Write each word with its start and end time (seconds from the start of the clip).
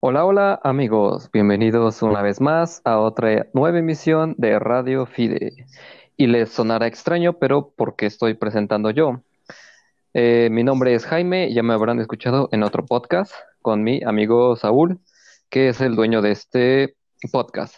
Hola, 0.00 0.24
hola 0.24 0.60
amigos, 0.62 1.28
bienvenidos 1.32 2.02
una 2.02 2.22
vez 2.22 2.40
más 2.40 2.80
a 2.84 3.00
otra 3.00 3.48
nueva 3.52 3.80
emisión 3.80 4.36
de 4.38 4.56
Radio 4.60 5.06
Fide. 5.06 5.66
Y 6.16 6.28
les 6.28 6.50
sonará 6.50 6.86
extraño, 6.86 7.32
pero 7.40 7.72
porque 7.76 8.06
estoy 8.06 8.34
presentando 8.34 8.90
yo. 8.90 9.22
Eh, 10.14 10.50
mi 10.52 10.62
nombre 10.62 10.94
es 10.94 11.04
Jaime, 11.04 11.52
ya 11.52 11.64
me 11.64 11.74
habrán 11.74 11.98
escuchado 11.98 12.48
en 12.52 12.62
otro 12.62 12.86
podcast 12.86 13.32
con 13.60 13.82
mi 13.82 14.00
amigo 14.04 14.54
Saúl, 14.54 15.00
que 15.50 15.68
es 15.70 15.80
el 15.80 15.96
dueño 15.96 16.22
de 16.22 16.30
este 16.30 16.96
podcast. 17.32 17.74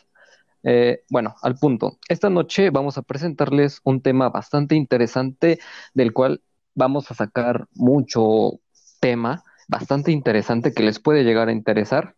Eh, 0.63 1.05
bueno, 1.09 1.37
al 1.41 1.55
punto. 1.55 1.99
Esta 2.07 2.29
noche 2.29 2.69
vamos 2.69 2.99
a 2.99 3.03
presentarles 3.03 3.81
un 3.83 4.03
tema 4.03 4.29
bastante 4.29 4.75
interesante 4.75 5.59
del 5.95 6.13
cual 6.13 6.43
vamos 6.75 7.11
a 7.11 7.15
sacar 7.15 7.67
mucho 7.73 8.61
tema 9.01 9.43
bastante 9.71 10.11
interesante 10.11 10.73
que 10.73 10.83
les 10.83 10.99
puede 10.99 11.23
llegar 11.23 11.49
a 11.49 11.53
interesar. 11.53 12.17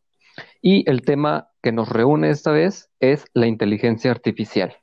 Y 0.62 0.88
el 0.90 1.02
tema 1.02 1.50
que 1.62 1.70
nos 1.70 1.90
reúne 1.90 2.30
esta 2.30 2.50
vez 2.50 2.90
es 2.98 3.26
la 3.34 3.46
inteligencia 3.46 4.10
artificial. 4.10 4.76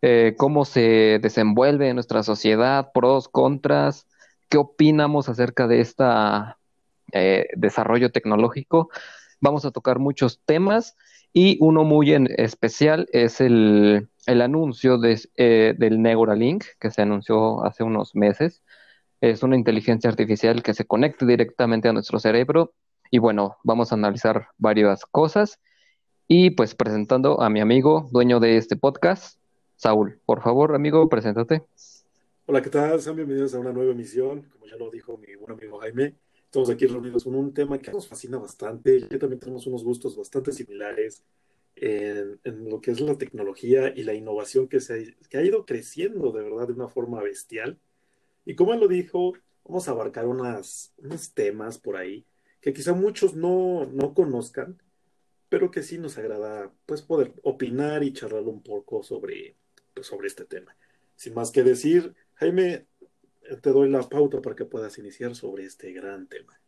Eh, 0.00 0.34
cómo 0.38 0.64
se 0.64 1.18
desenvuelve 1.20 1.88
en 1.88 1.96
nuestra 1.96 2.22
sociedad, 2.22 2.90
pros, 2.94 3.28
contras, 3.28 4.06
qué 4.48 4.56
opinamos 4.56 5.28
acerca 5.28 5.66
de 5.66 5.80
este 5.80 6.04
desarrollo 7.56 8.10
tecnológico. 8.10 8.90
Vamos 9.40 9.64
a 9.64 9.70
tocar 9.70 9.98
muchos 9.98 10.40
temas 10.44 10.96
y 11.32 11.58
uno 11.60 11.84
muy 11.84 12.14
especial 12.36 13.08
es 13.12 13.40
el, 13.40 14.08
anuncio 14.26 14.98
de, 14.98 15.20
eh, 15.36 15.74
del 15.76 16.00
Neuralink 16.00 16.64
que 16.80 16.90
se 16.90 17.02
anunció 17.02 17.64
hace 17.64 17.84
unos 17.84 18.14
meses 18.14 18.62
es 19.20 19.42
una 19.42 19.56
inteligencia 19.56 20.10
artificial 20.10 20.62
que 20.62 20.74
se 20.74 20.84
conecta 20.84 21.26
directamente 21.26 21.88
a 21.88 21.92
nuestro 21.92 22.18
cerebro. 22.18 22.72
Y 23.10 23.18
bueno, 23.18 23.56
vamos 23.64 23.90
a 23.90 23.96
analizar 23.96 24.48
varias 24.58 25.04
cosas. 25.06 25.58
Y 26.28 26.50
pues 26.50 26.74
presentando 26.74 27.40
a 27.40 27.50
mi 27.50 27.60
amigo, 27.60 28.08
dueño 28.12 28.38
de 28.38 28.58
este 28.58 28.76
podcast, 28.76 29.38
Saúl. 29.76 30.20
Por 30.26 30.42
favor, 30.42 30.74
amigo, 30.74 31.08
preséntate. 31.08 31.62
Hola, 32.46 32.62
¿qué 32.62 32.70
tal? 32.70 33.00
Sean 33.00 33.16
bienvenidos 33.16 33.54
a 33.54 33.58
una 33.58 33.72
nueva 33.72 33.92
emisión. 33.92 34.42
Como 34.52 34.66
ya 34.66 34.76
lo 34.76 34.90
dijo 34.90 35.16
mi 35.16 35.34
buen 35.34 35.52
amigo 35.52 35.78
Jaime, 35.78 36.14
estamos 36.44 36.70
aquí 36.70 36.86
reunidos 36.86 37.24
con 37.24 37.34
un 37.34 37.52
tema 37.52 37.78
que 37.78 37.90
nos 37.90 38.06
fascina 38.06 38.38
bastante. 38.38 39.00
Ya 39.00 39.18
también 39.18 39.40
tenemos 39.40 39.66
unos 39.66 39.82
gustos 39.82 40.16
bastante 40.16 40.52
similares 40.52 41.24
en, 41.76 42.38
lo 42.68 42.80
que 42.80 42.90
es 42.90 43.00
la 43.00 43.16
tecnología 43.16 43.92
y 43.94 44.02
la 44.02 44.14
innovación 44.14 44.68
que, 44.68 44.80
se 44.80 45.16
que 45.28 45.38
ha 45.38 45.42
ido 45.42 45.64
creciendo 45.64 46.30
de 46.32 46.42
verdad 46.42 46.68
de 46.68 46.74
una 46.74 46.88
forma 46.88 47.22
bestial. 47.22 47.78
Y 48.48 48.54
como 48.54 48.72
él 48.72 48.80
lo 48.80 48.88
dijo, 48.88 49.34
vamos 49.62 49.86
a 49.88 49.90
abarcar 49.90 50.26
unas, 50.26 50.94
unos 50.96 51.34
temas 51.34 51.76
por 51.76 51.98
ahí 51.98 52.24
que 52.62 52.72
quizá 52.72 52.94
muchos 52.94 53.34
no, 53.34 53.84
no 53.84 54.14
conozcan, 54.14 54.80
pero 55.50 55.70
que 55.70 55.82
sí 55.82 55.98
nos 55.98 56.16
agrada 56.16 56.72
pues 56.86 57.02
poder 57.02 57.34
opinar 57.42 58.02
y 58.02 58.14
charlar 58.14 58.44
un 58.44 58.62
poco 58.62 59.02
sobre, 59.02 59.54
pues, 59.92 60.06
sobre 60.06 60.28
este 60.28 60.46
tema. 60.46 60.74
Sin 61.14 61.34
más 61.34 61.50
que 61.50 61.62
decir, 61.62 62.14
Jaime, 62.36 62.86
te 63.60 63.70
doy 63.70 63.90
la 63.90 64.00
pauta 64.00 64.40
para 64.40 64.56
que 64.56 64.64
puedas 64.64 64.96
iniciar 64.96 65.34
sobre 65.34 65.66
este 65.66 65.92
gran 65.92 66.26
tema. 66.26 66.58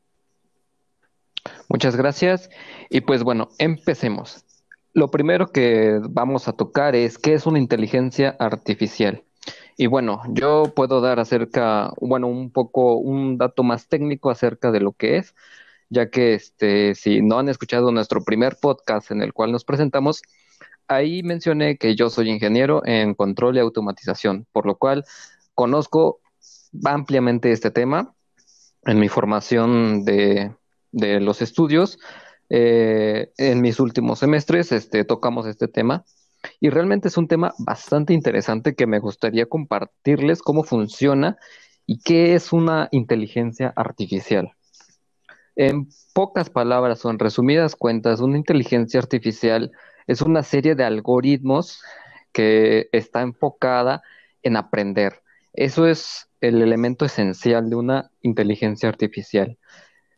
Muchas 1.70 1.96
gracias. 1.96 2.50
Y 2.90 3.00
pues 3.00 3.22
bueno, 3.22 3.48
empecemos. 3.56 4.44
Lo 4.92 5.10
primero 5.10 5.46
que 5.46 5.98
vamos 6.10 6.46
a 6.46 6.52
tocar 6.52 6.94
es 6.94 7.16
qué 7.16 7.32
es 7.32 7.46
una 7.46 7.58
inteligencia 7.58 8.36
artificial. 8.38 9.24
Y 9.80 9.86
bueno, 9.86 10.20
yo 10.28 10.64
puedo 10.76 11.00
dar 11.00 11.20
acerca, 11.20 11.90
bueno, 12.02 12.26
un 12.26 12.50
poco, 12.50 12.96
un 12.98 13.38
dato 13.38 13.62
más 13.62 13.88
técnico 13.88 14.28
acerca 14.28 14.70
de 14.70 14.80
lo 14.80 14.92
que 14.92 15.16
es, 15.16 15.34
ya 15.88 16.10
que 16.10 16.34
este, 16.34 16.94
si 16.94 17.22
no 17.22 17.38
han 17.38 17.48
escuchado 17.48 17.90
nuestro 17.90 18.22
primer 18.22 18.58
podcast 18.60 19.10
en 19.10 19.22
el 19.22 19.32
cual 19.32 19.52
nos 19.52 19.64
presentamos, 19.64 20.20
ahí 20.86 21.22
mencioné 21.22 21.78
que 21.78 21.96
yo 21.96 22.10
soy 22.10 22.28
ingeniero 22.28 22.82
en 22.84 23.14
control 23.14 23.56
y 23.56 23.60
automatización, 23.60 24.46
por 24.52 24.66
lo 24.66 24.76
cual 24.76 25.06
conozco 25.54 26.20
ampliamente 26.84 27.50
este 27.50 27.70
tema 27.70 28.14
en 28.84 28.98
mi 29.00 29.08
formación 29.08 30.04
de, 30.04 30.54
de 30.92 31.20
los 31.20 31.40
estudios. 31.40 31.98
Eh, 32.50 33.32
en 33.38 33.62
mis 33.62 33.80
últimos 33.80 34.18
semestres 34.18 34.72
este, 34.72 35.06
tocamos 35.06 35.46
este 35.46 35.68
tema 35.68 36.04
y 36.60 36.70
realmente 36.70 37.08
es 37.08 37.16
un 37.16 37.28
tema 37.28 37.54
bastante 37.58 38.12
interesante 38.12 38.74
que 38.74 38.86
me 38.86 38.98
gustaría 38.98 39.46
compartirles 39.46 40.42
cómo 40.42 40.62
funciona 40.64 41.36
y 41.86 41.98
qué 42.00 42.34
es 42.34 42.52
una 42.52 42.88
inteligencia 42.92 43.72
artificial. 43.76 44.52
En 45.56 45.88
pocas 46.14 46.50
palabras 46.50 47.04
o 47.04 47.10
en 47.10 47.18
resumidas 47.18 47.76
cuentas, 47.76 48.20
una 48.20 48.38
inteligencia 48.38 49.00
artificial 49.00 49.72
es 50.06 50.22
una 50.22 50.42
serie 50.42 50.74
de 50.74 50.84
algoritmos 50.84 51.82
que 52.32 52.88
está 52.92 53.22
enfocada 53.22 54.02
en 54.42 54.56
aprender. 54.56 55.20
Eso 55.52 55.86
es 55.86 56.28
el 56.40 56.62
elemento 56.62 57.04
esencial 57.04 57.68
de 57.68 57.76
una 57.76 58.10
inteligencia 58.22 58.88
artificial. 58.88 59.58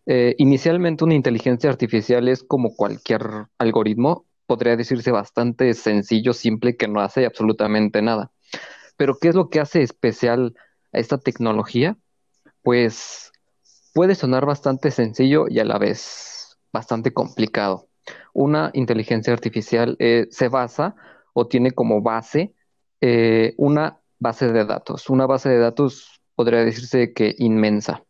Eh, 0.06 0.34
inicialmente 0.38 1.04
una 1.04 1.14
inteligencia 1.14 1.70
artificial 1.70 2.28
es 2.28 2.42
como 2.42 2.74
cualquier 2.74 3.22
algoritmo, 3.58 4.26
podría 4.46 4.76
decirse 4.76 5.10
bastante 5.10 5.74
sencillo, 5.74 6.32
simple, 6.32 6.76
que 6.76 6.88
no 6.88 7.00
hace 7.00 7.26
absolutamente 7.26 8.02
nada. 8.02 8.30
Pero 8.96 9.18
¿qué 9.18 9.28
es 9.28 9.34
lo 9.34 9.48
que 9.48 9.60
hace 9.60 9.82
especial 9.82 10.54
a 10.92 10.98
esta 10.98 11.18
tecnología? 11.18 11.96
Pues 12.62 13.32
puede 13.94 14.14
sonar 14.14 14.46
bastante 14.46 14.90
sencillo 14.90 15.46
y 15.48 15.58
a 15.58 15.64
la 15.64 15.78
vez 15.78 16.58
bastante 16.72 17.12
complicado. 17.12 17.88
Una 18.32 18.70
inteligencia 18.74 19.32
artificial 19.32 19.96
eh, 19.98 20.26
se 20.30 20.48
basa 20.48 20.94
o 21.34 21.46
tiene 21.46 21.72
como 21.72 22.02
base 22.02 22.54
eh, 23.00 23.54
una 23.56 24.00
base 24.18 24.52
de 24.52 24.64
datos. 24.64 25.10
Una 25.10 25.26
base 25.26 25.48
de 25.48 25.58
datos 25.58 26.20
podría 26.34 26.64
decirse 26.64 27.12
que 27.12 27.34
inmensa. 27.38 28.04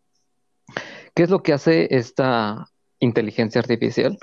¿Qué 1.14 1.24
es 1.24 1.30
lo 1.30 1.42
que 1.42 1.52
hace 1.52 1.94
esta 1.94 2.66
inteligencia 3.00 3.60
artificial? 3.60 4.18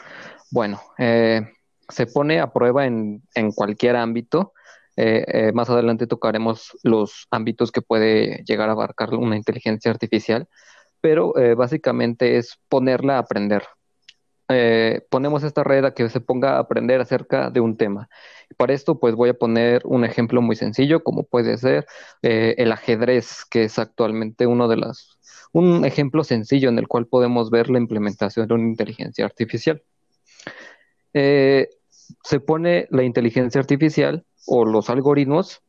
Bueno, 0.52 0.82
eh, 0.98 1.42
se 1.90 2.06
pone 2.06 2.40
a 2.40 2.52
prueba 2.52 2.86
en, 2.86 3.22
cualquier 3.56 3.96
ámbito. 3.96 4.54
Eh, 4.96 5.24
eh, 5.28 5.52
más 5.54 5.70
adelante 5.70 6.08
tocaremos 6.08 6.78
los 6.84 7.28
ámbitos 7.32 7.72
que 7.72 7.82
puede 7.82 8.44
llegar 8.46 8.70
a 8.70 8.74
abarcar 8.74 9.14
una 9.14 9.38
inteligencia 9.38 9.92
artificial, 9.92 10.48
pero 11.02 11.38
eh, 11.38 11.56
básicamente 11.56 12.38
es 12.38 12.60
ponerla 12.70 13.16
a 13.16 13.20
aprender. 13.20 13.64
ponemos 15.10 15.44
esta 15.44 15.64
red 15.64 15.86
a 15.86 15.94
que 15.94 16.10
se 16.10 16.22
ponga 16.22 16.56
a 16.56 16.60
aprender 16.60 17.02
acerca 17.02 17.50
de 17.52 17.60
un 17.60 17.78
tema. 17.78 18.10
Para 18.58 18.74
esto, 18.74 19.00
pues 19.00 19.16
voy 19.16 19.30
a 19.30 19.34
poner 19.36 19.82
un 19.86 20.04
ejemplo 20.06 20.42
muy 20.42 20.56
sencillo, 20.56 21.04
como 21.04 21.24
puede 21.24 21.58
ser 21.58 21.86
el 22.22 22.72
ajedrez, 22.72 23.46
que 23.46 23.66
es 23.66 23.78
actualmente 23.80 24.48
uno 24.48 24.68
de 24.68 24.78
las, 24.78 25.20
un 25.54 25.86
ejemplo 25.86 26.24
sencillo 26.24 26.70
en 26.70 26.80
el 26.80 26.88
cual 26.88 27.06
podemos 27.08 27.52
ver 27.52 27.70
la 27.70 27.78
implementación 27.80 28.48
de 28.48 28.54
una 28.56 28.70
inteligencia 28.70 29.26
artificial. 29.26 29.84
Se 32.24 32.40
pone 32.40 32.88
la 32.90 33.04
inteligencia 33.04 33.60
artificial 33.60 34.26
o 34.46 34.66
los 34.66 34.90
algoritmos, 34.90 35.62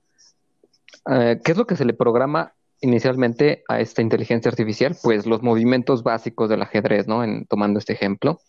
eh, 1.10 1.40
¿qué 1.44 1.52
es 1.52 1.58
lo 1.58 1.66
que 1.66 1.76
se 1.76 1.84
le 1.84 1.94
programa 1.94 2.54
inicialmente 2.80 3.62
a 3.68 3.80
esta 3.80 4.02
inteligencia 4.02 4.50
artificial? 4.50 4.96
Pues 5.02 5.26
los 5.26 5.42
movimientos 5.42 6.02
básicos 6.02 6.48
del 6.48 6.62
ajedrez, 6.62 7.06
¿no? 7.06 7.22
En, 7.24 7.46
tomando 7.46 7.78
este 7.78 7.92
ejemplo. 7.92 8.40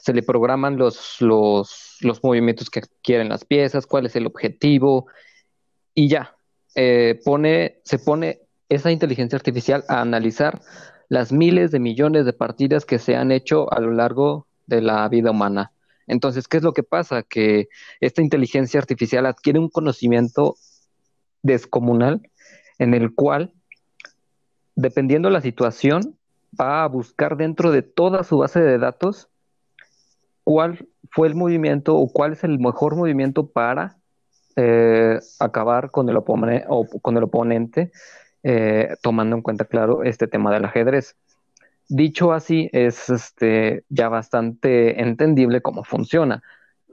Se 0.00 0.14
le 0.14 0.22
programan 0.22 0.78
los, 0.78 1.16
los, 1.20 2.20
movimientos 2.22 2.70
que 2.70 2.80
quieren 3.02 3.28
las 3.28 3.44
piezas, 3.44 3.86
cuál 3.86 4.06
es 4.06 4.16
el 4.16 4.26
objetivo, 4.26 5.06
y 5.94 6.08
ya. 6.08 6.34
Eh, 6.76 7.20
pone, 7.24 7.80
se 7.84 7.98
pone 7.98 8.42
esa 8.68 8.90
inteligencia 8.90 9.36
artificial 9.36 9.84
a 9.88 10.00
analizar 10.00 10.60
las 11.08 11.32
miles 11.32 11.72
de 11.72 11.80
millones 11.80 12.24
de 12.24 12.32
partidas 12.32 12.86
que 12.86 12.98
se 12.98 13.16
han 13.16 13.32
hecho 13.32 13.70
a 13.72 13.80
lo 13.80 13.90
largo 13.90 14.46
de 14.66 14.80
la 14.80 15.06
vida 15.08 15.32
humana. 15.32 15.72
Entonces, 16.10 16.48
¿qué 16.48 16.56
es 16.58 16.62
lo 16.62 16.72
que 16.72 16.82
pasa? 16.82 17.22
Que 17.22 17.68
esta 18.00 18.22
inteligencia 18.22 18.80
artificial 18.80 19.26
adquiere 19.26 19.58
un 19.58 19.68
conocimiento 19.68 20.56
descomunal 21.42 22.20
en 22.78 22.94
el 22.94 23.14
cual, 23.14 23.52
dependiendo 24.74 25.28
de 25.28 25.34
la 25.34 25.40
situación, 25.40 26.16
va 26.58 26.84
a 26.84 26.88
buscar 26.88 27.36
dentro 27.36 27.70
de 27.70 27.82
toda 27.82 28.24
su 28.24 28.38
base 28.38 28.60
de 28.60 28.78
datos 28.78 29.28
cuál 30.44 30.88
fue 31.10 31.28
el 31.28 31.34
movimiento 31.34 31.96
o 31.96 32.12
cuál 32.12 32.32
es 32.32 32.44
el 32.44 32.58
mejor 32.58 32.96
movimiento 32.96 33.46
para 33.46 33.96
eh, 34.56 35.20
acabar 35.38 35.90
con 35.90 36.08
el, 36.08 36.18
con 37.02 37.16
el 37.16 37.22
oponente, 37.22 37.92
eh, 38.42 38.96
tomando 39.02 39.36
en 39.36 39.42
cuenta, 39.42 39.64
claro, 39.64 40.02
este 40.02 40.26
tema 40.26 40.52
del 40.52 40.64
ajedrez. 40.64 41.16
Dicho 41.92 42.32
así, 42.32 42.70
es 42.72 43.10
este, 43.10 43.84
ya 43.88 44.08
bastante 44.08 45.02
entendible 45.02 45.60
cómo 45.60 45.82
funciona. 45.82 46.40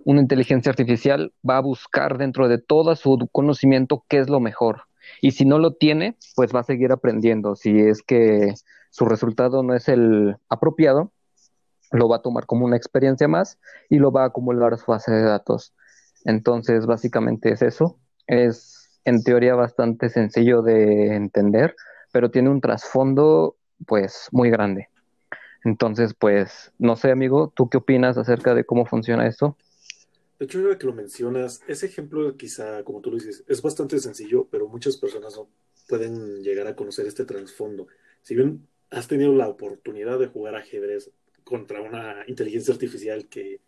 Una 0.06 0.22
inteligencia 0.22 0.72
artificial 0.72 1.34
va 1.48 1.58
a 1.58 1.62
buscar 1.62 2.18
dentro 2.18 2.48
de 2.48 2.58
todo 2.58 2.96
su 2.96 3.30
conocimiento 3.32 4.04
qué 4.10 4.18
es 4.18 4.28
lo 4.28 4.40
mejor. 4.40 4.86
Y 5.22 5.34
si 5.34 5.46
no 5.46 5.60
lo 5.60 5.76
tiene, 5.76 6.18
pues 6.36 6.50
va 6.54 6.62
a 6.62 6.64
seguir 6.64 6.92
aprendiendo. 6.92 7.56
Si 7.56 7.78
es 7.78 8.02
que 8.02 8.56
su 8.90 9.06
resultado 9.06 9.62
no 9.62 9.76
es 9.76 9.88
el 9.88 10.38
apropiado, 10.50 11.12
lo 11.92 12.10
va 12.10 12.16
a 12.16 12.22
tomar 12.24 12.48
como 12.48 12.66
una 12.66 12.78
experiencia 12.78 13.28
más 13.28 13.60
y 13.90 14.00
lo 14.00 14.12
va 14.12 14.24
a 14.24 14.28
acumular 14.30 14.74
a 14.74 14.78
su 14.78 14.90
base 14.90 15.12
de 15.12 15.22
datos. 15.22 15.76
Entonces, 16.26 16.88
básicamente 16.88 17.52
es 17.52 17.62
eso. 17.62 18.00
Es 18.26 19.00
en 19.06 19.22
teoría 19.22 19.54
bastante 19.54 20.10
sencillo 20.10 20.64
de 20.64 21.14
entender, 21.16 21.76
pero 22.12 22.32
tiene 22.32 22.50
un 22.50 22.62
trasfondo 22.62 23.57
pues 23.86 24.28
muy 24.32 24.50
grande. 24.50 24.90
Entonces, 25.64 26.14
pues, 26.14 26.72
no 26.78 26.96
sé, 26.96 27.12
amigo, 27.12 27.52
¿tú 27.56 27.70
qué 27.70 27.78
opinas 27.78 28.18
acerca 28.18 28.56
de 28.56 28.64
cómo 28.64 28.86
funciona 28.86 29.28
esto? 29.28 29.58
De 30.40 30.46
hecho, 30.46 30.60
ahora 30.60 30.78
que 30.78 30.86
lo 30.86 30.94
mencionas, 30.94 31.62
ese 31.68 31.88
ejemplo 31.88 32.38
quizá, 32.38 32.84
como 32.84 33.02
tú 33.02 33.10
lo 33.10 33.18
dices, 33.18 33.44
es 33.48 33.62
bastante 33.62 34.00
sencillo, 34.00 34.48
pero 34.50 34.68
muchas 34.68 34.98
personas 34.98 35.36
no 35.36 35.50
pueden 35.88 36.44
llegar 36.44 36.68
a 36.68 36.76
conocer 36.76 37.08
este 37.08 37.26
trasfondo. 37.26 37.88
Si 38.22 38.36
bien 38.36 38.68
has 38.92 39.08
tenido 39.08 39.34
la 39.34 39.48
oportunidad 39.48 40.20
de 40.20 40.28
jugar 40.28 40.56
ajedrez 40.56 41.12
contra 41.44 41.82
una 41.82 42.24
inteligencia 42.28 42.74
artificial 42.74 43.28
que, 43.28 43.60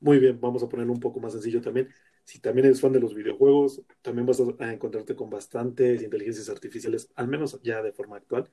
muy 0.00 0.18
bien, 0.18 0.38
vamos 0.40 0.62
a 0.62 0.68
ponerlo 0.68 0.92
un 0.92 1.00
poco 1.00 1.18
más 1.18 1.32
sencillo 1.32 1.62
también, 1.62 1.88
si 2.24 2.38
también 2.40 2.66
eres 2.66 2.80
fan 2.80 2.92
de 2.92 3.00
los 3.00 3.14
videojuegos, 3.14 3.82
también 4.02 4.26
vas 4.26 4.40
a 4.40 4.72
encontrarte 4.72 5.16
con 5.16 5.30
bastantes 5.30 6.02
inteligencias 6.02 6.48
artificiales, 6.48 7.10
al 7.16 7.28
menos 7.28 7.60
ya 7.62 7.82
de 7.82 7.92
forma 7.92 8.16
actual. 8.16 8.48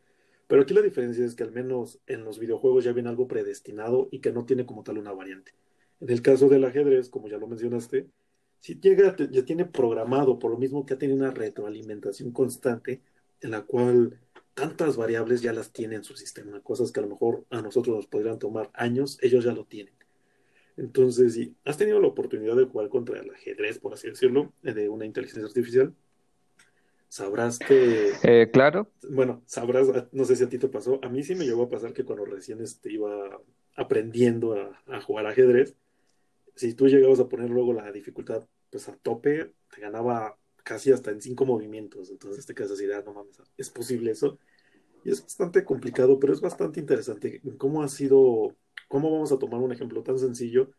Pero 0.50 0.63
aquí 0.63 0.74
la 0.74 0.81
diferencia 0.81 1.24
es 1.24 1.36
que 1.36 1.44
al 1.44 1.51
menos 1.51 2.00
en 2.07 2.24
los 2.25 2.40
videojuegos 2.40 2.84
ya 2.84 2.92
viene 2.92 3.07
algo 3.07 3.28
predestinado 3.28 4.10
y 4.12 4.19
que 4.19 4.31
no 4.31 4.46
tiene 4.46 4.66
como 4.66 4.81
tal 4.81 4.98
una 4.98 5.13
variante. 5.13 5.51
En 6.00 6.10
el 6.10 6.24
caso 6.24 6.50
del 6.50 6.66
ajedrez, 6.66 7.07
como 7.10 7.28
ya 7.28 7.38
lo 7.38 7.46
mencionaste, 7.46 8.07
si 8.60 8.80
llega, 8.80 9.16
ya 9.30 9.46
tiene 9.46 9.66
programado, 9.66 10.40
por 10.40 10.50
lo 10.50 10.57
mismo 10.57 10.88
que 10.88 10.96
ha 10.96 10.98
tenido 10.98 11.19
una 11.19 11.30
retroalimentación 11.30 12.31
constante, 12.31 13.04
en 13.42 13.51
la 13.51 13.62
cual 13.62 14.19
tantas 14.56 14.98
variables 14.98 15.44
ya 15.44 15.54
las 15.54 15.72
tiene 15.72 15.98
en 15.98 16.04
su 16.04 16.16
sistema, 16.16 16.60
cosas 16.62 16.92
que 16.92 17.00
a 17.00 17.04
lo 17.04 17.10
mejor 17.10 17.46
a 17.51 17.62
nosotros 17.62 17.96
nos 17.96 18.07
podrían 18.07 18.40
tomar 18.40 18.72
años, 18.74 19.19
ellos 19.22 19.44
ya 19.44 19.54
lo 19.54 19.66
tienen. 19.66 19.94
Entonces, 20.78 21.36
si 21.36 21.56
has 21.63 21.78
tenido 21.78 22.00
la 22.00 22.07
oportunidad 22.07 22.56
de 22.56 22.66
jugar 22.66 22.90
contra 22.90 23.19
el 23.19 23.30
ajedrez, 23.30 23.78
por 23.78 23.94
así 23.94 24.10
decirlo, 24.10 24.51
de 24.63 24.90
una 24.90 25.06
inteligencia 25.06 25.46
artificial, 25.46 25.94
sabrás 27.09 27.59
que... 27.59 28.13
Eh, 28.23 28.50
claro. 28.51 28.89
Bueno, 29.09 29.44
sabrás, 29.45 29.88
no 30.11 30.23
sé 30.23 30.35
si 30.38 30.44
a 30.44 30.50
ti 30.50 30.57
te 30.57 30.69
pasó, 30.69 31.00
a 31.03 31.09
mí 31.09 31.23
sí 31.23 31.35
me 31.35 31.45
llegó 31.45 31.63
a 31.63 31.69
pasar 31.69 31.94
que 31.94 32.06
cuando 32.06 32.25
recién 32.25 32.61
este, 32.61 32.94
iba 32.94 33.41
aprendiendo 33.75 34.53
a, 34.53 34.81
a 34.88 35.01
jugar 35.01 35.25
ajedrez, 35.25 35.75
si 36.56 36.73
tú 36.73 36.88
llegabas 36.88 37.19
a 37.19 37.29
poner 37.29 37.50
luego 37.50 37.73
la 37.73 37.91
dificultad 37.91 38.45
pues 38.69 38.88
a 38.88 38.95
tope, 38.97 39.53
te 39.73 39.81
ganaba 39.81 40.38
casi 40.63 40.91
hasta 40.91 41.11
en 41.11 41.21
cinco 41.21 41.45
movimientos. 41.45 42.09
Entonces 42.09 42.45
te 42.45 42.53
quedas 42.53 42.71
así, 42.71 42.85
ah, 42.91 43.01
no 43.06 43.13
mames, 43.13 43.41
¿es 43.57 43.69
posible 43.69 44.12
eso? 44.12 44.38
Y 45.03 45.12
es 45.12 45.21
bastante 45.21 45.63
complicado, 45.63 46.19
pero 46.19 46.33
es 46.33 46.41
bastante 46.41 46.79
interesante 46.79 47.41
cómo 47.57 47.81
ha 47.81 47.88
sido, 47.88 48.55
cómo 48.88 49.12
vamos 49.12 49.31
a 49.31 49.39
tomar 49.39 49.62
un 49.62 49.71
ejemplo 49.71 50.03
tan 50.03 50.19
sencillo 50.19 50.71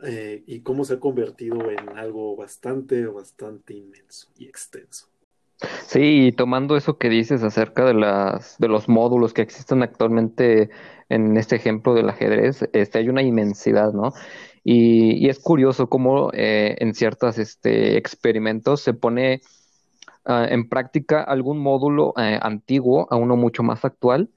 eh, 0.00 0.44
y 0.46 0.60
cómo 0.60 0.84
se 0.84 0.94
ha 0.94 1.00
convertido 1.00 1.70
en 1.70 1.88
algo 1.98 2.36
bastante, 2.36 3.04
bastante 3.06 3.74
inmenso 3.74 4.30
y 4.36 4.46
extenso. 4.46 5.08
Sí, 5.86 6.32
tomando 6.36 6.76
eso 6.76 6.98
que 6.98 7.08
dices 7.08 7.42
acerca 7.42 7.84
de 7.84 7.94
las 7.94 8.58
de 8.58 8.68
los 8.68 8.88
módulos 8.88 9.32
que 9.34 9.42
existen 9.42 9.82
actualmente 9.82 10.70
en 11.08 11.36
este 11.36 11.56
ejemplo 11.56 11.94
del 11.94 12.08
ajedrez, 12.08 12.68
este 12.72 12.98
hay 12.98 13.08
una 13.08 13.22
inmensidad, 13.22 13.92
¿no? 13.92 14.12
Y, 14.62 15.28
es 15.28 15.40
curioso 15.40 15.88
cómo 15.88 16.30
eh, 16.32 16.76
en 16.78 16.94
ciertos 16.94 17.38
este, 17.38 17.96
experimentos 17.96 18.82
se 18.82 18.94
pone 18.94 19.40
ah, 20.24 20.46
en 20.48 20.68
práctica 20.68 21.22
algún 21.22 21.58
módulo 21.58 22.12
eh, 22.18 22.38
antiguo 22.42 23.06
a 23.10 23.16
uno 23.16 23.36
mucho 23.36 23.62
más 23.62 23.84
actual 23.84 24.30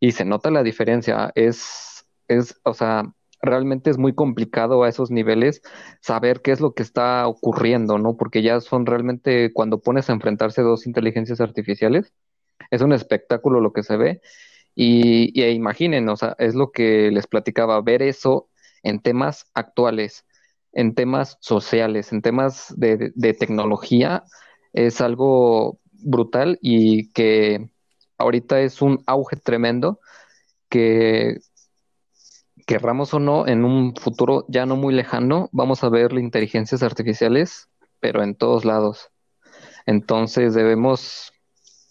y 0.00 0.12
se 0.12 0.24
nota 0.24 0.50
la 0.50 0.62
diferencia. 0.62 1.32
Es, 1.34 2.06
es, 2.28 2.60
o 2.64 2.74
sea, 2.74 3.04
realmente 3.40 3.90
es 3.90 3.98
muy 3.98 4.14
complicado 4.14 4.82
a 4.82 4.88
esos 4.88 5.10
niveles 5.10 5.62
saber 6.00 6.42
qué 6.42 6.52
es 6.52 6.60
lo 6.60 6.74
que 6.74 6.82
está 6.82 7.26
ocurriendo, 7.26 7.98
¿no? 7.98 8.16
Porque 8.16 8.42
ya 8.42 8.60
son 8.60 8.86
realmente 8.86 9.52
cuando 9.52 9.80
pones 9.80 10.10
a 10.10 10.12
enfrentarse 10.12 10.62
dos 10.62 10.86
inteligencias 10.86 11.40
artificiales, 11.40 12.12
es 12.70 12.82
un 12.82 12.92
espectáculo 12.92 13.60
lo 13.60 13.72
que 13.72 13.82
se 13.82 13.96
ve. 13.96 14.20
Y, 14.74 15.32
y 15.40 15.44
imaginen, 15.48 16.08
o 16.08 16.16
sea, 16.16 16.36
es 16.38 16.54
lo 16.54 16.70
que 16.70 17.10
les 17.10 17.26
platicaba, 17.26 17.80
ver 17.82 18.02
eso 18.02 18.48
en 18.82 19.00
temas 19.00 19.50
actuales, 19.54 20.24
en 20.72 20.94
temas 20.94 21.38
sociales, 21.40 22.12
en 22.12 22.22
temas 22.22 22.74
de, 22.76 23.12
tecnología, 23.38 24.24
es 24.72 25.00
algo 25.00 25.80
brutal 25.92 26.58
y 26.62 27.10
que 27.12 27.68
ahorita 28.18 28.60
es 28.60 28.82
un 28.82 29.02
auge 29.06 29.36
tremendo 29.36 30.00
que 30.68 31.38
querramos 32.68 33.14
o 33.14 33.18
no, 33.18 33.48
en 33.48 33.64
un 33.64 33.96
futuro 33.96 34.44
ya 34.46 34.66
no 34.66 34.76
muy 34.76 34.92
lejano, 34.92 35.48
vamos 35.52 35.82
a 35.82 35.88
ver 35.88 36.12
inteligencias 36.12 36.82
artificiales, 36.82 37.70
pero 37.98 38.22
en 38.22 38.34
todos 38.34 38.66
lados. 38.66 39.08
Entonces 39.86 40.52
debemos 40.52 41.32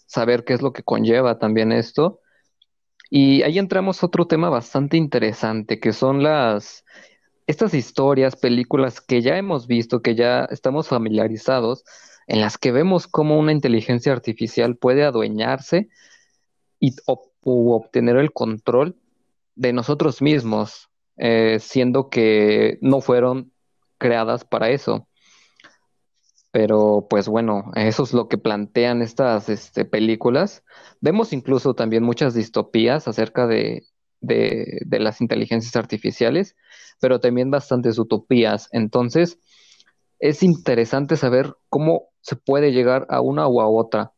saber 0.05 0.45
qué 0.45 0.53
es 0.53 0.61
lo 0.61 0.73
que 0.73 0.83
conlleva 0.83 1.39
también 1.39 1.71
esto 1.71 2.21
y 3.09 3.41
ahí 3.41 3.57
entramos 3.57 4.03
a 4.03 4.05
otro 4.05 4.27
tema 4.27 4.51
bastante 4.51 4.97
interesante, 4.97 5.79
que 5.79 5.93
son 5.93 6.21
las 6.21 6.85
estas 7.47 7.73
historias, 7.73 8.35
películas 8.35 9.01
que 9.01 9.23
ya 9.23 9.35
hemos 9.35 9.65
visto, 9.65 10.03
que 10.03 10.13
ya 10.13 10.45
estamos 10.51 10.89
familiarizados, 10.89 11.85
en 12.27 12.39
las 12.39 12.59
que 12.59 12.71
vemos 12.71 13.07
cómo 13.07 13.39
una 13.39 13.51
inteligencia 13.51 14.11
artificial 14.11 14.75
puede 14.75 15.03
adueñarse 15.03 15.89
y 16.79 16.93
obtener 17.07 18.17
el 18.17 18.31
control 18.31 18.95
de 19.57 19.73
nosotros 19.73 20.21
mismos, 20.21 20.89
eh, 21.17 21.57
siendo 21.59 22.09
que 22.09 22.77
no 22.81 23.01
fueron 23.01 23.51
creadas 23.97 24.45
para 24.45 24.69
eso. 24.69 25.07
Pero 26.51 27.07
pues 27.09 27.27
bueno, 27.27 27.71
eso 27.75 28.03
es 28.03 28.13
lo 28.13 28.27
que 28.27 28.37
plantean 28.37 29.01
estas 29.01 29.49
este, 29.49 29.83
películas. 29.83 30.63
Vemos 31.01 31.33
incluso 31.33 31.73
también 31.73 32.03
muchas 32.03 32.33
distopías 32.33 33.07
acerca 33.07 33.47
de, 33.47 33.83
las 34.21 35.21
inteligencias 35.21 35.75
artificiales, 35.75 36.55
pero 36.99 37.19
también 37.19 37.51
bastantes 37.51 37.97
utopías. 37.99 38.69
Entonces, 38.71 39.39
es 40.19 40.43
interesante 40.43 41.15
saber 41.17 41.53
cómo 41.69 42.09
se 42.21 42.35
puede 42.35 42.71
llegar 42.71 43.05
a 43.09 43.21
una 43.21 43.47
o 43.47 43.61
a 43.61 43.67
otra. 43.67 44.13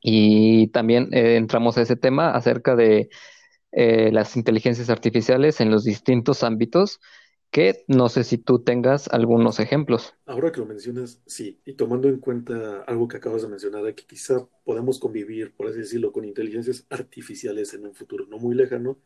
Y 0.00 0.68
también 0.68 1.08
eh, 1.12 1.36
entramos 1.36 1.78
a 1.78 1.82
ese 1.82 1.96
tema 1.96 2.30
acerca 2.30 2.76
de 2.76 3.08
eh, 3.76 4.12
las 4.12 4.36
inteligencias 4.36 4.88
artificiales 4.88 5.60
en 5.60 5.70
los 5.70 5.82
distintos 5.82 6.44
ámbitos 6.44 7.00
que 7.50 7.84
no 7.86 8.08
sé 8.08 8.24
si 8.24 8.38
tú 8.38 8.64
tengas 8.64 9.06
algunos 9.08 9.60
ejemplos. 9.60 10.14
Ahora 10.26 10.50
que 10.50 10.60
lo 10.60 10.66
mencionas, 10.66 11.22
sí, 11.26 11.60
y 11.64 11.74
tomando 11.74 12.08
en 12.08 12.18
cuenta 12.18 12.82
algo 12.82 13.06
que 13.06 13.16
acabas 13.16 13.42
de 13.42 13.48
mencionar, 13.48 13.94
que 13.94 14.06
quizá 14.06 14.44
podemos 14.64 14.98
convivir, 14.98 15.54
por 15.54 15.68
así 15.68 15.78
decirlo, 15.78 16.12
con 16.12 16.24
inteligencias 16.24 16.84
artificiales 16.90 17.72
en 17.74 17.86
un 17.86 17.94
futuro 17.94 18.26
no 18.26 18.38
muy 18.38 18.56
lejano. 18.56 18.98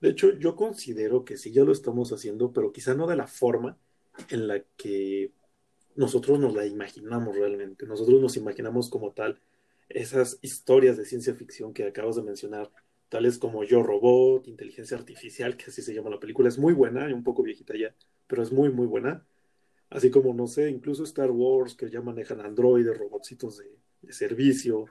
De 0.00 0.10
hecho, 0.10 0.32
yo 0.38 0.54
considero 0.54 1.24
que 1.24 1.36
sí 1.36 1.52
ya 1.52 1.64
lo 1.64 1.72
estamos 1.72 2.12
haciendo, 2.12 2.52
pero 2.52 2.72
quizá 2.72 2.94
no 2.94 3.08
de 3.08 3.16
la 3.16 3.26
forma 3.26 3.76
en 4.30 4.46
la 4.46 4.62
que 4.76 5.32
nosotros 5.96 6.38
nos 6.38 6.54
la 6.54 6.66
imaginamos 6.66 7.36
realmente. 7.36 7.86
Nosotros 7.86 8.20
nos 8.20 8.36
imaginamos 8.36 8.90
como 8.90 9.12
tal 9.12 9.40
esas 9.88 10.38
historias 10.42 10.96
de 10.96 11.04
ciencia 11.04 11.34
ficción 11.34 11.72
que 11.72 11.86
acabas 11.86 12.16
de 12.16 12.22
mencionar, 12.22 12.70
tales 13.12 13.36
como 13.36 13.62
Yo 13.62 13.82
Robot, 13.82 14.48
Inteligencia 14.48 14.96
Artificial, 14.96 15.58
que 15.58 15.66
así 15.66 15.82
se 15.82 15.92
llama 15.92 16.08
la 16.08 16.18
película, 16.18 16.48
es 16.48 16.56
muy 16.56 16.72
buena, 16.72 17.14
un 17.14 17.22
poco 17.22 17.42
viejita 17.42 17.76
ya, 17.76 17.94
pero 18.26 18.42
es 18.42 18.50
muy, 18.50 18.70
muy 18.70 18.86
buena. 18.86 19.22
Así 19.90 20.10
como, 20.10 20.32
no 20.32 20.46
sé, 20.46 20.70
incluso 20.70 21.04
Star 21.04 21.30
Wars, 21.30 21.74
que 21.74 21.90
ya 21.90 22.00
manejan 22.00 22.40
androides, 22.40 22.96
robotcitos 22.96 23.58
de, 23.58 24.12
servicio, 24.14 24.86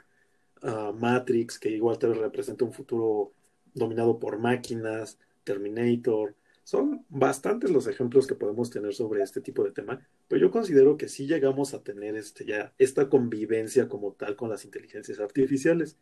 uh, 0.61 0.93
Matrix, 0.93 1.57
que 1.57 1.71
igual 1.71 1.97
te 1.97 2.13
representa 2.13 2.63
un 2.63 2.73
futuro 2.73 3.33
dominado 3.73 4.19
por 4.19 4.37
máquinas, 4.37 5.17
Terminator. 5.43 6.35
Son 6.63 7.03
bastantes 7.09 7.71
los 7.71 7.87
ejemplos 7.87 8.27
que 8.27 8.35
podemos 8.35 8.69
tener 8.69 8.93
sobre 8.93 9.23
este 9.23 9.41
tipo 9.41 9.63
de 9.63 9.71
tema, 9.71 10.07
pero 10.27 10.41
yo 10.41 10.51
considero 10.51 10.95
que 10.95 11.09
sí 11.09 11.25
llegamos 11.25 11.73
a 11.73 11.81
tener 11.81 12.15
este, 12.15 12.45
ya 12.45 12.71
esta 12.77 13.09
convivencia 13.09 13.89
como 13.89 14.13
tal 14.13 14.35
con 14.35 14.51
las 14.51 14.63
inteligencias 14.63 15.19
artificiales 15.19 15.97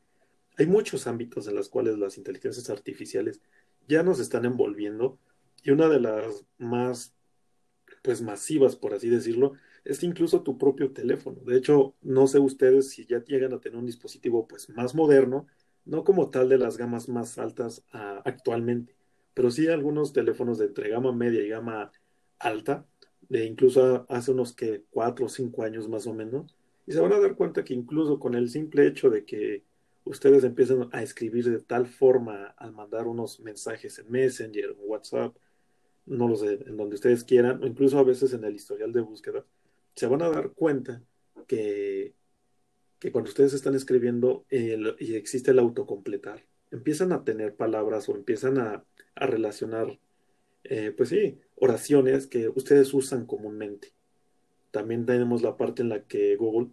hay 0.60 0.68
muchos 0.68 1.08
ámbitos 1.08 1.48
en 1.48 1.56
los 1.56 1.70
cuales 1.70 1.98
las 1.98 2.18
inteligencias 2.18 2.70
artificiales 2.70 3.40
ya 3.88 4.04
nos 4.04 4.20
están 4.20 4.44
envolviendo 4.44 5.18
y 5.64 5.72
una 5.72 5.88
de 5.88 6.02
las 6.02 6.46
más 6.58 7.16
pues 8.04 8.22
masivas, 8.22 8.76
por 8.76 8.94
así 8.94 9.10
decirlo, 9.10 9.54
es 9.86 10.04
incluso 10.04 10.44
tu 10.44 10.58
propio 10.58 10.92
teléfono. 10.92 11.40
De 11.46 11.58
hecho, 11.58 11.96
no 12.02 12.28
sé 12.28 12.40
ustedes 12.40 12.90
si 12.90 13.06
ya 13.06 13.24
llegan 13.24 13.54
a 13.54 13.62
tener 13.62 13.80
un 13.80 13.86
dispositivo 13.86 14.48
pues 14.48 14.70
más 14.70 14.94
moderno, 14.96 15.48
no 15.86 16.04
como 16.04 16.30
tal 16.30 16.50
de 16.50 16.58
las 16.58 16.78
gamas 16.78 17.08
más 17.08 17.38
altas 17.38 17.86
ah, 17.94 18.22
actualmente, 18.26 18.96
pero 19.34 19.52
sí 19.52 19.68
algunos 19.68 20.12
teléfonos 20.12 20.58
de 20.58 20.66
entre 20.66 20.90
gama 20.90 21.14
media 21.14 21.42
y 21.42 21.50
gama 21.50 21.94
alta, 22.38 22.86
de 23.30 23.46
incluso 23.46 24.06
hace 24.10 24.32
unos 24.32 24.54
que 24.54 24.84
cuatro 24.90 25.28
o 25.28 25.30
cinco 25.30 25.64
años 25.64 25.88
más 25.88 26.06
o 26.06 26.14
menos, 26.14 26.54
y 26.86 26.92
se 26.92 27.00
van 27.00 27.14
a 27.14 27.20
dar 27.20 27.36
cuenta 27.36 27.64
que 27.64 27.74
incluso 27.74 28.20
con 28.20 28.36
el 28.36 28.50
simple 28.50 28.88
hecho 28.88 29.10
de 29.10 29.24
que 29.24 29.69
ustedes 30.04 30.44
empiezan 30.44 30.90
a 30.92 31.04
escribir 31.04 31.50
de 31.50 31.60
tal 31.60 31.88
forma 31.88 32.48
al 32.58 32.72
mandar 32.72 33.08
unos 33.08 33.40
mensajes 33.40 34.00
en 34.00 34.12
Messenger, 34.12 34.72
en 34.72 34.78
WhatsApp, 34.80 35.36
no 36.06 36.28
lo 36.28 36.36
sé, 36.36 36.60
en 36.66 36.78
donde 36.78 36.96
ustedes 36.96 37.24
quieran, 37.24 37.62
o 37.64 37.68
incluso 37.68 38.00
a 38.00 38.04
veces 38.04 38.34
en 38.34 38.44
el 38.44 38.56
historial 38.56 38.92
de 38.92 39.02
búsqueda, 39.02 39.46
se 39.96 40.08
van 40.08 40.22
a 40.22 40.30
dar 40.30 40.52
cuenta 40.54 41.04
que, 41.48 42.14
que 43.00 43.12
cuando 43.12 43.30
ustedes 43.30 43.54
están 43.54 43.76
escribiendo 43.76 44.46
y 44.50 45.16
existe 45.16 45.52
el 45.52 45.60
autocompletar, 45.60 46.46
empiezan 46.72 47.12
a 47.12 47.24
tener 47.24 47.56
palabras 47.56 48.10
o 48.10 48.16
empiezan 48.16 48.58
a, 48.60 48.84
relacionar, 49.16 50.00
eh, 50.64 50.94
pues 50.96 51.10
sí, 51.10 51.40
oraciones 51.56 52.26
que 52.26 52.48
ustedes 52.48 52.94
usan 52.94 53.26
comúnmente. 53.26 53.94
También 54.72 55.06
tenemos 55.06 55.42
la 55.42 55.58
parte 55.58 55.82
en 55.82 55.90
la 55.90 56.06
que 56.06 56.38
Google 56.38 56.70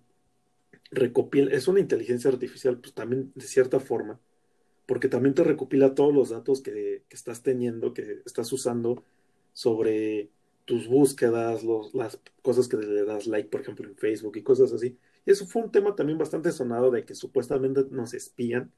recopila, 0.91 1.53
es 1.53 1.69
una 1.69 1.81
inteligencia 1.81 2.31
artificial, 2.31 2.79
pues 2.79 2.95
también 2.95 3.33
de 3.35 3.47
cierta 3.47 3.81
forma, 3.81 4.21
porque 4.87 5.09
también 5.09 5.35
te 5.35 5.45
recopila 5.45 5.95
todos 5.95 6.15
los 6.15 6.31
datos 6.31 6.61
que, 6.61 7.03
que 7.09 7.17
estás 7.17 7.43
teniendo, 7.43 7.93
que 7.93 8.23
estás 8.25 8.53
usando 8.53 9.05
sobre 9.53 10.31
tus 10.67 10.89
búsquedas, 10.89 11.63
los, 11.65 11.95
las 11.95 12.21
cosas 12.43 12.69
que 12.69 12.77
le 12.77 13.05
das 13.05 13.27
like, 13.27 13.49
por 13.49 13.63
ejemplo, 13.63 13.89
en 13.89 13.97
Facebook 13.97 14.37
y 14.37 14.43
cosas 14.43 14.73
así. 14.73 14.99
Eso 15.25 15.47
fue 15.47 15.63
un 15.63 15.71
tema 15.71 15.95
también 15.95 16.19
bastante 16.19 16.53
sonado 16.53 16.91
de 16.91 17.05
que 17.05 17.15
supuestamente 17.15 17.85
nos 17.91 18.15
espían. 18.15 18.73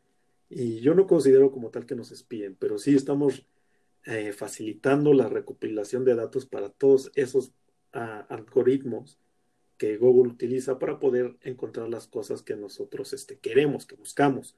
Y 0.50 0.81
yo 0.81 0.95
no 0.95 1.07
considero 1.07 1.50
como 1.50 1.71
tal 1.71 1.87
que 1.87 1.97
nos 1.97 2.12
espíen, 2.12 2.57
pero 2.59 2.79
sí 2.79 2.95
estamos 2.95 3.45
eh, 4.05 4.33
facilitando 4.33 5.12
la 5.12 5.29
recopilación 5.29 6.05
de 6.05 6.15
datos 6.15 6.47
para 6.47 6.71
todos 6.71 7.11
esos 7.15 7.53
ah, 7.93 8.27
algoritmos 8.29 9.19
que 9.79 9.97
Google 9.97 10.33
utiliza 10.33 10.79
para 10.79 10.99
poder 10.99 11.37
encontrar 11.43 11.89
las 11.89 12.07
cosas 12.07 12.43
que 12.43 12.57
nosotros 12.57 13.13
este, 13.13 13.39
queremos, 13.39 13.87
que 13.87 13.95
buscamos. 13.95 14.57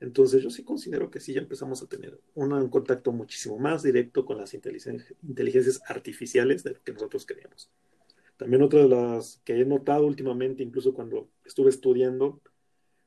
Entonces 0.00 0.42
yo 0.42 0.50
sí 0.50 0.64
considero 0.64 1.10
que 1.10 1.20
sí 1.20 1.32
ya 1.32 1.40
empezamos 1.40 1.82
a 1.82 1.86
tener 1.86 2.18
un 2.34 2.68
contacto 2.68 3.12
muchísimo 3.12 3.58
más 3.58 3.82
directo 3.82 4.24
con 4.24 4.38
las 4.38 4.54
inteligencias 4.54 5.82
artificiales 5.86 6.64
de 6.64 6.70
lo 6.70 6.82
que 6.82 6.92
nosotros 6.92 7.26
queríamos. 7.26 7.70
También 8.36 8.62
otra 8.62 8.80
de 8.80 8.88
las 8.88 9.40
que 9.44 9.60
he 9.60 9.64
notado 9.64 10.06
últimamente, 10.06 10.62
incluso 10.62 10.94
cuando 10.94 11.28
estuve 11.44 11.70
estudiando, 11.70 12.40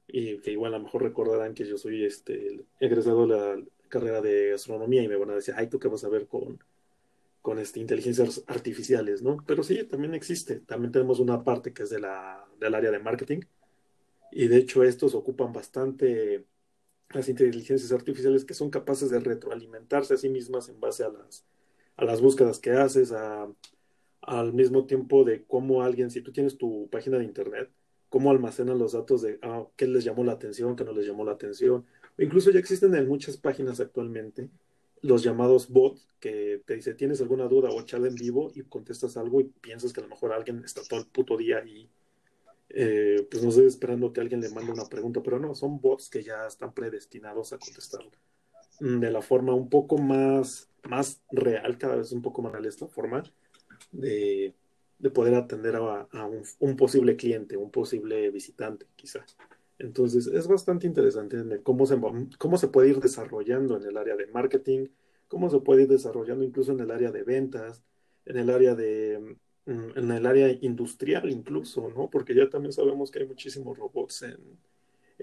y 0.08 0.38
que 0.40 0.52
igual 0.52 0.74
a 0.74 0.78
lo 0.78 0.86
mejor 0.86 1.04
recordarán 1.04 1.54
que 1.54 1.66
yo 1.66 1.78
soy 1.78 2.06
este, 2.06 2.64
egresado 2.80 3.28
de 3.28 3.36
la 3.36 3.64
carrera 3.90 4.22
de 4.22 4.54
astronomía 4.54 5.04
y 5.04 5.08
me 5.08 5.18
van 5.18 5.32
a 5.32 5.36
decir, 5.36 5.54
ay, 5.58 5.68
¿tú 5.68 5.80
qué 5.80 5.88
vas 5.88 6.04
a 6.04 6.10
ver 6.10 6.28
con, 6.28 6.60
con 7.46 7.60
este, 7.60 7.80
inteligencias 7.80 8.44
artificiales, 8.48 9.22
¿no? 9.22 9.38
Pero 9.46 9.62
sí, 9.62 9.84
también 9.84 10.16
existe. 10.16 10.62
También 10.62 10.92
tenemos 10.92 11.20
una 11.20 11.44
parte 11.44 11.74
que 11.74 11.84
es 11.84 11.92
de 11.92 12.00
la, 12.00 12.44
del 12.60 12.74
área 12.74 12.90
de 12.90 12.98
marketing. 12.98 13.42
Y 14.32 14.48
de 14.48 14.58
hecho 14.58 14.84
estos 14.84 15.14
ocupan 15.14 15.54
bastante 15.54 16.44
las 17.12 17.30
inteligencias 17.30 17.92
artificiales 17.92 18.46
que 18.46 18.56
son 18.56 18.72
capaces 18.72 19.12
de 19.12 19.20
retroalimentarse 19.20 20.16
a 20.16 20.18
sí 20.18 20.28
mismas 20.28 20.70
en 20.70 20.80
base 20.80 21.04
a 21.04 21.10
las, 21.10 21.46
a 21.98 22.04
las 22.06 22.20
búsquedas 22.20 22.58
que 22.58 22.72
haces, 22.72 23.12
a, 23.12 23.48
al 24.24 24.52
mismo 24.52 24.88
tiempo 24.88 25.24
de 25.24 25.44
cómo 25.46 25.84
alguien, 25.84 26.10
si 26.10 26.22
tú 26.22 26.32
tienes 26.32 26.58
tu 26.58 26.90
página 26.90 27.20
de 27.20 27.26
internet, 27.26 27.70
cómo 28.10 28.32
almacenan 28.32 28.80
los 28.80 28.94
datos 28.94 29.22
de 29.22 29.38
ah, 29.44 29.68
qué 29.76 29.86
les 29.86 30.04
llamó 30.04 30.24
la 30.24 30.32
atención, 30.32 30.76
qué 30.76 30.84
no 30.84 30.94
les 30.94 31.06
llamó 31.06 31.24
la 31.24 31.34
atención. 31.34 31.86
Incluso 32.18 32.50
ya 32.50 32.58
existen 32.58 32.96
en 32.96 33.08
muchas 33.08 33.38
páginas 33.38 33.80
actualmente 33.80 34.50
los 35.02 35.24
llamados 35.24 35.70
bots 35.70 36.08
que 36.20 36.64
te 36.66 36.76
dice, 36.76 36.94
¿tienes 36.96 37.22
alguna 37.22 37.48
duda 37.48 37.70
o 37.70 37.82
charla 37.84 38.08
en 38.08 38.16
vivo? 38.16 38.52
Y 38.56 38.64
contestas 38.64 39.18
algo 39.18 39.42
y 39.42 39.46
piensas 39.46 39.94
que 39.94 40.00
a 40.00 40.04
lo 40.04 40.10
mejor 40.10 40.34
alguien 40.34 40.64
está 40.64 40.82
todo 40.84 41.00
el 41.00 41.08
puto 41.08 41.38
día 41.38 41.60
ahí, 41.60 41.90
eh, 42.70 43.28
pues 43.30 43.44
no 43.44 43.52
sé, 43.52 43.66
esperando 43.66 44.12
que 44.12 44.22
alguien 44.22 44.42
le 44.42 44.50
mande 44.50 44.72
una 44.72 44.86
pregunta, 44.86 45.22
pero 45.22 45.40
no, 45.40 45.54
son 45.54 45.80
bots 45.80 46.10
que 46.10 46.24
ya 46.24 46.48
están 46.48 46.74
predestinados 46.74 47.54
a 47.54 47.58
contestar 47.58 48.02
de 48.80 49.12
la 49.12 49.22
forma 49.22 49.54
un 49.54 49.70
poco 49.70 49.98
más, 49.98 50.70
más 50.84 51.22
real, 51.32 51.78
cada 51.78 51.96
vez 51.96 52.12
un 52.12 52.22
poco 52.22 52.42
más 52.42 52.52
real 52.52 52.66
esta 52.66 52.88
forma 52.88 53.24
de, 53.92 54.54
de 55.00 55.10
poder 55.10 55.36
atender 55.36 55.76
a, 55.76 56.08
un, 56.26 56.44
un, 56.60 56.76
posible 56.76 57.16
cliente, 57.16 57.58
un 57.58 57.72
posible 57.72 58.30
visitante, 58.32 58.86
quizá. 58.96 59.26
Entonces, 59.78 60.28
es 60.28 60.48
bastante 60.48 60.88
interesante 60.88 61.38
cómo 61.64 61.86
se, 61.86 62.00
cómo 62.38 62.58
se 62.58 62.68
puede 62.70 62.90
ir 62.90 63.00
desarrollando 63.00 63.78
en 63.78 63.84
el 63.84 63.98
área 63.98 64.16
de 64.16 64.28
marketing, 64.28 64.88
cómo 65.28 65.50
se 65.50 65.60
puede 65.60 65.84
ir 65.84 65.90
desarrollando 65.90 66.46
incluso 66.46 66.72
en 66.72 66.80
el 66.80 66.92
área 66.92 67.12
de 67.12 67.24
ventas, 67.24 67.84
en 68.26 68.38
el 68.38 68.50
área 68.50 68.76
de 68.76 69.38
mm, 69.66 69.98
en 69.98 70.12
el 70.12 70.26
área 70.26 70.50
industrial 70.62 71.30
incluso, 71.30 71.90
¿no? 71.90 72.10
Porque 72.10 72.36
ya 72.36 72.50
también 72.50 72.72
sabemos 72.74 73.12
que 73.12 73.20
hay 73.20 73.28
muchísimos 73.28 73.78
robots 73.78 74.24
en, 74.24 74.38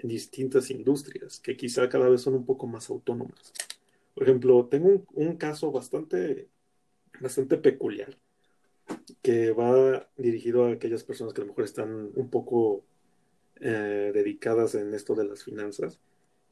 distintas 0.05 0.71
industrias 0.71 1.39
que 1.41 1.57
quizá 1.57 1.89
cada 1.89 2.09
vez 2.09 2.23
son 2.23 2.35
un 2.35 2.47
poco 2.47 2.67
más 2.67 2.89
autónomas. 2.91 3.53
Por 4.15 4.25
ejemplo, 4.25 4.67
tengo 4.67 4.89
un, 4.89 5.07
un 5.15 5.37
caso 5.37 5.71
bastante, 5.71 6.49
bastante 7.21 7.59
peculiar 7.59 8.17
que 9.23 9.53
va 9.53 10.09
dirigido 10.17 10.67
a 10.67 10.73
aquellas 10.73 11.05
personas 11.05 11.35
que 11.35 11.43
a 11.43 11.45
lo 11.45 11.51
mejor 11.51 11.65
están 11.65 12.11
un 12.15 12.31
poco 12.31 12.85
eh, 13.65 14.11
dedicadas 14.13 14.75
en 14.75 14.93
esto 14.93 15.15
de 15.15 15.25
las 15.25 15.45
finanzas, 15.45 16.01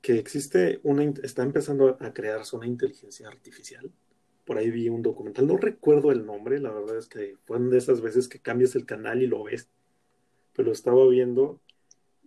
que 0.00 0.16
existe 0.16 0.78
una, 0.84 1.02
está 1.24 1.42
empezando 1.42 1.96
a 2.00 2.14
crearse 2.14 2.54
una 2.54 2.68
inteligencia 2.68 3.26
artificial. 3.26 3.90
Por 4.44 4.58
ahí 4.58 4.70
vi 4.70 4.88
un 4.88 5.02
documental, 5.02 5.48
no 5.48 5.56
recuerdo 5.56 6.12
el 6.12 6.24
nombre, 6.24 6.60
la 6.60 6.70
verdad 6.70 6.96
es 6.96 7.08
que 7.08 7.36
fue 7.46 7.56
una 7.56 7.70
de 7.70 7.78
esas 7.78 8.00
veces 8.00 8.28
que 8.28 8.38
cambias 8.38 8.76
el 8.76 8.86
canal 8.86 9.22
y 9.22 9.26
lo 9.26 9.42
ves, 9.42 9.68
pero 10.54 10.70
estaba 10.70 11.04
viendo 11.08 11.60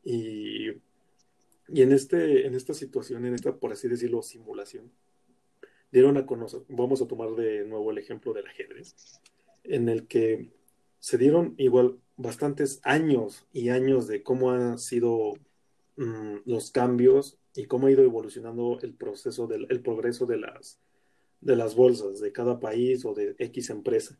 y, 0.03 0.71
y 1.69 1.81
en, 1.81 1.93
este, 1.93 2.45
en 2.45 2.53
esta 2.53 2.73
situación, 2.73 3.25
en 3.25 3.35
esta, 3.35 3.55
por 3.55 3.71
así 3.71 3.87
decirlo, 3.87 4.21
simulación, 4.21 4.91
dieron 5.93 6.17
a 6.17 6.25
conocer, 6.25 6.61
vamos 6.67 7.01
a 7.01 7.07
tomar 7.07 7.35
de 7.35 7.63
nuevo 7.65 7.89
el 7.91 7.99
ejemplo 7.99 8.33
del 8.33 8.47
ajedrez, 8.47 8.95
en 9.63 9.87
el 9.87 10.07
que 10.07 10.51
se 11.03 11.17
dieron 11.17 11.53
igual 11.57 11.99
bastantes 12.15 12.79
años 12.83 13.45
y 13.51 13.67
años 13.67 14.07
de 14.07 14.23
cómo 14.23 14.51
han 14.51 14.79
sido 14.79 15.33
mm, 15.97 16.37
los 16.45 16.71
cambios 16.71 17.37
y 17.53 17.65
cómo 17.65 17.87
ha 17.87 17.91
ido 17.91 18.03
evolucionando 18.03 18.79
el 18.81 18.93
proceso 18.93 19.45
del 19.45 19.67
el 19.69 19.81
progreso 19.81 20.25
de 20.25 20.37
las, 20.37 20.79
de 21.41 21.57
las 21.57 21.75
bolsas 21.75 22.21
de 22.21 22.31
cada 22.31 22.57
país 22.61 23.03
o 23.03 23.13
de 23.13 23.35
X 23.37 23.69
empresa. 23.69 24.17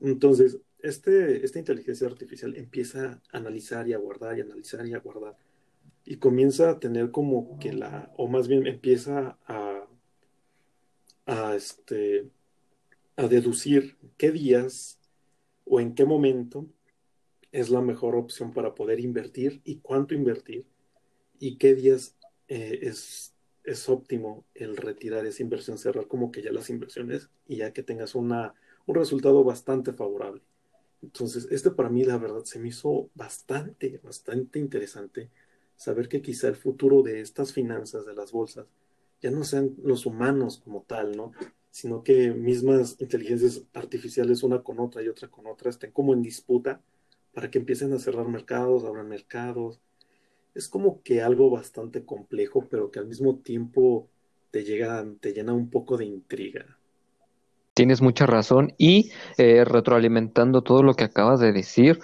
Entonces, 0.00 0.58
este, 0.80 1.44
esta 1.44 1.60
inteligencia 1.60 2.08
artificial 2.08 2.56
empieza 2.56 3.22
a 3.30 3.38
analizar 3.38 3.86
y 3.86 3.92
a 3.92 3.98
guardar 3.98 4.36
y 4.36 4.40
analizar 4.40 4.84
y 4.88 4.94
a 4.94 4.98
guardar 4.98 5.36
y 6.04 6.16
comienza 6.16 6.70
a 6.70 6.80
tener 6.80 7.12
como 7.12 7.60
que 7.60 7.72
la, 7.72 8.12
o 8.16 8.26
más 8.26 8.48
bien 8.48 8.66
empieza 8.66 9.38
a, 9.46 9.86
a, 11.26 11.54
este, 11.54 12.28
a 13.14 13.28
deducir 13.28 13.96
qué 14.16 14.32
días 14.32 14.98
o 15.64 15.80
en 15.80 15.94
qué 15.94 16.04
momento 16.04 16.66
es 17.52 17.70
la 17.70 17.80
mejor 17.80 18.16
opción 18.16 18.52
para 18.52 18.74
poder 18.74 19.00
invertir 19.00 19.60
y 19.64 19.76
cuánto 19.76 20.14
invertir 20.14 20.66
y 21.38 21.56
qué 21.56 21.74
días 21.74 22.16
eh, 22.48 22.80
es, 22.82 23.34
es 23.64 23.88
óptimo 23.88 24.44
el 24.54 24.76
retirar 24.76 25.24
esa 25.26 25.42
inversión, 25.42 25.78
cerrar 25.78 26.06
como 26.06 26.30
que 26.30 26.42
ya 26.42 26.52
las 26.52 26.70
inversiones 26.70 27.30
y 27.46 27.56
ya 27.56 27.72
que 27.72 27.82
tengas 27.82 28.14
una, 28.14 28.54
un 28.86 28.94
resultado 28.94 29.44
bastante 29.44 29.92
favorable. 29.92 30.42
Entonces, 31.02 31.46
este 31.50 31.70
para 31.70 31.90
mí 31.90 32.04
la 32.04 32.18
verdad 32.18 32.44
se 32.44 32.58
me 32.58 32.68
hizo 32.68 33.10
bastante, 33.14 34.00
bastante 34.02 34.58
interesante 34.58 35.30
saber 35.76 36.08
que 36.08 36.22
quizá 36.22 36.48
el 36.48 36.56
futuro 36.56 37.02
de 37.02 37.20
estas 37.20 37.52
finanzas, 37.52 38.06
de 38.06 38.14
las 38.14 38.32
bolsas, 38.32 38.66
ya 39.20 39.30
no 39.30 39.44
sean 39.44 39.74
los 39.82 40.06
humanos 40.06 40.60
como 40.62 40.82
tal, 40.82 41.16
¿no? 41.16 41.32
Sino 41.74 42.04
que 42.04 42.30
mismas 42.30 42.94
inteligencias 43.00 43.64
artificiales, 43.74 44.44
una 44.44 44.62
con 44.62 44.78
otra 44.78 45.02
y 45.02 45.08
otra 45.08 45.26
con 45.26 45.48
otra, 45.48 45.70
estén 45.70 45.90
como 45.90 46.14
en 46.14 46.22
disputa 46.22 46.80
para 47.32 47.50
que 47.50 47.58
empiecen 47.58 47.92
a 47.92 47.98
cerrar 47.98 48.28
mercados, 48.28 48.84
abran 48.84 49.08
mercados. 49.08 49.80
Es 50.54 50.68
como 50.68 51.02
que 51.02 51.20
algo 51.20 51.50
bastante 51.50 52.04
complejo, 52.04 52.68
pero 52.70 52.92
que 52.92 53.00
al 53.00 53.08
mismo 53.08 53.38
tiempo 53.38 54.08
te 54.52 54.62
llega, 54.62 55.04
te 55.18 55.32
llena 55.32 55.52
un 55.52 55.68
poco 55.68 55.96
de 55.96 56.04
intriga. 56.04 56.64
Tienes 57.74 58.00
mucha 58.00 58.24
razón 58.24 58.72
y 58.78 59.10
eh, 59.36 59.64
retroalimentando 59.64 60.62
todo 60.62 60.84
lo 60.84 60.94
que 60.94 61.02
acabas 61.02 61.40
de 61.40 61.50
decir, 61.50 61.98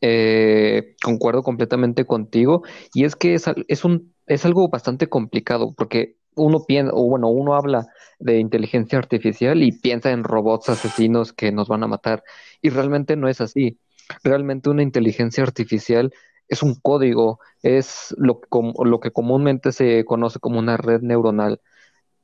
eh, 0.00 0.96
concuerdo 1.04 1.44
completamente 1.44 2.04
contigo 2.04 2.64
y 2.92 3.04
es 3.04 3.14
que 3.14 3.34
es, 3.34 3.44
es, 3.68 3.84
un, 3.84 4.12
es 4.26 4.44
algo 4.44 4.68
bastante 4.68 5.06
complicado 5.06 5.72
porque 5.76 6.16
uno 6.36 6.64
piensa, 6.64 6.92
o 6.94 7.08
bueno, 7.08 7.28
uno 7.28 7.54
habla 7.54 7.86
de 8.18 8.38
inteligencia 8.38 8.98
artificial 8.98 9.62
y 9.62 9.72
piensa 9.72 10.10
en 10.10 10.24
robots 10.24 10.68
asesinos 10.68 11.32
que 11.32 11.52
nos 11.52 11.68
van 11.68 11.82
a 11.82 11.88
matar. 11.88 12.24
Y 12.62 12.70
realmente 12.70 13.16
no 13.16 13.28
es 13.28 13.40
así. 13.40 13.78
Realmente 14.22 14.70
una 14.70 14.82
inteligencia 14.82 15.42
artificial 15.42 16.12
es 16.48 16.62
un 16.62 16.74
código, 16.74 17.40
es 17.62 18.14
lo, 18.18 18.40
lo 18.84 19.00
que 19.00 19.12
comúnmente 19.12 19.72
se 19.72 20.04
conoce 20.04 20.38
como 20.40 20.58
una 20.58 20.76
red 20.76 21.00
neuronal. 21.02 21.60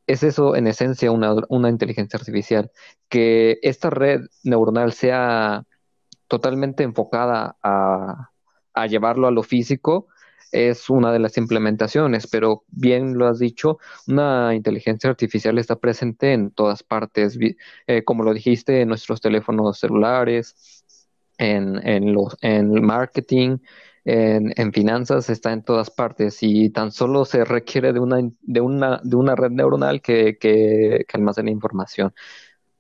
Es 0.07 0.23
eso 0.23 0.57
en 0.57 0.67
esencia 0.67 1.13
una, 1.13 1.35
una 1.49 1.69
inteligencia 1.71 2.19
artificial. 2.19 2.71
Que 3.09 3.59
esta 3.63 3.91
red 3.91 4.23
neuronal 4.45 4.93
sea 4.93 5.65
totalmente 6.29 6.83
enfocada 6.85 7.57
a, 7.63 8.31
a 8.75 8.87
llevarlo 8.87 9.27
a 9.27 9.31
lo 9.31 9.43
físico, 9.43 10.07
es 10.53 10.91
una 10.91 11.13
de 11.13 11.19
las 11.19 11.37
implementaciones, 11.37 12.27
pero 12.27 12.65
bien 12.69 13.17
lo 13.19 13.27
has 13.29 13.39
dicho, 13.39 13.79
una 14.07 14.55
inteligencia 14.55 15.11
artificial 15.11 15.59
está 15.59 15.77
presente 15.77 16.33
en 16.33 16.51
todas 16.51 16.83
partes, 16.83 17.39
eh, 17.87 18.05
como 18.05 18.23
lo 18.25 18.35
dijiste, 18.35 18.81
en 18.81 18.89
nuestros 18.89 19.21
teléfonos 19.21 19.79
celulares, 19.79 20.85
en, 21.39 21.87
en, 21.87 22.13
los, 22.13 22.37
en 22.43 22.71
marketing, 22.85 23.59
en, 24.05 24.53
en, 24.57 24.73
finanzas, 24.73 25.31
está 25.31 25.53
en 25.53 25.63
todas 25.63 25.91
partes 25.91 26.39
y 26.43 26.71
tan 26.71 26.91
solo 26.93 27.25
se 27.25 27.45
requiere 27.45 27.93
de 27.93 28.01
una, 28.01 28.19
de 28.41 28.61
una, 28.61 29.01
de 29.03 29.17
una 29.17 29.37
red 29.37 29.51
neuronal 29.51 30.03
que, 30.03 30.39
que, 30.39 31.05
que 31.09 31.17
almacene 31.17 31.51
información. 31.51 32.13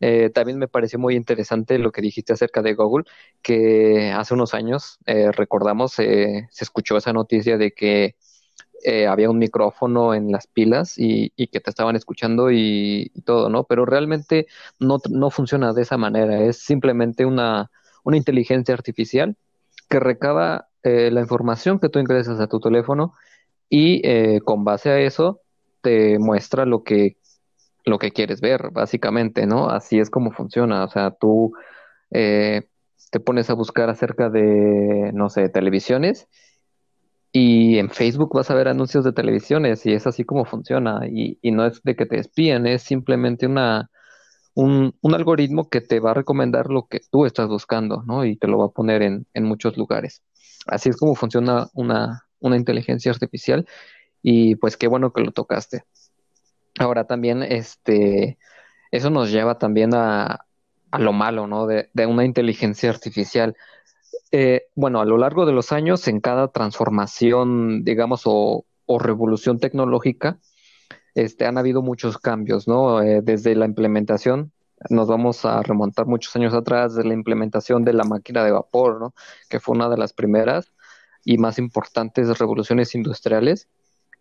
Eh, 0.01 0.31
también 0.31 0.59
me 0.59 0.69
pareció 0.69 0.99
muy 0.99 1.15
interesante 1.15 1.79
lo 1.79 1.93
que 1.93 2.01
dijiste 2.01 2.33
acerca 2.33 2.63
de 2.63 2.75
Google, 2.75 3.05
que 3.43 4.11
hace 4.13 4.35
unos 4.35 4.55
años, 4.55 4.99
eh, 5.07 5.31
recordamos, 5.31 5.99
eh, 5.99 6.49
se 6.51 6.65
escuchó 6.65 6.97
esa 6.97 7.13
noticia 7.13 7.59
de 7.59 7.73
que 7.73 8.17
había 9.09 9.29
un 9.29 9.39
micrófono 9.39 10.15
en 10.15 10.33
las 10.33 10.47
pilas 10.47 10.95
y, 10.97 11.31
que 11.49 11.61
te 11.61 11.69
estaban 11.69 11.97
escuchando 11.97 12.51
y, 12.51 13.13
todo, 13.27 13.51
¿no? 13.51 13.65
Pero 13.65 13.85
realmente 13.85 14.47
no, 14.79 14.99
no, 15.11 15.31
funciona 15.31 15.75
de 15.75 15.83
esa 15.83 15.99
manera, 15.99 16.43
es 16.45 16.59
simplemente 16.63 17.27
una, 17.27 17.71
una 18.05 18.17
inteligencia 18.17 18.75
artificial 18.75 19.37
que 19.91 20.01
recaba 20.01 20.69
la 20.83 21.21
información 21.21 21.79
que 21.79 21.91
tú 21.91 21.99
ingresas 21.99 22.41
a 22.41 22.47
tu 22.47 22.59
teléfono 22.59 23.13
y 23.69 24.01
con 24.41 24.65
base 24.65 24.89
a 24.89 24.99
eso 24.99 25.43
te 25.83 26.19
muestra 26.19 26.65
lo 26.65 26.83
que 26.83 27.19
lo 27.85 27.99
que 27.99 28.11
quieres 28.13 28.41
ver, 28.41 28.71
básicamente, 28.73 29.47
¿no? 29.47 29.71
Así 29.71 29.99
es 29.99 30.11
como 30.11 30.33
funciona. 30.33 30.85
O 30.85 30.89
sea, 30.89 31.11
tú 31.13 31.53
eh, 32.11 32.69
te 33.11 33.21
pones 33.21 33.51
a 33.51 33.55
buscar 33.55 33.91
acerca 33.91 34.31
de, 34.31 35.11
no 35.15 35.29
sé, 35.31 35.49
televisiones 35.49 36.29
y 37.33 37.79
en 37.79 37.91
Facebook 37.91 38.35
vas 38.35 38.51
a 38.51 38.55
ver 38.55 38.69
anuncios 38.69 39.05
de 39.05 39.13
televisiones 39.13 39.87
y 39.87 39.93
es 39.93 40.07
así 40.07 40.25
como 40.25 40.45
funciona. 40.45 41.07
Y, 41.09 41.39
no 41.53 41.67
es 41.67 41.83
de 41.83 41.97
que 41.97 42.07
te 42.07 42.19
espíen, 42.19 42.67
es 42.67 42.83
simplemente 42.83 43.47
una, 43.47 43.91
un, 44.55 44.95
algoritmo 45.15 45.69
que 45.69 45.81
te 45.81 46.01
va 46.01 46.13
a 46.13 46.15
recomendar 46.15 46.71
lo 46.71 46.87
que 46.89 47.01
tú 47.11 47.27
estás 47.27 47.49
buscando, 47.49 48.03
¿no? 48.07 48.25
Y 48.25 48.37
te 48.37 48.49
lo 48.49 48.59
va 48.59 48.67
a 48.67 48.71
poner 48.71 49.03
en, 49.03 49.27
en 49.35 49.45
muchos 49.45 49.77
lugares. 49.77 50.23
Así 50.67 50.89
es 50.91 50.97
como 50.97 51.15
funciona 51.15 51.69
una, 51.75 52.27
una 52.41 52.57
inteligencia 52.57 53.13
artificial 53.13 53.67
y 54.23 54.57
pues 54.57 54.77
qué 54.77 54.89
bueno 54.89 55.13
que 55.13 55.23
lo 55.23 55.33
tocaste. 55.33 55.85
Ahora 56.81 57.05
también, 57.05 57.43
este, 57.43 58.39
eso 58.91 59.11
nos 59.11 59.31
lleva 59.31 59.59
también 59.59 59.93
a, 59.95 60.47
a 60.91 60.99
lo 60.99 61.13
malo, 61.13 61.47
¿no? 61.47 61.67
De, 61.67 61.91
de 61.93 62.07
una 62.07 62.25
inteligencia 62.25 62.89
artificial. 62.89 63.55
Eh, 64.33 64.63
bueno, 64.75 65.03
a 65.03 65.05
lo 65.05 65.19
largo 65.19 65.45
de 65.45 65.53
los 65.53 65.73
años, 65.73 66.09
en 66.09 66.21
cada 66.21 66.49
transformación, 66.49 67.85
digamos, 67.85 68.23
o, 68.25 68.65
o 68.87 68.99
revolución 68.99 69.59
tecnológica, 69.59 70.39
este, 71.15 71.45
han 71.45 71.59
habido 71.59 71.83
muchos 71.83 72.17
cambios, 72.17 72.67
¿no? 72.67 73.03
Eh, 73.03 73.21
desde 73.23 73.55
la 73.57 73.67
implementación, 73.67 74.51
nos 74.89 75.07
vamos 75.07 75.45
a 75.45 75.63
remontar 75.63 76.07
muchos 76.07 76.35
años 76.35 76.55
atrás, 76.55 76.95
de 76.95 77.05
la 77.05 77.13
implementación 77.13 77.85
de 77.85 77.93
la 77.93 78.05
máquina 78.05 78.43
de 78.43 78.53
vapor, 78.53 79.01
¿no? 79.01 79.15
Que 79.51 79.61
fue 79.61 79.77
una 79.77 79.91
de 79.91 79.99
las 79.99 80.15
primeras 80.15 80.73
y 81.27 81.37
más 81.37 81.59
importantes 81.59 82.39
revoluciones 82.39 82.95
industriales 82.95 83.69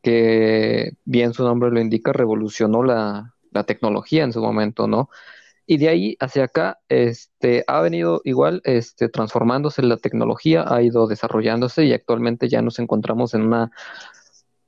que 0.01 0.93
bien 1.05 1.33
su 1.33 1.43
nombre 1.43 1.71
lo 1.71 1.79
indica, 1.81 2.13
revolucionó 2.13 2.83
la, 2.83 3.33
tecnología 3.67 4.23
en 4.23 4.31
su 4.31 4.41
momento, 4.41 4.87
¿no? 4.87 5.09
Y 5.65 5.77
de 5.77 5.89
ahí 5.89 6.17
hacia 6.19 6.45
acá, 6.45 6.79
este, 6.87 7.65
ha 7.67 7.81
venido 7.81 8.21
igual, 8.23 8.61
este, 8.63 9.09
transformándose 9.09 9.83
la 9.83 9.97
tecnología, 9.97 10.63
ha 10.67 10.81
ido 10.81 11.07
desarrollándose 11.07 11.85
y 11.85 11.93
actualmente 11.93 12.47
ya 12.49 12.61
nos 12.61 12.79
encontramos 12.79 13.33
en 13.33 13.41
una 13.43 13.71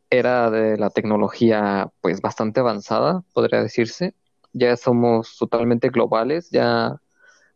era 0.09 0.51
de 0.51 0.77
la 0.77 0.89
tecnología, 0.89 1.89
pues, 2.01 2.21
bastante 2.21 2.59
avanzada, 2.59 3.23
podría 3.33 3.63
decirse. 3.63 4.13
Ya 4.53 4.75
somos 4.77 5.37
totalmente 5.37 5.89
globales, 5.89 6.49
ya 6.51 6.97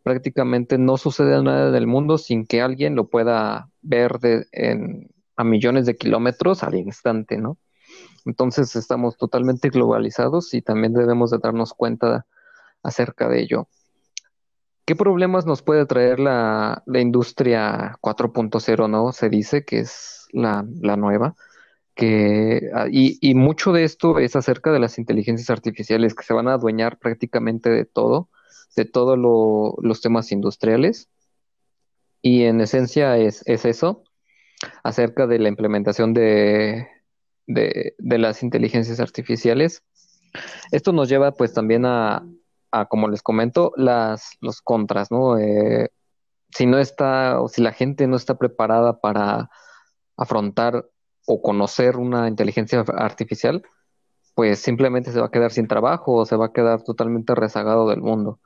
prácticamente 0.04 0.78
no 0.78 0.98
sucede 0.98 1.42
nada 1.44 1.70
en 1.70 1.76
el 1.76 1.88
mundo 1.88 2.18
sin 2.18 2.46
que 2.46 2.62
alguien 2.62 2.96
lo 2.96 3.10
pueda 3.10 3.70
ver 3.82 4.20
de, 4.20 4.46
en, 4.52 5.10
a 5.36 5.44
millones 5.44 5.86
de 5.86 5.98
kilómetros 5.98 6.64
al 6.64 6.76
instante, 6.76 7.38
¿no? 7.38 7.58
Entonces 8.26 8.76
estamos 8.76 9.18
totalmente 9.18 9.70
globalizados 9.70 10.54
y 10.54 10.62
también 10.62 10.94
debemos 10.94 11.32
de 11.32 11.38
darnos 11.38 11.74
cuenta 11.74 12.26
acerca 12.82 13.30
de 13.30 13.42
ello. 13.42 13.68
¿Qué 14.86 14.96
problemas 14.96 15.46
nos 15.46 15.62
puede 15.64 15.86
traer 15.86 16.20
la, 16.20 16.84
industria 16.88 17.98
4.0, 18.02 18.90
no? 18.90 19.12
Se 19.12 19.30
dice 19.30 19.66
que 19.66 19.80
es 19.80 20.28
la, 20.32 20.64
nueva. 20.64 21.36
Ah, 22.74 22.88
y, 22.92 23.34
mucho 23.36 23.72
de 23.72 23.84
esto 23.84 24.20
es 24.20 24.36
acerca 24.36 24.72
de 24.72 24.80
las 24.80 25.00
inteligencias 25.00 25.50
artificiales 25.50 26.14
que 26.14 26.24
se 26.24 26.34
van 26.34 26.48
a 26.48 26.54
adueñar 26.54 27.00
prácticamente 27.00 27.70
de 27.70 27.86
todo, 27.86 28.30
de 28.76 28.86
todos 28.86 29.18
los 29.18 30.02
temas 30.02 30.32
industriales. 30.32 31.10
Y 32.22 32.44
en 32.44 32.62
esencia 32.62 33.18
es, 33.18 33.44
es 33.48 33.66
eso, 33.66 34.04
acerca 34.84 35.26
de 35.26 35.40
la 35.40 35.50
implementación 35.50 36.14
de, 36.14 36.88
de, 37.48 37.96
las 38.00 38.44
inteligencias 38.44 39.00
artificiales. 39.00 39.84
Esto 40.72 40.92
nos 40.92 41.10
lleva 41.10 41.32
pues 41.32 41.54
también 41.54 41.86
a, 41.86 42.26
como 42.90 43.08
les 43.08 43.22
comento, 43.22 43.72
las, 43.78 44.32
los 44.42 44.62
contras, 44.62 45.12
¿no? 45.12 45.38
Eh, 45.38 45.90
si 46.52 46.66
no 46.66 46.78
está, 46.78 47.42
o 47.42 47.48
si 47.48 47.62
la 47.62 47.72
gente 47.72 48.08
no 48.08 48.16
está 48.16 48.38
preparada 48.38 49.00
para 49.00 49.50
afrontar 50.18 50.86
o 51.26 51.42
conocer 51.42 51.98
una 51.98 52.28
inteligencia 52.28 52.84
artificial, 52.98 53.64
pues 54.36 54.60
simplemente 54.60 55.12
se 55.12 55.20
va 55.20 55.28
a 55.28 55.32
quedar 55.32 55.52
sin 55.52 55.68
trabajo 55.68 56.14
o 56.14 56.26
se 56.26 56.36
va 56.36 56.48
a 56.48 56.54
quedar 56.54 56.84
totalmente 56.84 57.36
rezagado 57.36 57.90
del 57.90 58.02
mundo. 58.02 58.40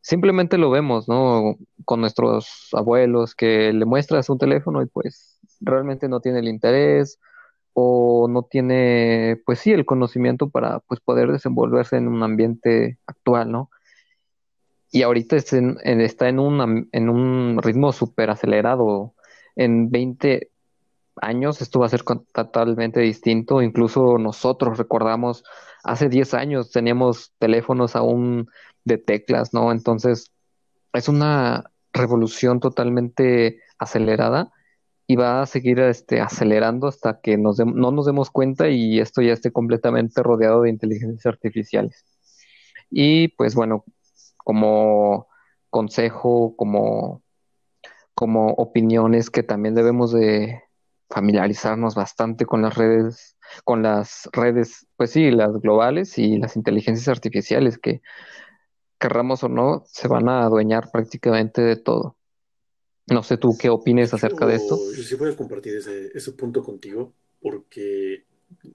Simplemente 0.00 0.56
lo 0.58 0.70
vemos, 0.70 1.08
¿no? 1.08 1.56
Con 1.84 2.00
nuestros 2.00 2.68
abuelos 2.72 3.34
que 3.34 3.72
le 3.72 3.84
muestras 3.84 4.30
un 4.30 4.38
teléfono 4.38 4.82
y 4.82 4.86
pues 4.86 5.38
realmente 5.60 6.08
no 6.08 6.20
tiene 6.20 6.38
el 6.40 6.48
interés 6.48 7.18
o 7.78 8.26
no 8.26 8.42
tiene, 8.44 9.42
pues 9.44 9.58
sí, 9.58 9.70
el 9.70 9.84
conocimiento 9.84 10.48
para 10.48 10.80
pues, 10.80 10.98
poder 11.00 11.30
desenvolverse 11.30 11.98
en 11.98 12.08
un 12.08 12.22
ambiente 12.22 12.98
actual, 13.06 13.52
¿no? 13.52 13.70
Y 14.90 15.02
ahorita 15.02 15.36
está 15.36 15.58
en, 15.58 16.38
un, 16.38 16.88
en 16.90 17.08
un 17.10 17.60
ritmo 17.62 17.92
súper 17.92 18.30
acelerado. 18.30 19.12
En 19.56 19.90
20 19.90 20.50
años 21.16 21.60
esto 21.60 21.80
va 21.80 21.86
a 21.86 21.90
ser 21.90 22.02
totalmente 22.02 23.00
distinto. 23.00 23.60
Incluso 23.60 24.16
nosotros 24.16 24.78
recordamos, 24.78 25.44
hace 25.84 26.08
10 26.08 26.32
años 26.32 26.70
teníamos 26.70 27.34
teléfonos 27.38 27.94
aún 27.94 28.48
de 28.84 28.96
teclas, 28.96 29.52
¿no? 29.52 29.70
Entonces, 29.70 30.32
es 30.94 31.10
una 31.10 31.70
revolución 31.92 32.58
totalmente 32.58 33.60
acelerada 33.78 34.50
y 35.06 35.16
va 35.16 35.42
a 35.42 35.46
seguir 35.46 35.78
este, 35.80 36.20
acelerando 36.20 36.88
hasta 36.88 37.20
que 37.20 37.36
nos 37.38 37.58
no 37.58 37.90
nos 37.92 38.06
demos 38.06 38.30
cuenta 38.30 38.68
y 38.68 39.00
esto 39.00 39.22
ya 39.22 39.32
esté 39.32 39.52
completamente 39.52 40.22
rodeado 40.22 40.62
de 40.62 40.70
inteligencias 40.70 41.26
artificiales. 41.26 42.04
Y 42.90 43.28
pues 43.28 43.54
bueno, 43.54 43.84
como 44.38 45.28
consejo, 45.70 46.56
como, 46.56 47.22
como 48.14 48.48
opiniones 48.54 49.30
que 49.30 49.42
también 49.42 49.74
debemos 49.74 50.12
de 50.12 50.62
familiarizarnos 51.10 51.94
bastante 51.94 52.46
con 52.46 52.62
las 52.62 52.76
redes, 52.76 53.36
con 53.64 53.82
las 53.82 54.28
redes, 54.32 54.86
pues 54.96 55.10
sí, 55.12 55.30
las 55.30 55.52
globales 55.60 56.18
y 56.18 56.38
las 56.38 56.56
inteligencias 56.56 57.08
artificiales 57.08 57.78
que 57.78 58.02
querramos 58.98 59.44
o 59.44 59.48
no, 59.48 59.82
se 59.86 60.08
van 60.08 60.28
a 60.28 60.42
adueñar 60.44 60.90
prácticamente 60.90 61.62
de 61.62 61.76
todo. 61.76 62.16
No 63.08 63.22
sé 63.22 63.36
tú 63.36 63.56
qué 63.58 63.70
opines 63.70 64.12
acerca 64.12 64.46
de 64.46 64.56
esto. 64.56 64.76
Yo 64.92 65.02
sí 65.02 65.14
voy 65.14 65.30
a 65.30 65.36
compartir 65.36 65.76
ese, 65.76 66.10
ese 66.12 66.32
punto 66.32 66.62
contigo, 66.62 67.12
porque 67.40 68.24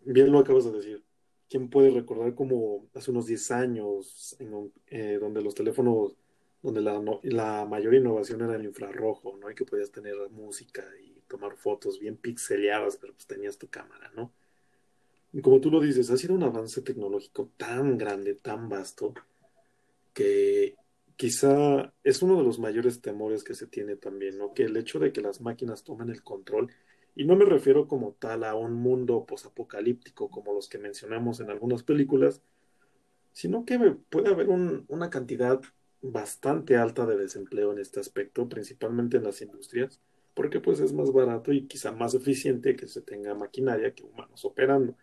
bien 0.06 0.32
lo 0.32 0.40
acabas 0.40 0.66
de 0.66 0.72
decir. 0.72 1.04
¿Quién 1.50 1.70
puede 1.70 1.90
recordar 1.92 2.34
como 2.34 2.88
hace 2.94 3.12
unos 3.12 3.26
10 3.26 3.52
años, 3.52 4.38
en 4.40 4.72
eh, 4.88 5.18
donde 5.20 5.42
los 5.42 5.54
teléfonos, 5.54 6.16
donde 6.64 6.80
la, 6.80 7.02
la 7.24 7.66
mayor 7.66 7.94
innovación 7.94 8.42
era 8.42 8.56
el 8.56 8.64
infrarrojo, 8.64 9.36
¿no? 9.36 9.52
Y 9.52 9.56
que 9.56 9.66
podías 9.66 9.92
tener 9.92 10.16
música 10.30 10.82
y 11.04 11.20
tomar 11.28 11.58
fotos 11.58 12.00
bien 12.00 12.16
pixeleadas, 12.16 12.96
pero 12.96 13.14
pues 13.14 13.28
tenías 13.28 13.58
tu 13.58 13.68
cámara, 13.68 14.10
¿no? 14.16 14.32
Y 15.34 15.42
como 15.42 15.60
tú 15.60 15.70
lo 15.70 15.82
dices, 15.82 16.10
ha 16.10 16.16
sido 16.16 16.36
un 16.36 16.44
avance 16.44 16.82
tecnológico 16.82 17.50
tan 17.58 17.98
grande, 17.98 18.36
tan 18.36 18.70
vasto, 18.70 19.14
que 20.14 20.76
quizá 21.22 21.94
es 22.04 22.24
uno 22.24 22.36
de 22.36 22.44
los 22.44 22.58
mayores 22.58 23.00
temores 23.00 23.44
que 23.44 23.54
se 23.54 23.68
tiene 23.68 23.96
también, 23.96 24.40
¿no? 24.40 24.56
Que 24.56 24.64
el 24.64 24.76
hecho 24.76 24.98
de 24.98 25.14
que 25.14 25.22
las 25.22 25.40
máquinas 25.40 25.84
tomen 25.84 26.10
el 26.10 26.24
control, 26.24 26.72
y 27.16 27.26
no 27.26 27.36
me 27.36 27.46
refiero 27.46 27.88
como 27.88 28.14
tal 28.14 28.44
a 28.44 28.56
un 28.56 28.74
mundo 28.74 29.24
posapocalíptico 29.28 30.32
como 30.32 30.52
los 30.52 30.68
que 30.68 30.80
mencionamos 30.80 31.40
en 31.40 31.52
algunas 31.52 31.84
películas, 31.84 32.42
sino 33.34 33.66
que 33.66 33.78
puede 34.10 34.30
haber 34.30 34.50
una 34.50 35.12
cantidad 35.12 35.62
bastante 36.02 36.76
alta 36.76 37.06
de 37.06 37.18
desempleo 37.18 37.72
en 37.72 37.78
este 37.78 38.00
aspecto, 38.00 38.50
principalmente 38.50 39.18
en 39.18 39.24
las 39.24 39.44
industrias, 39.44 40.02
porque 40.34 40.60
pues 40.60 40.80
es 40.80 40.92
más 40.92 41.12
barato 41.14 41.54
y 41.54 41.68
quizá 41.68 41.92
más 41.92 42.16
eficiente 42.16 42.76
que 42.76 42.88
se 42.88 43.04
tenga 43.04 43.36
maquinaria 43.36 43.94
que 43.94 44.02
humanos 44.02 44.44
operando. 44.44 44.98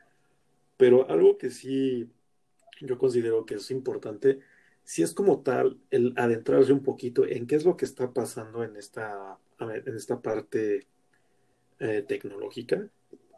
Pero 0.77 1.09
algo 1.09 1.39
que 1.39 1.51
sí 1.51 2.11
yo 2.81 2.99
considero 2.99 3.47
que 3.47 3.55
es 3.55 3.71
importante, 3.71 4.41
si 4.89 5.03
es 5.03 5.13
como 5.13 5.43
tal 5.43 5.79
el 5.91 6.15
adentrarse 6.17 6.73
un 6.73 6.83
poquito 6.83 7.27
en 7.27 7.47
qué 7.47 7.57
es 7.57 7.67
lo 7.67 7.77
que 7.77 7.85
está 7.85 8.15
pasando 8.15 8.65
en 8.65 8.75
esta, 8.75 9.39
en 9.61 9.95
esta 9.95 10.23
parte 10.23 10.87
eh, 11.79 12.03
tecnológica, 12.09 12.89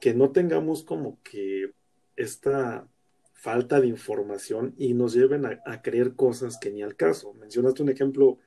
que 0.00 0.14
no 0.14 0.30
tengamos 0.30 0.84
como 0.84 1.20
que 1.24 1.72
esta 2.14 2.86
falta 3.32 3.80
de 3.80 3.88
información 3.88 4.76
y 4.78 4.94
nos 4.94 5.12
lleven 5.12 5.44
a, 5.44 5.60
a, 5.66 5.82
creer 5.82 6.14
cosas 6.14 6.56
que 6.56 6.70
ni 6.70 6.82
al 6.82 6.94
caso. 6.94 7.34
Mencionaste 7.34 7.82
un 7.82 7.88
ejemplo, 7.88 8.38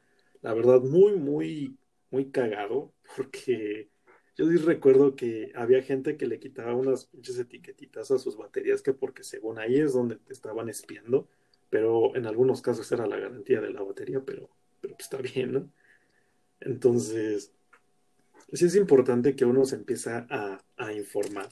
la 0.41 0.53
verdad, 0.53 0.79
muy, 0.79 1.17
muy, 1.17 1.75
muy 2.09 2.31
cagado, 2.31 2.93
porque 3.17 3.89
yo 4.37 4.49
sí 4.49 4.55
recuerdo 4.55 5.17
que 5.17 5.51
había 5.55 5.81
gente 5.81 6.15
que 6.15 6.25
le 6.25 6.39
quitaba 6.39 6.73
unas 6.73 7.07
pinches 7.07 7.37
etiquetitas 7.37 8.11
a 8.11 8.17
sus 8.17 8.37
baterías 8.37 8.81
que 8.81 8.93
porque 8.93 9.25
según 9.25 9.59
ahí 9.59 9.75
es 9.75 9.91
donde 9.91 10.15
te 10.15 10.31
estaban 10.31 10.69
espiando, 10.69 11.27
pero 11.73 12.15
en 12.15 12.27
algunos 12.27 12.62
casos 12.62 12.91
era 12.91 13.07
la 13.07 13.17
garantía 13.17 13.59
de 13.59 13.71
la 13.71 13.81
batería, 13.81 14.21
pero, 14.23 14.47
pero 14.79 14.93
pues 14.93 15.05
está 15.05 15.17
bien. 15.17 15.73
Entonces, 16.59 17.51
sí 18.51 18.65
es 18.65 18.75
importante 18.75 19.36
que 19.36 19.43
uno 19.43 19.65
se 19.65 19.77
empiece 19.77 20.12
a, 20.12 20.63
a 20.77 20.93
informar, 20.93 21.49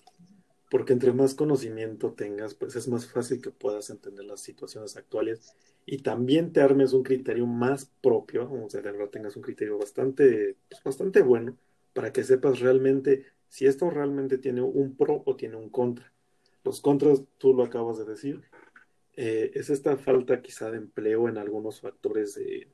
porque 0.70 0.94
entre 0.94 1.12
más 1.12 1.34
conocimiento 1.34 2.12
tengas, 2.12 2.54
pues 2.54 2.76
es 2.76 2.88
más 2.88 3.08
fácil 3.08 3.42
que 3.42 3.50
puedas 3.50 3.90
entender 3.90 4.26
las 4.26 4.42
situaciones 4.42 4.96
actuales 4.96 5.56
y 5.88 6.04
también 6.04 6.54
te 6.54 6.62
armes 6.62 6.94
un 6.94 7.02
criterio 7.02 7.48
más 7.48 7.92
propio, 8.00 8.48
o 8.48 8.70
sea, 8.70 8.82
de 8.82 8.92
verdad 8.92 9.10
tengas 9.10 9.36
un 9.36 9.42
criterio 9.42 9.80
bastante, 9.80 10.56
pues, 10.70 10.84
bastante 10.84 11.24
bueno 11.24 11.58
para 11.94 12.14
que 12.14 12.24
sepas 12.24 12.60
realmente 12.60 13.26
si 13.50 13.66
esto 13.66 13.90
realmente 13.90 14.38
tiene 14.38 14.62
un 14.62 14.96
pro 14.96 15.24
o 15.26 15.36
tiene 15.36 15.56
un 15.56 15.72
contra. 15.72 16.14
Los 16.64 16.80
contras, 16.80 17.24
tú 17.40 17.56
lo 17.56 17.64
acabas 17.64 17.98
de 17.98 18.06
decir, 18.06 18.51
eh, 19.16 19.52
es 19.54 19.70
esta 19.70 19.98
falta 19.98 20.42
quizá 20.42 20.72
de 20.72 20.78
empleo 20.78 21.30
en 21.30 21.38
algunos 21.38 21.82
factores 21.82 22.36
de, 22.36 22.68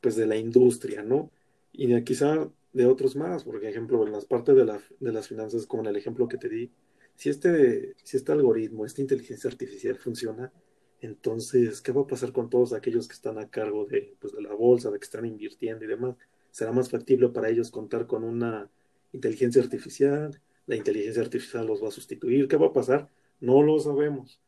pues 0.00 0.16
de 0.16 0.26
la 0.26 0.36
industria, 0.36 1.02
¿no? 1.02 1.30
Y 1.72 1.86
de, 1.88 2.04
quizá 2.04 2.48
de 2.72 2.86
otros 2.86 3.16
más, 3.16 3.44
por 3.44 3.64
ejemplo, 3.64 4.06
en 4.06 4.12
las 4.12 4.24
partes 4.24 4.56
de, 4.56 4.64
la, 4.64 4.80
de 5.00 5.12
las 5.12 5.28
finanzas, 5.28 5.66
como 5.66 5.82
en 5.82 5.88
el 5.88 5.96
ejemplo 5.96 6.28
que 6.28 6.38
te 6.38 6.48
di, 6.48 6.70
si 7.16 7.28
este, 7.28 7.94
si 8.02 8.16
este 8.16 8.32
algoritmo, 8.32 8.86
esta 8.86 9.02
inteligencia 9.02 9.50
artificial 9.50 9.96
funciona, 9.96 10.52
entonces, 11.00 11.80
¿qué 11.80 11.92
va 11.92 12.02
a 12.02 12.06
pasar 12.06 12.32
con 12.32 12.50
todos 12.50 12.72
aquellos 12.72 13.08
que 13.08 13.14
están 13.14 13.38
a 13.38 13.48
cargo 13.50 13.86
de, 13.86 14.16
pues, 14.20 14.32
de 14.34 14.42
la 14.42 14.54
bolsa, 14.54 14.90
de 14.90 14.98
que 14.98 15.04
están 15.04 15.24
invirtiendo 15.26 15.84
y 15.84 15.88
demás? 15.88 16.16
será 16.50 16.72
más 16.72 16.90
factible 16.90 17.28
para 17.28 17.48
ellos 17.48 17.70
contar 17.70 18.06
con 18.06 18.24
una 18.24 18.70
inteligencia 19.12 19.62
artificial, 19.62 20.40
la 20.66 20.76
inteligencia 20.76 21.22
artificial 21.22 21.66
los 21.66 21.82
va 21.82 21.88
a 21.88 21.92
sustituir, 21.92 22.48
¿qué 22.48 22.56
va 22.56 22.66
a 22.66 22.72
pasar? 22.72 23.08
No 23.40 23.62
lo 23.62 23.78
sabemos, 23.78 24.40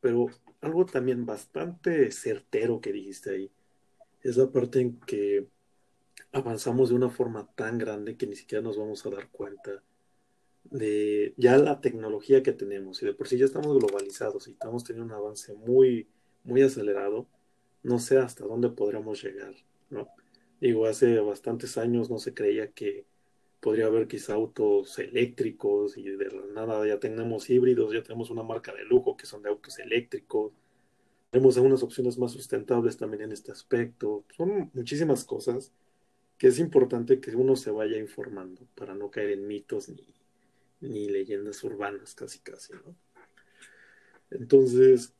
pero 0.00 0.26
algo 0.60 0.86
también 0.86 1.26
bastante 1.26 2.10
certero 2.10 2.80
que 2.80 2.92
dijiste 2.92 3.30
ahí, 3.30 3.50
es 4.22 4.36
la 4.36 4.50
parte 4.50 4.80
en 4.80 5.00
que 5.00 5.46
avanzamos 6.32 6.90
de 6.90 6.94
una 6.94 7.10
forma 7.10 7.50
tan 7.54 7.78
grande 7.78 8.16
que 8.16 8.26
ni 8.26 8.36
siquiera 8.36 8.62
nos 8.62 8.76
vamos 8.76 9.04
a 9.04 9.10
dar 9.10 9.28
cuenta 9.30 9.82
de 10.64 11.34
ya 11.36 11.56
la 11.56 11.80
tecnología 11.80 12.42
que 12.42 12.52
tenemos 12.52 13.02
y 13.02 13.06
de 13.06 13.14
por 13.14 13.26
sí 13.26 13.38
ya 13.38 13.46
estamos 13.46 13.78
globalizados 13.78 14.46
y 14.46 14.52
estamos 14.52 14.84
teniendo 14.84 15.14
un 15.14 15.20
avance 15.20 15.54
muy, 15.54 16.08
muy 16.44 16.62
acelerado, 16.62 17.26
no 17.82 17.98
sé 17.98 18.18
hasta 18.18 18.44
dónde 18.44 18.68
podremos 18.68 19.22
llegar, 19.22 19.54
¿no? 19.88 20.08
Digo, 20.60 20.86
hace 20.86 21.18
bastantes 21.20 21.78
años 21.78 22.10
no 22.10 22.18
se 22.18 22.34
creía 22.34 22.70
que 22.70 23.06
podría 23.60 23.86
haber 23.86 24.08
quizá 24.08 24.34
autos 24.34 24.98
eléctricos 24.98 25.96
y 25.96 26.04
de 26.04 26.28
nada 26.54 26.86
ya 26.86 26.98
tenemos 26.98 27.48
híbridos, 27.50 27.92
ya 27.92 28.02
tenemos 28.02 28.30
una 28.30 28.42
marca 28.42 28.74
de 28.74 28.84
lujo 28.84 29.16
que 29.16 29.26
son 29.26 29.42
de 29.42 29.50
autos 29.50 29.78
eléctricos. 29.78 30.52
Tenemos 31.30 31.56
algunas 31.56 31.82
opciones 31.82 32.18
más 32.18 32.32
sustentables 32.32 32.96
también 32.96 33.22
en 33.22 33.32
este 33.32 33.52
aspecto. 33.52 34.24
Son 34.36 34.70
muchísimas 34.74 35.24
cosas 35.24 35.72
que 36.38 36.48
es 36.48 36.58
importante 36.58 37.20
que 37.20 37.36
uno 37.36 37.54
se 37.54 37.70
vaya 37.70 37.98
informando 37.98 38.66
para 38.74 38.94
no 38.94 39.10
caer 39.10 39.32
en 39.32 39.46
mitos 39.46 39.90
ni, 39.90 40.06
ni 40.80 41.08
leyendas 41.08 41.62
urbanas 41.62 42.14
casi 42.14 42.38
casi, 42.40 42.72
¿no? 42.72 42.96
Entonces, 44.30 45.12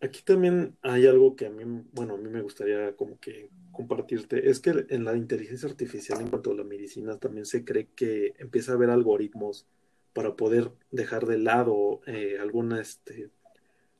Aquí 0.00 0.22
también 0.22 0.76
hay 0.82 1.06
algo 1.06 1.34
que 1.34 1.46
a 1.46 1.50
mí, 1.50 1.64
bueno, 1.92 2.14
a 2.14 2.18
mí 2.18 2.28
me 2.28 2.42
gustaría 2.42 2.94
como 2.94 3.18
que 3.18 3.50
compartirte, 3.72 4.48
es 4.48 4.60
que 4.60 4.86
en 4.90 5.04
la 5.04 5.16
inteligencia 5.16 5.68
artificial 5.68 6.20
en 6.20 6.28
cuanto 6.28 6.52
a 6.52 6.54
la 6.54 6.64
medicina 6.64 7.18
también 7.18 7.46
se 7.46 7.64
cree 7.64 7.88
que 7.96 8.34
empieza 8.38 8.72
a 8.72 8.74
haber 8.76 8.90
algoritmos 8.90 9.66
para 10.12 10.36
poder 10.36 10.70
dejar 10.90 11.26
de 11.26 11.38
lado 11.38 12.00
eh, 12.06 12.38
alguna, 12.40 12.80
este, 12.80 13.30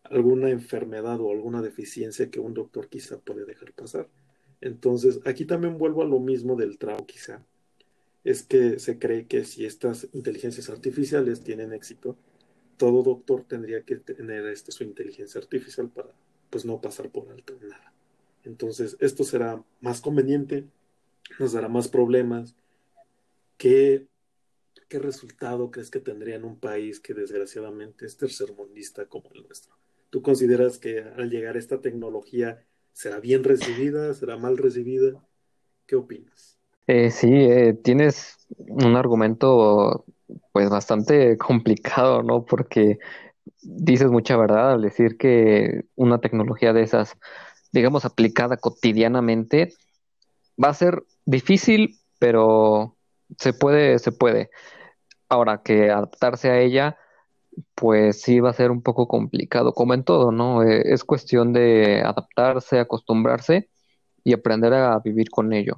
alguna 0.05 0.51
enfermedad 0.51 1.21
o 1.21 1.33
alguna 1.33 1.63
deficiencia 1.63 2.31
que 2.31 2.41
un 2.41 2.55
doctor 2.55 2.89
quizá 2.89 3.19
puede 3.19 3.45
dejar 3.45 3.73
pasar. 3.73 4.09
Entonces, 4.61 5.21
aquí 5.25 5.45
también 5.45 5.79
vuelvo 5.79 6.03
a 6.03 6.07
lo 6.07 6.21
mismo 6.21 6.57
del 6.57 6.79
trabajo 6.79 7.07
quizá. 7.07 7.45
Es 8.25 8.43
que 8.43 8.79
se 8.79 8.99
cree 8.99 9.27
que 9.27 9.45
si 9.45 9.65
estas 9.65 10.09
inteligencias 10.13 10.71
artificiales 10.71 11.43
tienen 11.43 11.73
éxito, 11.73 12.17
todo 12.79 13.03
doctor 13.03 13.45
tendría 13.45 13.83
que 13.83 13.97
tener 13.97 14.47
este, 14.47 14.73
su 14.73 14.85
inteligencia 14.85 15.41
artificial 15.41 15.91
para 15.91 16.09
pues 16.49 16.65
no 16.65 16.81
pasar 16.81 17.11
por 17.11 17.31
alto 17.31 17.55
nada. 17.61 17.93
Entonces, 18.45 18.97
esto 19.01 19.25
será 19.25 19.63
más 19.81 20.01
conveniente, 20.01 20.65
nos 21.39 21.53
dará 21.53 21.69
más 21.69 21.89
problemas. 21.89 22.55
¿Qué, 23.59 24.07
qué 24.89 24.99
resultado 24.99 25.71
crees 25.71 25.91
que 25.91 26.01
tendría 26.01 26.37
en 26.37 26.45
un 26.45 26.59
país 26.59 27.01
que 27.01 27.13
desgraciadamente 27.13 28.07
es 28.07 28.17
tercermundista 28.17 29.05
como 29.07 29.31
el 29.35 29.43
nuestro? 29.43 29.75
¿Tú 30.09 30.23
consideras 30.23 30.79
que 30.79 31.01
al 31.01 31.29
llegar 31.29 31.59
esta 31.59 31.83
tecnología 31.83 32.65
será 32.93 33.21
bien 33.21 33.45
recibida, 33.45 34.15
será 34.15 34.39
mal 34.39 34.57
recibida? 34.57 35.23
¿Qué 35.87 35.97
opinas? 35.97 36.57
Eh, 36.87 37.11
sí, 37.11 37.29
eh, 37.31 37.75
tienes 37.75 38.47
un 38.57 38.97
argumento 38.97 40.07
pues 40.53 40.71
bastante 40.71 41.37
complicado, 41.39 42.23
¿no? 42.23 42.45
Porque 42.45 42.99
dices 43.63 44.11
mucha 44.11 44.37
verdad 44.37 44.73
al 44.73 44.83
decir 44.83 45.17
que 45.19 45.85
una 45.97 46.21
tecnología 46.21 46.73
de 46.73 46.83
esas, 46.83 47.17
digamos, 47.73 48.05
aplicada 48.05 48.57
cotidianamente, 48.57 49.75
va 50.63 50.69
a 50.71 50.75
ser 50.75 51.05
difícil, 51.25 51.99
pero 52.19 52.97
se 53.39 53.53
puede, 53.53 53.99
se 53.99 54.13
puede. 54.13 54.51
Ahora 55.29 55.63
que 55.63 55.91
adaptarse 55.91 56.51
a 56.51 56.61
ella, 56.61 56.99
pues 57.75 58.23
sí 58.23 58.41
va 58.41 58.51
a 58.51 58.55
ser 58.55 58.71
un 58.71 58.83
poco 58.83 59.09
complicado, 59.09 59.73
como 59.75 59.95
en 59.95 60.05
todo, 60.05 60.33
¿no? 60.33 60.63
Eh, 60.63 60.83
es 60.87 61.05
cuestión 61.05 61.53
de 61.53 62.03
adaptarse, 62.03 62.79
acostumbrarse 62.81 63.71
y 64.25 64.35
aprender 64.35 64.75
a 64.75 64.99
vivir 65.01 65.31
con 65.31 65.53
ello. 65.53 65.77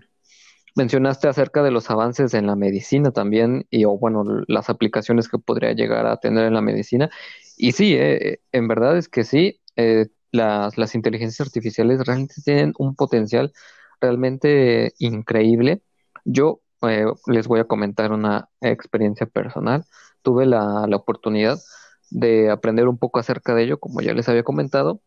Mencionaste 0.77 1.29
acerca 1.29 1.63
de 1.63 1.71
los 1.71 1.91
avances 1.91 2.35
en 2.35 2.47
la 2.47 2.57
medicina 2.57 3.11
también 3.13 3.67
y 3.71 3.85
o 3.85 3.99
bueno, 3.99 4.25
las 4.47 4.71
aplicaciones 4.71 5.29
que 5.29 5.39
podría 5.39 5.73
llegar 5.73 6.07
a 6.07 6.17
tener 6.19 6.45
en 6.47 6.55
la 6.55 6.61
medicina. 6.63 7.11
Y 7.57 7.73
sí, 7.73 7.95
eh, 7.95 8.41
en 8.53 8.69
verdad 8.69 8.97
es 8.97 9.09
que 9.09 9.25
sí, 9.25 9.61
eh, 9.77 10.07
las, 10.33 10.79
las 10.79 10.95
inteligencias 10.95 11.47
artificiales 11.47 12.01
realmente 12.07 12.37
tienen 12.45 12.73
un 12.79 12.95
potencial 12.95 13.53
realmente 14.01 14.93
increíble. 14.99 15.83
Yo 16.25 16.63
eh, 16.83 17.05
les 17.27 17.47
voy 17.49 17.61
a 17.61 17.65
comentar 17.65 18.13
una 18.13 18.49
experiencia 18.61 19.27
personal. 19.27 19.85
Tuve 20.23 20.47
la, 20.47 20.87
la 20.89 20.97
oportunidad 20.97 21.59
de 22.11 22.51
aprender 22.51 22.89
un 22.89 22.99
poco 22.99 23.19
acerca 23.21 23.55
de 23.55 23.65
ello, 23.65 23.79
como 23.81 24.01
ya 24.01 24.15
les 24.15 24.29
había 24.29 24.43
comentado, 24.43 25.01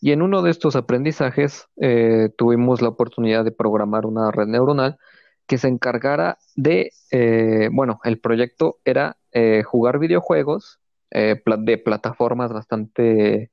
y 0.00 0.12
en 0.12 0.22
uno 0.22 0.42
de 0.42 0.50
estos 0.50 0.76
aprendizajes 0.76 1.68
eh, 1.80 2.30
tuvimos 2.36 2.82
la 2.82 2.88
oportunidad 2.88 3.44
de 3.44 3.52
programar 3.52 4.06
una 4.06 4.30
red 4.30 4.46
neuronal 4.46 4.98
que 5.46 5.58
se 5.58 5.68
encargara 5.68 6.38
de, 6.56 6.92
eh, 7.10 7.68
bueno, 7.72 8.00
el 8.04 8.18
proyecto 8.18 8.78
era 8.84 9.16
eh, 9.32 9.62
jugar 9.64 9.98
videojuegos 9.98 10.80
de 11.10 11.78
plataformas 11.78 12.52
bastante 12.52 13.50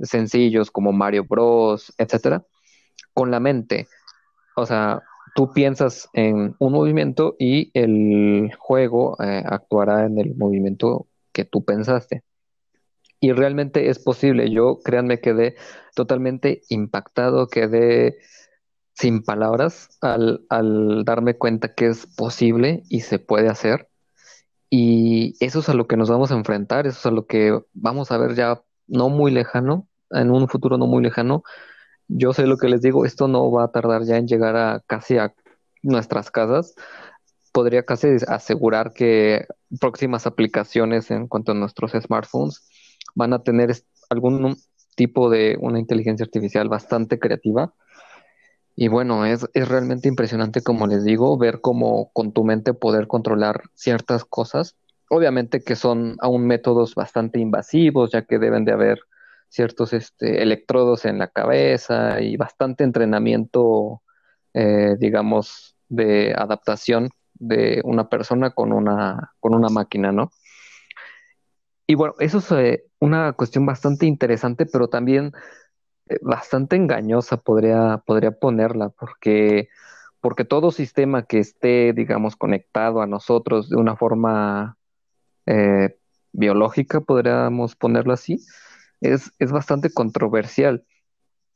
sencillos 0.00 0.70
como 0.70 0.92
Mario 0.92 1.24
Bros, 1.24 1.94
etcétera, 1.96 2.44
con 3.14 3.30
la 3.30 3.40
mente. 3.40 3.88
O 4.54 4.66
sea, 4.66 5.02
tú 5.34 5.52
piensas 5.54 6.10
en 6.12 6.56
un 6.58 6.72
movimiento 6.72 7.36
y 7.38 7.70
el 7.72 8.52
juego 8.58 9.16
actuará 9.18 10.04
en 10.04 10.18
el 10.18 10.34
movimiento 10.34 11.06
que 11.32 11.44
tú 11.44 11.64
pensaste. 11.64 12.22
Y 13.20 13.32
realmente 13.32 13.90
es 13.90 13.98
posible. 13.98 14.50
Yo, 14.50 14.80
créanme, 14.84 15.20
quedé 15.20 15.56
totalmente 15.94 16.62
impactado, 16.68 17.48
quedé 17.48 18.18
sin 18.94 19.22
palabras 19.22 19.90
al, 20.00 20.46
al 20.50 21.04
darme 21.04 21.36
cuenta 21.36 21.74
que 21.74 21.88
es 21.88 22.06
posible 22.06 22.82
y 22.88 23.00
se 23.02 23.18
puede 23.18 23.48
hacer. 23.48 23.88
Y 24.70 25.36
eso 25.44 25.60
es 25.60 25.68
a 25.68 25.74
lo 25.74 25.86
que 25.88 25.96
nos 25.96 26.10
vamos 26.10 26.30
a 26.32 26.36
enfrentar, 26.36 26.86
eso 26.86 26.98
es 27.00 27.06
a 27.06 27.10
lo 27.10 27.26
que 27.26 27.60
vamos 27.74 28.10
a 28.12 28.18
ver 28.18 28.34
ya 28.36 28.62
no 28.86 29.08
muy 29.08 29.32
lejano, 29.32 29.88
en 30.10 30.30
un 30.30 30.48
futuro 30.48 30.78
no 30.78 30.86
muy 30.86 31.02
lejano. 31.02 31.42
Yo 32.08 32.32
sé 32.32 32.46
lo 32.46 32.58
que 32.58 32.68
les 32.68 32.82
digo, 32.82 33.06
esto 33.06 33.28
no 33.28 33.50
va 33.52 33.64
a 33.64 33.72
tardar 33.72 34.04
ya 34.04 34.16
en 34.18 34.26
llegar 34.28 34.56
a 34.56 34.82
casi 34.86 35.18
a 35.18 35.34
nuestras 35.82 36.30
casas. 36.30 36.74
podría 37.52 37.84
casi 37.84 38.08
asegurar 38.28 38.92
que 38.92 39.46
próximas 39.80 40.26
aplicaciones 40.26 41.10
en 41.10 41.26
cuanto 41.28 41.52
a 41.52 41.54
nuestros 41.54 41.92
smartphones 41.92 42.68
van 43.14 43.32
a 43.32 43.42
tener 43.42 43.74
algún 44.08 44.56
tipo 44.96 45.30
de 45.30 45.56
una 45.60 45.78
inteligencia 45.78 46.24
artificial 46.24 46.68
bastante 46.68 47.18
creativa. 47.18 47.72
Y 48.76 48.88
bueno, 48.88 49.26
es, 49.26 49.46
es 49.54 49.68
realmente 49.68 50.08
impresionante, 50.08 50.62
como 50.62 50.86
les 50.86 51.04
digo, 51.04 51.36
ver 51.38 51.60
cómo 51.60 52.10
con 52.12 52.32
tu 52.32 52.44
mente 52.44 52.74
poder 52.74 53.06
controlar 53.06 53.62
ciertas 53.74 54.24
cosas. 54.24 54.76
Obviamente 55.08 55.60
que 55.60 55.76
son 55.76 56.16
aún 56.20 56.46
métodos 56.46 56.94
bastante 56.94 57.40
invasivos, 57.40 58.12
ya 58.12 58.22
que 58.22 58.38
deben 58.38 58.64
de 58.64 58.72
haber 58.72 59.00
ciertos 59.48 59.92
este, 59.92 60.42
electrodos 60.42 61.04
en 61.04 61.18
la 61.18 61.28
cabeza 61.28 62.20
y 62.20 62.36
bastante 62.36 62.84
entrenamiento, 62.84 64.02
eh, 64.54 64.96
digamos, 64.98 65.76
de 65.88 66.32
adaptación 66.34 67.10
de 67.34 67.80
una 67.84 68.08
persona 68.08 68.50
con 68.50 68.72
una, 68.72 69.32
con 69.40 69.54
una 69.54 69.68
máquina, 69.68 70.12
¿no? 70.12 70.30
Y 71.90 71.96
bueno, 71.96 72.14
eso 72.20 72.38
es 72.38 72.52
eh, 72.52 72.84
una 73.00 73.32
cuestión 73.32 73.66
bastante 73.66 74.06
interesante, 74.06 74.64
pero 74.64 74.86
también 74.86 75.32
eh, 76.08 76.18
bastante 76.22 76.76
engañosa 76.76 77.38
podría, 77.38 78.00
podría 78.06 78.30
ponerla, 78.30 78.90
porque, 78.90 79.68
porque 80.20 80.44
todo 80.44 80.70
sistema 80.70 81.24
que 81.24 81.40
esté, 81.40 81.92
digamos, 81.92 82.36
conectado 82.36 83.02
a 83.02 83.08
nosotros 83.08 83.70
de 83.70 83.76
una 83.76 83.96
forma 83.96 84.78
eh, 85.46 85.98
biológica, 86.30 87.00
podríamos 87.00 87.74
ponerlo 87.74 88.12
así, 88.12 88.38
es, 89.00 89.32
es 89.40 89.50
bastante 89.50 89.92
controversial. 89.92 90.84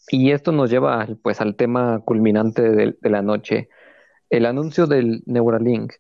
Y 0.08 0.32
esto 0.32 0.50
nos 0.50 0.68
lleva 0.68 1.06
pues 1.22 1.40
al 1.40 1.54
tema 1.54 2.00
culminante 2.00 2.62
de, 2.62 2.96
de 3.00 3.10
la 3.10 3.22
noche, 3.22 3.68
el 4.30 4.46
anuncio 4.46 4.88
del 4.88 5.22
Neuralink. 5.26 5.92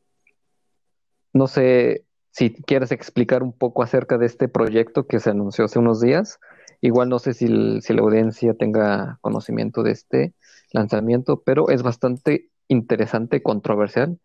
No 1.32 1.46
sé 1.46 2.04
si 2.34 2.52
quieres 2.52 2.90
explicar 2.90 3.44
un 3.44 3.52
poco 3.52 3.84
acerca 3.84 4.18
de 4.18 4.26
este 4.26 4.48
proyecto 4.48 5.06
que 5.06 5.20
se 5.20 5.30
anunció 5.30 5.66
hace 5.66 5.78
unos 5.78 6.00
días. 6.00 6.40
Igual 6.80 7.08
no 7.08 7.20
sé 7.20 7.32
si, 7.32 7.46
la 7.46 8.02
audiencia 8.02 8.54
tenga 8.54 9.18
conocimiento 9.20 9.84
de 9.84 9.92
este 9.92 10.34
lanzamiento, 10.72 11.42
pero 11.42 11.70
es 11.70 11.84
bastante 11.84 12.50
interesante, 12.66 13.40
controversial. 13.40 14.18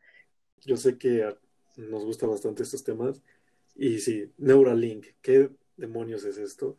Yo 0.65 0.75
sé 0.75 0.97
que 0.97 1.35
nos 1.77 2.03
gusta 2.03 2.25
bastante 2.25 2.63
estos 2.63 2.83
temas. 2.83 3.21
Y 3.75 3.99
sí, 3.99 4.31
Neuralink, 4.39 5.05
¿qué 5.21 5.51
demonios 5.77 6.23
es 6.25 6.39
esto? 6.39 6.77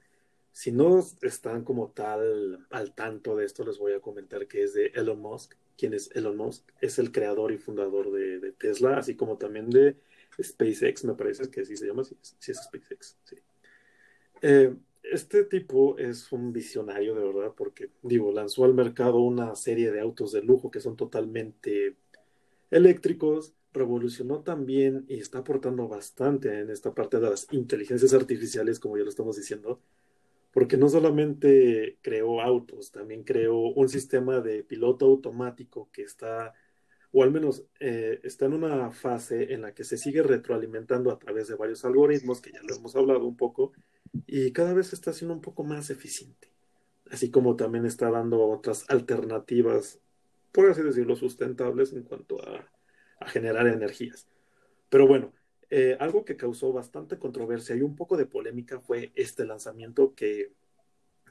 Si 0.51 0.73
no 0.73 0.99
están 1.23 1.63
como 1.63 1.93
tal 1.93 2.67
al 2.71 2.93
tanto 2.97 3.37
de 3.37 3.45
esto, 3.45 3.65
les 3.65 3.79
voy 3.79 3.93
a 3.93 4.01
comentar 4.01 4.49
que 4.49 4.65
es 4.65 4.75
de 4.75 4.87
Elon 4.97 5.21
Musk. 5.21 5.55
¿Quién 5.79 5.95
es 5.95 6.11
Elon 6.13 6.37
Musk? 6.37 6.65
Es 6.81 6.99
el 6.99 7.13
creador 7.13 7.53
y 7.53 7.59
fundador 7.59 8.11
de, 8.11 8.51
Tesla, 8.59 8.99
así 8.99 9.15
como 9.15 9.37
también 9.39 9.71
de 9.71 9.95
SpaceX, 10.43 11.05
me 11.05 11.15
parece 11.15 11.51
que 11.51 11.63
así 11.63 11.77
se 11.77 11.87
llama, 11.87 12.05
sí, 12.05 12.17
es 12.49 12.59
SpaceX, 12.59 13.19
sí. 13.25 13.37
Eh, 14.43 14.75
este 15.03 15.45
tipo 15.45 15.99
es 15.99 16.31
un 16.33 16.53
visionario 16.53 17.15
de 17.15 17.25
verdad 17.25 17.55
porque, 17.57 17.91
digo, 18.03 18.33
lanzó 18.33 18.65
al 18.65 18.75
mercado 18.75 19.19
una 19.19 19.55
serie 19.57 19.91
de 19.91 20.01
autos 20.01 20.33
de 20.33 20.43
lujo 20.43 20.71
que 20.71 20.81
son 20.81 20.97
totalmente 20.97 21.97
eléctricos, 22.71 23.55
revolucionó 23.73 24.43
también 24.43 25.05
y 25.09 25.19
está 25.19 25.39
aportando 25.39 25.89
bastante 25.89 26.61
en 26.61 26.71
esta 26.71 26.95
parte 26.95 27.19
de 27.19 27.31
las 27.31 27.47
inteligencias 27.53 28.15
artificiales, 28.15 28.79
como 28.79 28.97
ya 28.97 29.05
lo 29.05 29.11
estamos 29.11 29.37
diciendo, 29.37 29.81
porque 30.53 30.77
no 30.77 30.89
solamente 30.89 31.99
creó 32.03 32.41
autos, 32.41 32.91
también 32.91 33.25
creó 33.25 33.59
un 33.59 33.89
sistema 33.89 34.41
de 34.41 34.65
piloto 34.65 35.07
automático 35.07 35.89
que 35.93 36.03
está, 36.03 36.55
o 37.13 37.23
al 37.23 37.33
menos 37.33 37.65
eh, 37.81 38.21
está 38.23 38.47
en 38.47 38.55
una 38.55 38.91
fase 38.93 39.53
en 39.53 39.63
la 39.63 39.75
que 39.75 39.85
se 39.85 39.97
sigue 39.97 40.23
retroalimentando 40.23 41.11
a 41.11 41.19
través 41.19 41.49
de 41.49 41.57
varios 41.57 41.85
algoritmos, 41.85 42.41
que 42.41 42.53
ya 42.53 42.63
lo 42.63 42.77
hemos 42.77 42.95
hablado 42.95 43.27
un 43.27 43.37
poco, 43.37 43.73
y 44.27 44.53
cada 44.53 44.75
vez 44.75 44.93
está 44.93 45.13
siendo 45.13 45.35
un 45.35 45.41
poco 45.41 45.65
más 45.65 45.91
eficiente, 45.91 46.53
así 47.11 47.31
como 47.31 47.57
también 47.57 47.85
está 47.87 48.11
dando 48.11 48.47
otras 48.47 48.85
alternativas, 48.89 50.01
por 50.53 50.71
así 50.71 50.83
decirlo, 50.83 51.17
sustentables 51.17 51.93
en 51.93 52.03
cuanto 52.03 52.41
a, 52.43 52.69
generar 53.27 53.67
energías. 53.67 54.27
Pero 54.89 55.07
bueno, 55.07 55.35
eh, 55.69 55.95
algo 56.01 56.25
que 56.25 56.37
causó 56.37 56.73
bastante 56.73 57.19
controversia 57.19 57.77
y 57.77 57.83
un 57.83 57.95
poco 57.95 58.17
de 58.17 58.25
polémica 58.25 58.81
fue 58.81 59.13
este 59.15 59.45
lanzamiento 59.45 60.15
que, 60.15 60.55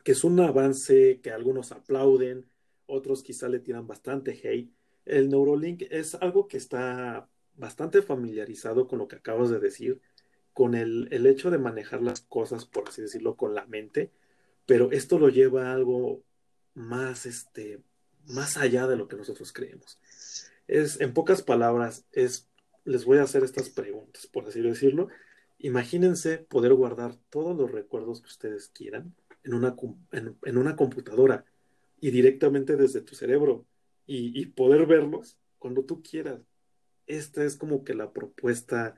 que 0.03 0.11
es 0.11 0.23
un 0.23 0.39
avance 0.39 1.19
que 1.23 1.31
algunos 1.31 1.71
aplauden, 1.71 2.45
otros 2.85 3.23
quizá 3.23 3.49
le 3.49 3.59
tiran 3.59 3.87
bastante 3.87 4.39
hate. 4.43 4.71
El 5.05 5.29
Neurolink 5.29 5.83
es 5.89 6.15
algo 6.15 6.47
que 6.47 6.57
está 6.57 7.27
bastante 7.55 8.01
familiarizado 8.01 8.87
con 8.87 8.99
lo 8.99 9.07
que 9.07 9.17
acabas 9.17 9.49
de 9.49 9.59
decir, 9.59 10.01
con 10.53 10.75
el, 10.75 11.07
el 11.11 11.25
hecho 11.25 11.51
de 11.51 11.57
manejar 11.57 12.01
las 12.01 12.21
cosas, 12.21 12.65
por 12.65 12.89
así 12.89 13.01
decirlo, 13.01 13.35
con 13.35 13.53
la 13.55 13.65
mente, 13.65 14.11
pero 14.65 14.91
esto 14.91 15.19
lo 15.19 15.29
lleva 15.29 15.69
a 15.69 15.73
algo 15.73 16.23
más, 16.73 17.25
este, 17.25 17.81
más 18.27 18.57
allá 18.57 18.87
de 18.87 18.95
lo 18.95 19.07
que 19.07 19.15
nosotros 19.15 19.51
creemos. 19.51 19.99
Es, 20.67 21.01
en 21.01 21.13
pocas 21.13 21.41
palabras, 21.41 22.05
es 22.11 22.49
les 22.85 23.05
voy 23.05 23.19
a 23.19 23.23
hacer 23.23 23.43
estas 23.43 23.69
preguntas, 23.69 24.27
por 24.27 24.47
así 24.47 24.61
decirlo. 24.61 25.09
Imagínense 25.59 26.37
poder 26.37 26.73
guardar 26.73 27.15
todos 27.29 27.55
los 27.55 27.71
recuerdos 27.71 28.21
que 28.21 28.27
ustedes 28.27 28.69
quieran 28.69 29.13
en 29.43 29.53
una, 29.53 29.75
en, 30.11 30.57
una 30.57 30.75
computadora 30.75 31.45
y 31.99 32.11
directamente 32.11 32.75
desde 32.75 33.01
tu 33.01 33.15
cerebro 33.15 33.65
y, 34.09 34.45
poder 34.47 34.85
verlos 34.85 35.37
cuando 35.59 35.83
tú 35.83 36.01
quieras. 36.01 36.41
Esta 37.07 37.43
es 37.43 37.55
como 37.55 37.83
que 37.83 37.93
la 37.93 38.11
propuesta 38.11 38.95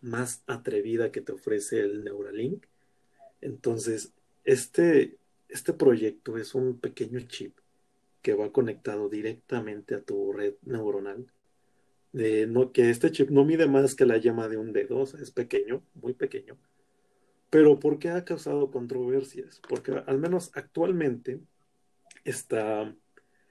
más 0.00 0.42
atrevida 0.46 1.12
que 1.12 1.20
te 1.20 1.32
ofrece 1.32 1.80
el 1.80 2.04
Neuralink. 2.04 2.66
Entonces, 3.40 4.12
este, 4.44 5.18
este 5.48 5.72
proyecto 5.72 6.38
es 6.38 6.54
un 6.54 6.78
pequeño 6.78 7.20
chip 7.20 7.58
que 8.22 8.34
va 8.34 8.52
conectado 8.52 9.08
directamente 9.08 9.94
a 9.94 10.02
tu 10.02 10.32
red 10.32 10.54
neuronal 10.62 11.30
no, 12.12 12.72
que 12.72 12.90
este 12.90 13.10
chip 13.10 13.30
no 13.30 13.44
mide 13.44 13.66
más 13.66 13.94
que 13.94 14.06
la 14.06 14.16
llama 14.16 14.48
de 14.48 14.56
un 14.56 14.72
dedo, 14.72 15.02
es 15.02 15.30
pequeño, 15.30 15.82
muy 15.94 16.14
pequeño. 16.14 16.56
Pero 17.50 17.78
¿por 17.78 17.98
qué 17.98 18.10
ha 18.10 18.24
causado 18.24 18.70
controversias? 18.70 19.60
Porque 19.68 19.92
al 20.06 20.18
menos 20.18 20.50
actualmente 20.54 21.40
está, 22.24 22.94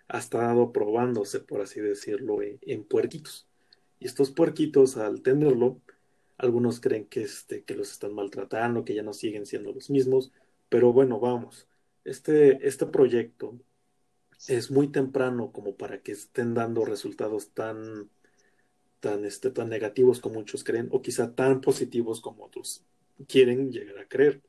ha 0.08 0.20
estado 0.20 0.72
probándose, 0.72 1.40
por 1.40 1.62
así 1.62 1.80
decirlo, 1.82 2.42
en, 2.42 2.60
en 2.62 2.84
puerquitos. 2.84 3.48
Y 4.00 4.06
estos 4.06 4.32
puerquitos, 4.32 4.98
al 4.98 5.22
tenerlo, 5.22 5.82
algunos 6.38 6.80
creen 6.80 7.06
que, 7.06 7.24
este, 7.24 7.64
que 7.64 7.76
los 7.76 7.92
están 7.92 8.14
maltratando, 8.14 8.86
que 8.86 8.96
ya 8.96 9.04
no 9.04 9.14
siguen 9.14 9.46
siendo 9.46 9.74
los 9.74 9.90
mismos. 9.90 10.32
Pero 10.70 10.94
bueno, 10.94 11.20
vamos. 11.20 11.68
Este, 12.06 12.68
este 12.68 12.86
proyecto 12.86 13.60
es 14.48 14.72
muy 14.72 14.90
temprano 14.90 15.52
como 15.52 15.76
para 15.76 16.02
que 16.02 16.12
estén 16.14 16.54
dando 16.54 16.86
resultados 16.86 17.50
tan 17.50 18.10
tan, 19.00 19.26
este, 19.26 19.52
tan 19.52 19.70
negativos 19.70 20.20
como 20.20 20.36
muchos 20.36 20.64
creen, 20.64 20.90
o 20.92 21.02
quizá 21.02 21.34
tan 21.34 21.62
positivos 21.62 22.22
como 22.22 22.46
otros 22.46 22.84
quieren 23.28 23.72
llegar 23.72 24.00
a 24.00 24.08
creer. 24.08 24.42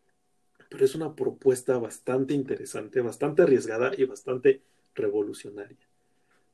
Pero 0.71 0.85
es 0.85 0.94
una 0.94 1.14
propuesta 1.14 1.79
bastante 1.79 2.35
interesante, 2.35 3.01
bastante 3.01 3.42
arriesgada 3.42 3.92
y 3.97 4.05
bastante 4.05 4.62
revolucionaria. 4.99 5.89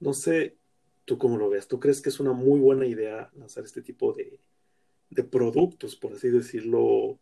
No 0.01 0.13
sé 0.13 0.57
tú 1.05 1.19
cómo 1.19 1.37
lo 1.37 1.51
veas. 1.51 1.69
¿Tú 1.69 1.81
crees 1.81 2.01
que 2.01 2.09
es 2.09 2.21
una 2.21 2.33
muy 2.33 2.61
buena 2.61 2.87
idea 2.87 3.31
lanzar 3.35 3.65
este 3.65 3.83
tipo 3.83 4.13
de, 4.13 4.41
de 5.11 5.25
productos, 5.25 5.97
por 5.97 6.13
así 6.13 6.29
decirlo, 6.29 7.19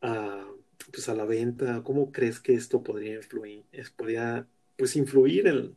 a, 0.00 0.48
pues 0.90 1.08
a 1.08 1.14
la 1.14 1.24
venta? 1.24 1.82
¿Cómo 1.82 2.10
crees 2.10 2.40
que 2.40 2.54
esto 2.54 2.82
podría 2.82 3.16
influir, 3.16 3.64
podría, 3.96 4.48
pues 4.76 4.96
influir 4.96 5.46
en, 5.46 5.76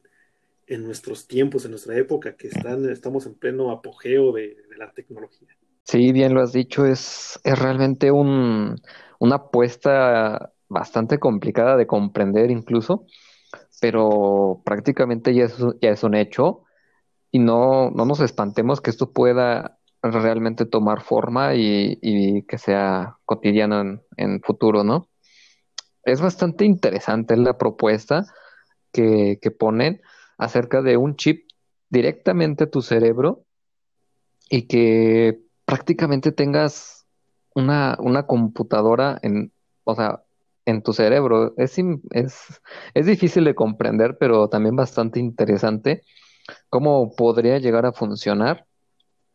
en 0.68 0.84
nuestros 0.84 1.28
tiempos, 1.28 1.66
en 1.66 1.72
nuestra 1.72 1.98
época, 1.98 2.36
que 2.36 2.48
están, 2.48 2.90
estamos 2.90 3.26
en 3.26 3.36
pleno 3.36 3.72
apogeo 3.72 4.32
de, 4.32 4.58
la 4.78 4.92
tecnología. 4.92 5.48
Sí, 5.84 6.12
bien 6.12 6.34
lo 6.34 6.42
has 6.42 6.52
dicho, 6.52 6.86
es, 6.86 7.40
es 7.44 7.58
realmente 7.58 8.12
un, 8.12 8.76
una 9.20 9.36
apuesta 9.36 10.52
bastante 10.68 11.20
complicada 11.20 11.78
de 11.78 11.88
comprender 11.88 12.52
incluso, 12.52 13.06
pero 13.82 14.62
prácticamente 14.63 15.34
ya 15.34 15.46
es, 15.82 16.04
un 16.04 16.15
hecho 16.15 16.63
y 17.32 17.39
no, 17.39 17.91
no 17.91 18.06
nos 18.06 18.20
espantemos 18.20 18.82
que 18.82 18.89
esto 18.89 19.12
pueda 19.12 19.80
realmente 20.02 20.65
tomar 20.65 21.02
forma 21.02 21.56
y, 21.56 22.44
que 22.48 22.58
sea 22.58 23.18
cotidiano 23.26 24.02
en, 24.18 24.41
futuro, 24.41 24.84
¿no? 24.84 25.10
Es 26.04 26.22
bastante 26.22 26.65
interesante 26.65 27.36
la 27.36 27.58
propuesta 27.58 28.26
que, 28.91 29.39
que 29.41 29.52
ponen 29.52 30.02
acerca 30.38 30.82
de 30.82 30.98
un 30.98 31.15
chip 31.15 31.48
directamente 31.89 32.65
a 32.65 32.70
tu 32.70 32.82
cerebro 32.82 33.46
y 34.50 34.68
que 34.68 35.41
prácticamente 35.65 36.32
tengas 36.32 37.06
una, 37.56 37.98
una 38.00 38.28
computadora 38.28 39.18
en, 39.22 39.52
o 39.84 39.96
sea, 39.96 40.25
en 40.65 40.82
tu 40.82 40.93
cerebro. 40.93 41.54
Es, 41.58 41.78
es, 42.12 42.62
es 42.93 43.06
difícil 43.06 43.43
de 43.45 43.56
comprender, 43.56 44.17
pero 44.19 44.49
también 44.49 44.75
bastante 44.75 45.19
interesante 45.19 46.04
cómo 46.69 47.15
podría 47.15 47.60
llegar 47.60 47.86
a 47.86 47.93
funcionar. 47.93 48.65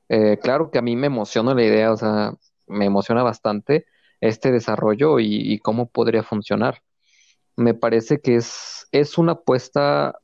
Eh, 0.09 0.39
claro 0.43 0.71
que 0.71 0.79
a 0.79 0.83
mí 0.83 0.97
me 0.97 1.07
emociona 1.07 1.55
la 1.55 1.65
idea, 1.65 1.93
o 1.93 1.97
sea, 1.97 2.35
me 2.67 2.87
emociona 2.87 3.23
bastante 3.23 3.87
este 4.21 4.53
desarrollo 4.53 5.19
y, 5.21 5.53
y 5.53 5.59
cómo 5.59 5.89
podría 5.89 6.23
funcionar. 6.23 6.83
Me 7.57 7.75
parece 7.75 8.21
que 8.21 8.37
es, 8.37 8.89
es 8.93 9.19
una 9.19 9.33
apuesta, 9.33 10.19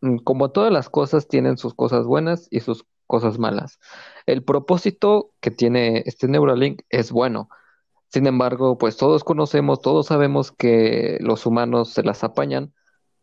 mm, 0.00 0.18
como 0.18 0.50
todas 0.52 0.72
las 0.72 0.88
cosas, 0.88 1.28
tienen 1.28 1.58
sus 1.58 1.74
cosas 1.74 2.06
buenas 2.06 2.48
y 2.50 2.60
sus 2.60 2.86
cosas 3.06 3.38
malas. 3.38 3.80
El 4.26 4.44
propósito 4.44 5.32
que 5.40 5.50
tiene 5.50 6.02
este 6.06 6.28
Neuralink 6.28 6.82
es 6.88 7.12
bueno. 7.12 7.48
Sin 8.12 8.26
embargo, 8.26 8.76
pues 8.76 8.96
todos 8.96 9.22
conocemos, 9.22 9.80
todos 9.80 10.06
sabemos 10.06 10.50
que 10.50 11.18
los 11.20 11.46
humanos 11.46 11.90
se 11.90 12.02
las 12.02 12.24
apañan, 12.24 12.74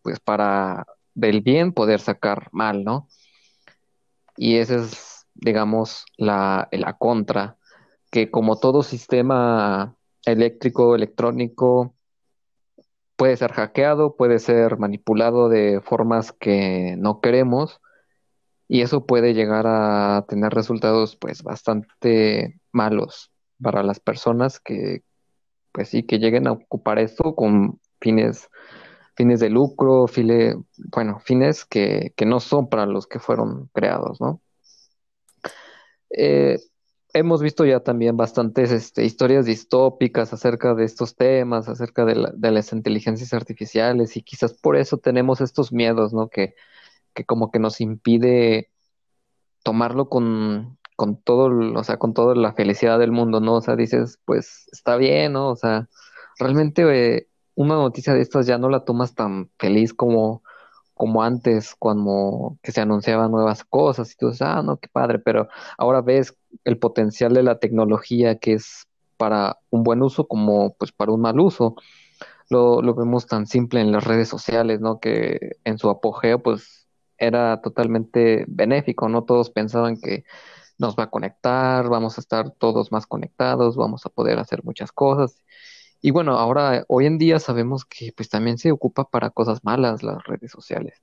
pues 0.02 0.20
para 0.22 0.86
del 1.14 1.42
bien 1.42 1.74
poder 1.74 2.00
sacar 2.00 2.48
mal, 2.54 2.86
¿no? 2.86 3.10
Y 4.38 4.58
esa 4.58 4.78
es, 4.78 5.26
digamos, 5.34 6.06
la, 6.18 6.70
la 6.72 6.98
contra, 6.98 7.58
que 8.12 8.32
como 8.32 8.60
todo 8.60 8.82
sistema 8.82 9.98
eléctrico, 10.26 10.96
electrónico, 10.96 11.94
puede 13.18 13.36
ser 13.36 13.52
hackeado, 13.52 14.16
puede 14.16 14.40
ser 14.40 14.78
manipulado 14.78 15.50
de 15.50 15.82
formas 15.82 16.32
que 16.32 16.96
no 16.98 17.20
queremos 17.20 17.82
y 18.70 18.82
eso 18.84 19.06
puede 19.06 19.34
llegar 19.34 19.66
a 19.68 20.26
tener 20.30 20.54
resultados 20.54 21.18
pues 21.18 21.44
bastante 21.44 22.62
malos 22.72 23.32
para 23.62 23.84
las 23.84 24.00
personas 24.00 24.60
que 24.60 25.04
pues 25.72 25.90
sí 25.90 26.04
que 26.04 26.20
lleguen 26.20 26.48
a 26.48 26.54
ocupar 26.54 27.00
esto 27.00 27.36
con 27.36 27.80
fines 28.00 28.50
fines 29.18 29.40
de 29.40 29.50
lucro, 29.50 30.06
bueno, 30.96 31.20
fines 31.20 31.66
que, 31.66 32.14
que, 32.16 32.26
no 32.28 32.40
son 32.40 32.70
para 32.70 32.86
los 32.86 33.08
que 33.08 33.18
fueron 33.18 33.68
creados, 33.74 34.22
¿no? 34.22 34.42
Eh, 36.12 36.60
hemos 37.14 37.42
visto 37.42 37.66
ya 37.66 37.80
también 37.80 38.16
bastantes 38.16 38.72
este, 38.72 39.06
historias 39.06 39.46
distópicas 39.48 40.34
acerca 40.34 40.76
de 40.76 40.86
estos 40.86 41.16
temas, 41.16 41.68
acerca 41.68 42.06
de, 42.06 42.32
de, 42.36 42.52
las 42.52 42.72
inteligencias 42.72 43.34
artificiales 43.34 44.16
y 44.18 44.22
quizás 44.22 44.54
por 44.54 44.78
eso 44.78 45.00
tenemos 45.00 45.42
estos 45.42 45.74
miedos, 45.74 46.14
¿no? 46.14 46.30
Que, 46.30 46.54
que 47.16 47.26
como 47.26 47.50
que 47.50 47.60
nos 47.60 47.82
impide 47.82 48.70
tomarlo 49.64 50.10
con, 50.10 50.77
con 50.98 51.22
todo, 51.22 51.50
o 51.80 51.84
sea, 51.84 51.98
con 51.98 52.14
toda 52.14 52.36
la 52.36 52.54
felicidad 52.54 53.00
del 53.00 53.12
mundo, 53.14 53.40
¿no? 53.40 53.56
O 53.56 53.62
sea, 53.62 53.76
dices, 53.78 54.20
pues 54.26 54.68
está 54.74 54.98
bien, 54.98 55.34
¿no? 55.34 55.50
O 55.52 55.56
sea, 55.56 55.88
realmente 56.40 56.84
eh, 57.18 57.28
una 57.56 57.76
noticia 57.76 58.14
de 58.14 58.22
estas 58.22 58.48
ya 58.48 58.58
no 58.58 58.70
la 58.70 58.84
tomas 58.84 59.16
tan 59.16 59.52
feliz 59.60 59.94
como, 59.94 60.44
como 60.96 61.24
antes, 61.24 61.76
cuando 61.78 62.58
que 62.64 62.72
se 62.72 62.82
anunciaban 62.82 63.32
nuevas 63.32 63.64
cosas 63.64 64.12
y 64.12 64.18
tú 64.18 64.28
dices, 64.30 64.42
ah, 64.42 64.64
no, 64.64 64.78
qué 64.78 64.90
padre, 64.90 65.20
pero 65.20 65.48
ahora 65.78 66.02
ves 66.02 66.36
el 66.66 66.80
potencial 66.80 67.34
de 67.34 67.44
la 67.44 67.60
tecnología 67.60 68.40
que 68.40 68.54
es 68.54 68.88
para 69.18 69.60
un 69.70 69.84
buen 69.84 70.02
uso 70.02 70.28
como 70.28 70.76
pues 70.76 70.92
para 70.92 71.12
un 71.12 71.22
mal 71.22 71.40
uso. 71.40 71.76
Lo, 72.50 72.82
lo 72.82 72.96
vemos 72.96 73.28
tan 73.28 73.46
simple 73.46 73.82
en 73.82 73.92
las 73.92 74.04
redes 74.06 74.30
sociales, 74.30 74.80
¿no? 74.82 75.00
Que 75.00 75.58
en 75.64 75.78
su 75.78 75.90
apogeo, 75.90 76.42
pues 76.42 76.88
era 77.18 77.62
totalmente 77.62 78.46
benéfico, 78.48 79.10
¿no? 79.10 79.24
Todos 79.26 79.50
pensaban 79.52 79.98
que 80.00 80.24
nos 80.78 80.96
va 80.96 81.04
a 81.04 81.10
conectar, 81.10 81.90
vamos 81.90 82.18
a 82.18 82.22
estar 82.22 82.52
todos 82.52 82.92
más 82.92 83.08
conectados, 83.08 83.76
vamos 83.76 84.06
a 84.06 84.10
poder 84.10 84.40
hacer 84.40 84.64
muchas 84.64 84.92
cosas. 84.92 85.44
Y 86.02 86.12
bueno, 86.12 86.38
ahora, 86.38 86.86
hoy 86.88 87.06
en 87.08 87.18
día 87.18 87.40
sabemos 87.40 87.86
que 87.86 88.14
pues 88.16 88.30
también 88.30 88.58
se 88.58 88.72
ocupa 88.72 89.10
para 89.10 89.32
cosas 89.32 89.64
malas 89.64 90.04
las 90.04 90.24
redes 90.24 90.52
sociales. 90.52 91.02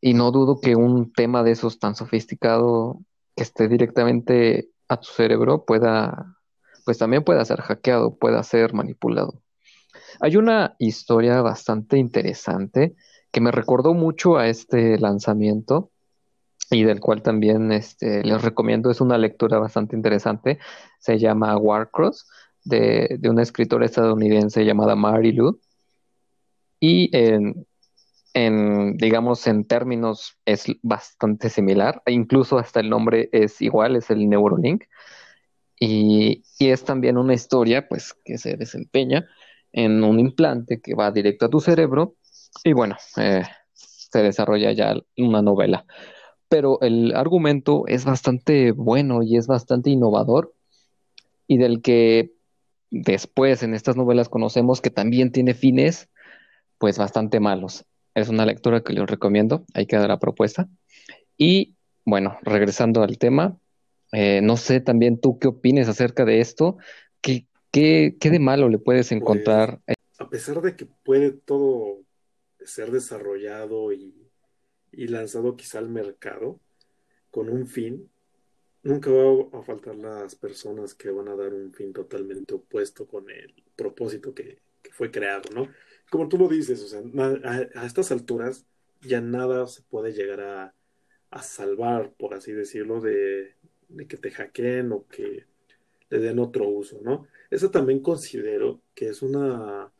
Y 0.00 0.14
no 0.14 0.30
dudo 0.30 0.60
que 0.60 0.76
un 0.76 1.12
tema 1.12 1.42
de 1.42 1.52
esos 1.52 1.78
tan 1.78 1.94
sofisticado 1.94 3.00
que 3.36 3.42
esté 3.44 3.68
directamente 3.68 4.70
a 4.88 4.98
tu 4.98 5.08
cerebro 5.08 5.64
pueda, 5.64 6.36
pues 6.84 6.98
también 6.98 7.24
pueda 7.24 7.44
ser 7.44 7.60
hackeado, 7.60 8.16
pueda 8.16 8.42
ser 8.42 8.74
manipulado. 8.74 9.42
Hay 10.20 10.36
una 10.36 10.74
historia 10.78 11.42
bastante 11.42 11.98
interesante 11.98 12.94
que 13.30 13.40
me 13.40 13.52
recordó 13.52 13.94
mucho 13.94 14.36
a 14.36 14.48
este 14.48 14.98
lanzamiento 14.98 15.90
y 16.70 16.84
del 16.84 17.00
cual 17.00 17.22
también 17.22 17.72
este, 17.72 18.22
les 18.24 18.42
recomiendo, 18.42 18.90
es 18.90 19.00
una 19.00 19.18
lectura 19.18 19.58
bastante 19.58 19.96
interesante, 19.96 20.58
se 20.98 21.18
llama 21.18 21.56
Warcross 21.56 22.26
de, 22.64 23.18
una 23.28 23.42
escritora 23.42 23.86
estadounidense 23.86 24.64
llamada 24.64 24.94
Mary 24.94 25.32
Lou. 25.32 25.60
Y 26.80 27.10
en, 28.34 28.96
digamos, 28.96 29.46
en 29.46 29.64
términos 29.64 30.38
es 30.44 30.66
bastante 30.82 31.48
similar, 31.48 32.02
e 32.06 32.12
incluso 32.12 32.58
hasta 32.58 32.80
el 32.80 32.90
nombre 32.90 33.28
es 33.32 33.60
igual, 33.62 33.96
es 33.96 34.10
el 34.10 34.28
Neurolink. 34.28 34.84
Y, 35.80 36.44
es 36.58 36.84
también 36.84 37.18
una 37.18 37.34
historia, 37.34 37.88
pues, 37.88 38.14
que 38.24 38.36
se 38.38 38.56
desempeña 38.56 39.26
en 39.72 40.02
un 40.02 40.18
implante 40.18 40.80
que 40.80 40.94
va 40.94 41.10
directo 41.10 41.46
a 41.46 41.50
tu 41.50 41.60
cerebro. 41.60 42.16
Y 42.64 42.72
bueno, 42.72 42.96
eh, 43.16 43.42
se 43.72 44.22
desarrolla 44.22 44.72
ya 44.72 44.94
una 45.16 45.42
novela. 45.42 45.86
Pero 46.48 46.80
el 46.80 47.14
argumento 47.14 47.84
es 47.86 48.04
bastante 48.04 48.72
bueno 48.72 49.22
y 49.22 49.36
es 49.36 49.46
bastante 49.46 49.90
innovador 49.90 50.54
y 51.46 51.58
del 51.58 51.82
que 51.82 52.32
después 52.90 53.62
en 53.62 53.74
estas 53.74 53.96
novelas 53.96 54.28
conocemos 54.28 54.80
que 54.80 54.90
también 54.90 55.30
tiene 55.30 55.54
fines 55.54 56.08
pues 56.78 56.98
bastante 56.98 57.40
malos. 57.40 57.84
Es 58.14 58.28
una 58.28 58.46
lectura 58.46 58.82
que 58.82 58.92
les 58.92 59.06
recomiendo, 59.06 59.64
hay 59.74 59.86
que 59.86 59.96
dar 59.96 60.08
la 60.08 60.18
propuesta. 60.18 60.68
Y 61.36 61.74
bueno, 62.04 62.38
regresando 62.42 63.02
al 63.02 63.18
tema, 63.18 63.58
eh, 64.12 64.40
no 64.42 64.56
sé 64.56 64.80
también 64.80 65.20
tú 65.20 65.38
qué 65.38 65.48
opines 65.48 65.88
acerca 65.88 66.24
de 66.24 66.40
esto, 66.40 66.78
¿qué, 67.20 67.46
qué, 67.70 68.16
qué 68.18 68.30
de 68.30 68.38
malo 68.38 68.68
le 68.68 68.78
puedes 68.78 69.08
pues, 69.08 69.20
encontrar? 69.20 69.80
a 70.18 70.28
pesar 70.28 70.60
de 70.60 70.76
que 70.76 70.86
puede 71.04 71.32
todo 71.32 72.00
ser 72.64 72.90
desarrollado 72.90 73.92
y, 73.92 74.27
y 74.92 75.08
lanzado 75.08 75.56
quizá 75.56 75.78
al 75.78 75.88
mercado 75.88 76.60
con 77.30 77.48
un 77.48 77.66
fin, 77.66 78.10
nunca 78.82 79.10
va 79.10 79.58
a 79.58 79.62
faltar 79.62 79.96
las 79.96 80.34
personas 80.34 80.94
que 80.94 81.10
van 81.10 81.28
a 81.28 81.36
dar 81.36 81.52
un 81.52 81.72
fin 81.72 81.92
totalmente 81.92 82.54
opuesto 82.54 83.06
con 83.06 83.30
el 83.30 83.54
propósito 83.76 84.34
que, 84.34 84.58
fue 84.90 85.10
creado, 85.10 85.42
¿no? 85.54 85.68
Como 86.10 86.28
tú 86.28 86.38
lo 86.38 86.48
dices, 86.48 86.82
o 86.82 86.88
sea, 86.88 87.02
a, 87.44 87.86
estas 87.86 88.10
alturas 88.10 88.64
ya 89.02 89.20
nada 89.20 89.66
se 89.66 89.82
puede 89.82 90.12
llegar 90.12 90.40
a, 90.40 90.74
a 91.30 91.42
salvar, 91.42 92.14
por 92.14 92.34
así 92.34 92.52
decirlo, 92.52 93.00
de, 93.00 93.54
de, 93.88 94.06
que 94.08 94.16
te 94.16 94.30
hackeen 94.30 94.90
o 94.92 95.06
que 95.06 95.44
le 96.10 96.18
den 96.18 96.38
otro 96.38 96.66
uso, 96.66 97.00
¿no? 97.02 97.26
Eso 97.50 97.70
también 97.70 98.00
considero 98.00 98.80
que 98.94 99.08
es 99.08 99.22
una, 99.22 99.92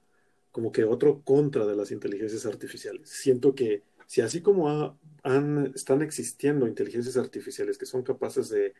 como 0.50 0.72
que 0.72 0.84
otro 0.84 1.22
contra 1.22 1.66
de 1.66 1.76
las 1.76 1.90
inteligencias 1.90 2.46
artificiales. 2.46 3.08
Siento 3.08 3.54
que 3.54 3.82
si 4.08 4.22
así 4.22 4.40
como 4.40 4.98
han, 5.22 5.72
están 5.74 6.00
existiendo 6.00 6.66
inteligencias 6.66 7.18
artificiales 7.18 7.76
que 7.76 7.84
son 7.86 8.02
capaces 8.02 8.48
de, 8.48 8.74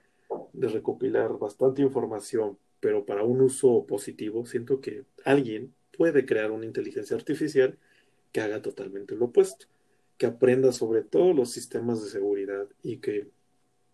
recopilar 0.54 1.38
bastante 1.38 1.82
información, 1.82 2.58
pero 2.80 3.04
para 3.06 3.22
un 3.22 3.42
uso 3.42 3.86
positivo, 3.86 4.44
siento 4.46 4.80
que 4.80 5.04
alguien 5.24 5.74
puede 5.96 6.26
crear 6.26 6.50
una 6.50 6.64
inteligencia 6.64 7.16
artificial 7.16 7.78
que 8.32 8.40
haga 8.40 8.60
totalmente 8.60 9.14
lo 9.14 9.26
opuesto, 9.26 9.66
que 10.16 10.26
aprenda 10.26 10.72
sobre 10.72 11.02
todos 11.02 11.36
los 11.36 11.52
sistemas 11.52 12.02
de 12.02 12.10
seguridad 12.10 12.66
y 12.82 12.96
que, 12.96 13.28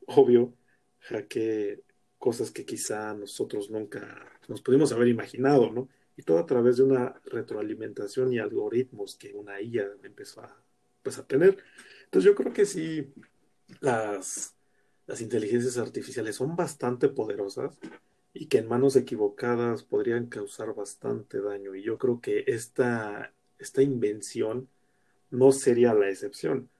obvio, 0.06 0.54
hackee 1.00 1.82
cosas 2.18 2.50
que 2.50 2.64
quizá 2.64 3.12
nosotros 3.14 3.70
nunca 3.70 4.24
nos 4.48 4.62
pudimos 4.62 4.92
haber 4.92 5.08
imaginado, 5.08 5.70
¿no? 5.70 5.88
Y 6.16 6.22
todo 6.22 6.38
a 6.38 6.46
través 6.46 6.76
de 6.76 6.84
una 6.84 7.20
retroalimentación 7.26 8.32
y 8.32 8.38
algoritmos 8.38 9.16
que 9.16 9.34
una 9.34 9.60
IA 9.60 9.88
empezó 10.04 10.40
a 10.40 10.64
pues, 11.04 11.18
a 11.18 11.26
tener. 11.26 11.58
Entonces 12.04 12.30
yo 12.30 12.34
creo 12.34 12.52
que 12.52 12.64
sí, 12.64 13.12
las, 13.80 14.56
las 15.06 15.20
inteligencias 15.20 15.78
artificiales 15.78 16.36
son 16.36 16.56
bastante 16.56 17.08
poderosas 17.08 17.78
y 18.32 18.46
que 18.46 18.58
en 18.58 18.68
manos 18.68 18.96
equivocadas 18.96 19.84
podrían 19.84 20.26
causar 20.26 20.74
bastante 20.74 21.40
daño. 21.40 21.74
Y 21.74 21.82
yo 21.82 21.98
creo 21.98 22.20
que 22.20 22.44
esta, 22.48 23.32
esta 23.58 23.82
invención 23.82 24.68
no 25.30 25.52
sería 25.52 25.94
la 25.94 26.08
excepción. 26.08 26.70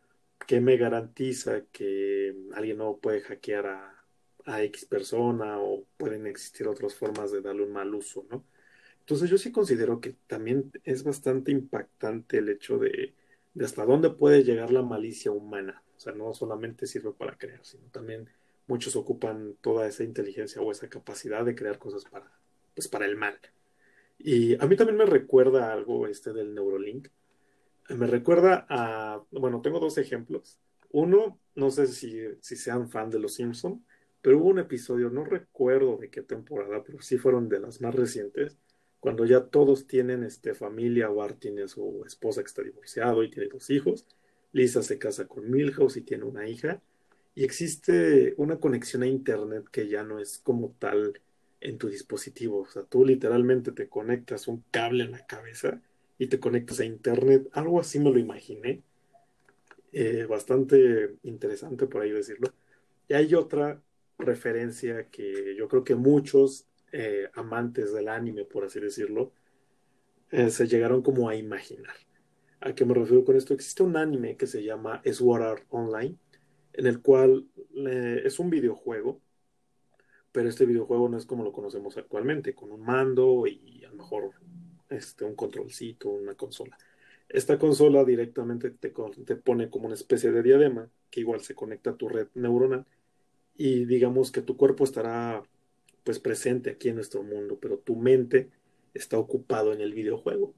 ¿Qué 0.47 0.61
me 0.61 0.77
garantiza 0.77 1.63
que 1.73 2.35
alguien 2.55 2.79
no 2.79 2.99
puede 2.99 3.21
hackear 3.21 3.67
a, 3.67 4.05
a 4.47 4.63
X 4.65 4.87
persona 4.87 5.59
o 5.61 5.87
pueden 5.97 6.27
existir 6.27 6.69
otras 6.69 6.95
formas 6.95 7.33
de 7.33 7.41
darle 7.41 7.65
un 7.65 7.73
mal 7.73 7.95
uso, 7.95 8.27
¿no? 8.31 8.45
Entonces 9.01 9.29
yo 9.31 9.37
sí 9.39 9.53
considero 9.53 10.01
que 10.01 10.17
también 10.27 10.73
es 10.85 11.05
bastante 11.05 11.53
impactante 11.53 12.39
el 12.39 12.49
hecho 12.49 12.79
de, 12.79 13.15
de 13.55 13.65
hasta 13.65 13.85
dónde 13.85 14.11
puede 14.11 14.45
llegar 14.45 14.71
la 14.71 14.83
malicia 14.83 15.31
humana. 15.31 15.83
O 15.97 16.01
sea, 16.01 16.13
no 16.13 16.35
solamente 16.35 16.87
sirve 16.87 17.13
para 17.13 17.39
crear, 17.39 17.65
sino 17.65 17.85
también 17.91 18.29
muchos 18.67 18.97
ocupan 18.97 19.57
toda 19.61 19.87
esa 19.87 20.05
inteligencia 20.05 20.61
o 20.61 20.71
esa 20.73 20.89
capacidad 20.89 21.45
de 21.45 21.55
crear 21.55 21.79
cosas 21.79 22.05
para, 22.05 22.31
pues, 22.75 22.89
para 22.89 23.07
el 23.07 23.17
mal. 23.17 23.39
Y 24.19 24.61
a 24.63 24.67
mí 24.67 24.77
también 24.77 24.99
me 24.99 25.07
recuerda 25.07 25.73
algo 25.73 26.07
este 26.07 26.33
del 26.33 26.55
Neurolink. 26.55 27.09
Me 27.91 28.07
recuerda 28.07 28.67
a, 28.69 29.23
bueno, 29.31 29.61
tengo 29.61 29.79
dos 29.79 29.99
ejemplos. 29.99 30.59
Uno, 30.91 31.39
no 31.55 31.71
sé 31.71 31.87
si, 31.87 32.21
si 32.41 32.57
sean 32.57 32.89
fan 32.89 33.11
de 33.11 33.19
Los 33.19 33.35
Simpson, 33.35 33.85
pero 34.23 34.39
hubo 34.39 34.49
un 34.49 34.59
episodio, 34.59 35.11
no 35.11 35.25
recuerdo 35.25 35.99
de 35.99 36.09
qué 36.09 36.23
temporada, 36.23 36.83
pero 36.83 37.03
sí 37.03 37.19
fueron 37.19 37.49
de 37.49 37.61
las 37.61 37.83
más 37.83 37.95
recientes, 37.95 38.57
cuando 39.05 39.27
ya 39.27 39.45
todos 39.45 39.87
tienen 39.87 40.25
este, 40.25 40.55
familia, 40.55 41.09
Bart 41.09 41.39
tiene 41.39 41.69
su 41.69 42.03
esposa 42.07 42.41
que 42.41 42.47
está 42.47 42.63
divorciado 42.63 43.23
y 43.23 43.29
tiene 43.29 43.51
dos 43.51 43.69
hijos, 43.69 44.07
Lisa 44.53 44.83
se 44.83 44.97
casa 44.99 45.29
con 45.29 45.51
Milhouse 45.51 45.99
y 45.99 46.01
tiene 46.01 46.25
una 46.25 46.49
hija, 46.49 46.81
y 47.35 47.45
existe 47.45 48.33
una 48.39 48.59
conexión 48.59 49.03
a 49.03 49.07
Internet 49.07 49.67
que 49.71 49.89
ya 49.89 50.05
no 50.05 50.21
es 50.21 50.39
como 50.39 50.75
tal 50.79 51.21
en 51.61 51.77
tu 51.77 51.91
dispositivo, 51.91 52.61
o 52.61 52.67
sea, 52.67 52.85
tú 52.85 53.05
literalmente 53.05 53.73
te 53.73 53.91
conectas 53.91 54.49
un 54.49 54.65
cable 54.71 55.05
en 55.05 55.11
la 55.11 55.27
cabeza 55.27 55.83
y 56.19 56.29
te 56.29 56.41
conectas 56.41 56.81
a 56.81 56.87
Internet, 56.87 57.47
algo 57.53 57.81
así 57.81 57.99
me 57.99 58.11
lo 58.11 58.19
imaginé, 58.19 58.85
eh, 59.93 60.25
bastante 60.27 61.17
interesante 61.25 61.87
por 61.87 62.01
ahí 62.01 62.11
decirlo. 62.11 62.55
Y 63.07 63.13
hay 63.13 63.35
otra 63.35 63.83
referencia 64.17 65.11
que 65.11 65.55
yo 65.59 65.69
creo 65.69 65.85
que 65.85 65.95
muchos 65.95 66.67
eh, 66.97 67.29
amantes 67.35 67.93
del 67.93 68.09
anime, 68.09 68.45
por 68.45 68.65
así 68.65 68.79
decirlo, 68.79 69.33
eh, 70.31 70.49
se 70.49 70.69
llegaron 70.69 71.03
como 71.03 71.29
a 71.29 71.35
imaginar. 71.35 71.97
¿A 72.61 72.73
qué 72.73 72.85
me 72.85 72.95
refiero 72.95 73.25
con 73.25 73.35
esto? 73.35 73.53
Existe 73.53 73.83
un 73.83 73.97
anime 73.97 74.37
que 74.37 74.47
se 74.47 74.63
llama 74.63 75.03
Sword 75.05 75.43
Art 75.43 75.67
Online, 75.71 76.17
en 76.73 76.87
el 76.87 77.03
cual 77.03 77.49
es 77.75 78.39
un 78.39 78.49
videojuego, 78.49 79.21
pero 80.31 80.49
este 80.49 80.67
videojuego 80.67 81.09
no 81.09 81.19
es 81.19 81.27
como 81.27 81.43
lo 81.43 81.51
conocemos 81.51 81.97
actualmente, 81.97 82.55
con 82.55 82.71
un 82.71 82.83
mando 82.83 83.45
y 83.49 83.85
a 83.85 83.89
lo 83.89 83.97
mejor 83.97 84.31
este, 84.89 85.25
un 85.25 85.35
controlcito, 85.35 86.11
una 86.11 86.37
consola. 86.37 86.79
Esta 87.29 87.59
consola 87.59 88.05
directamente 88.05 88.71
te, 88.71 88.91
te 88.91 89.37
pone 89.37 89.69
como 89.69 89.87
una 89.87 89.95
especie 89.97 90.31
de 90.31 90.45
diadema 90.45 90.89
que 91.11 91.21
igual 91.21 91.41
se 91.41 91.57
conecta 91.57 91.91
a 91.91 91.97
tu 91.97 92.09
red 92.09 92.29
neuronal 92.35 92.87
y 93.57 93.85
digamos 93.85 94.31
que 94.31 94.43
tu 94.43 94.57
cuerpo 94.57 94.85
estará 94.85 95.43
pues 96.05 96.21
presente 96.21 96.71
aquí 96.71 96.91
en 96.91 96.97
nuestro 96.97 97.23
mundo, 97.23 97.59
pero 97.61 97.79
tu 97.79 97.97
mente 97.97 98.51
está 98.93 99.19
ocupado 99.19 99.73
en 99.73 99.81
el 99.81 99.95
videojuego. 99.95 100.55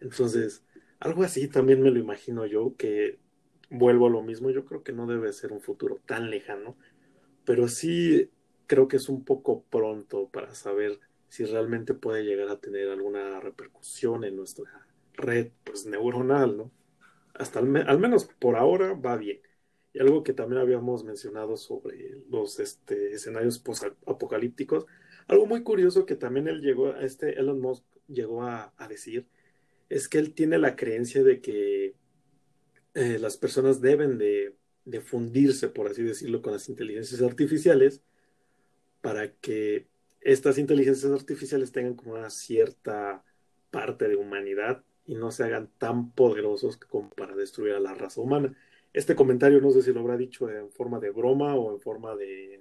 Entonces, 0.00 0.64
algo 1.00 1.22
así 1.22 1.48
también 1.48 1.80
me 1.80 1.90
lo 1.90 1.98
imagino 1.98 2.44
yo, 2.46 2.74
que 2.76 3.18
vuelvo 3.70 4.06
a 4.06 4.10
lo 4.10 4.22
mismo, 4.22 4.50
yo 4.50 4.64
creo 4.64 4.82
que 4.82 4.92
no 4.92 5.06
debe 5.06 5.32
ser 5.32 5.52
un 5.52 5.60
futuro 5.60 6.00
tan 6.04 6.30
lejano, 6.30 6.76
pero 7.44 7.68
sí 7.68 8.30
creo 8.66 8.88
que 8.88 8.96
es 8.96 9.08
un 9.08 9.24
poco 9.24 9.64
pronto 9.70 10.28
para 10.28 10.54
saber 10.54 11.00
si 11.28 11.44
realmente 11.44 11.94
puede 11.94 12.24
llegar 12.24 12.48
a 12.48 12.60
tener 12.60 12.88
alguna 12.88 13.40
repercusión 13.40 14.24
en 14.24 14.36
nuestra 14.36 14.86
red 15.14 15.50
pues, 15.64 15.86
neuronal, 15.86 16.56
¿no? 16.56 16.70
Hasta 17.34 17.60
al 17.60 17.98
menos 17.98 18.28
por 18.38 18.56
ahora 18.56 18.94
va 18.94 19.16
bien. 19.16 19.40
Y 19.92 20.00
algo 20.00 20.22
que 20.22 20.32
también 20.32 20.60
habíamos 20.60 21.04
mencionado 21.04 21.56
sobre 21.56 22.20
los 22.30 22.60
este, 22.60 23.12
escenarios 23.12 23.62
apocalípticos, 24.06 24.86
algo 25.26 25.46
muy 25.46 25.62
curioso 25.62 26.06
que 26.06 26.16
también 26.16 26.48
él 26.48 26.60
llegó, 26.60 26.94
este 26.96 27.38
Elon 27.38 27.60
Musk 27.60 27.84
llegó 28.06 28.42
a, 28.42 28.72
decir, 28.88 29.26
es 29.88 30.08
que 30.08 30.18
él 30.18 30.34
tiene 30.34 30.58
la 30.58 30.76
creencia 30.76 31.22
de 31.22 31.40
que 31.40 31.94
eh, 32.94 33.18
las 33.18 33.36
personas 33.36 33.80
deben 33.80 34.18
de, 34.18 34.54
de 34.84 35.00
fundirse, 35.00 35.68
por 35.68 35.88
así 35.88 36.02
decirlo, 36.02 36.40
con 36.40 36.54
las 36.54 36.68
inteligencias 36.68 37.20
artificiales 37.22 38.02
para 39.00 39.32
que 39.32 39.86
estas 40.20 40.58
inteligencias 40.58 41.12
artificiales 41.12 41.72
tengan 41.72 41.94
como 41.94 42.14
una 42.14 42.30
cierta 42.30 43.22
parte 43.70 44.08
de 44.08 44.16
humanidad 44.16 44.82
y 45.04 45.14
no 45.14 45.30
se 45.30 45.44
hagan 45.44 45.70
tan 45.78 46.10
poderosos 46.12 46.76
como 46.76 47.10
para 47.10 47.36
destruir 47.36 47.74
a 47.74 47.80
la 47.80 47.94
raza 47.94 48.20
humana 48.20 48.56
este 48.92 49.14
comentario 49.14 49.60
no 49.60 49.70
sé 49.70 49.82
si 49.82 49.92
lo 49.92 50.00
habrá 50.00 50.16
dicho 50.16 50.50
en 50.50 50.70
forma 50.70 50.98
de 50.98 51.10
broma 51.10 51.54
o 51.54 51.72
en 51.72 51.80
forma 51.80 52.16
de, 52.16 52.60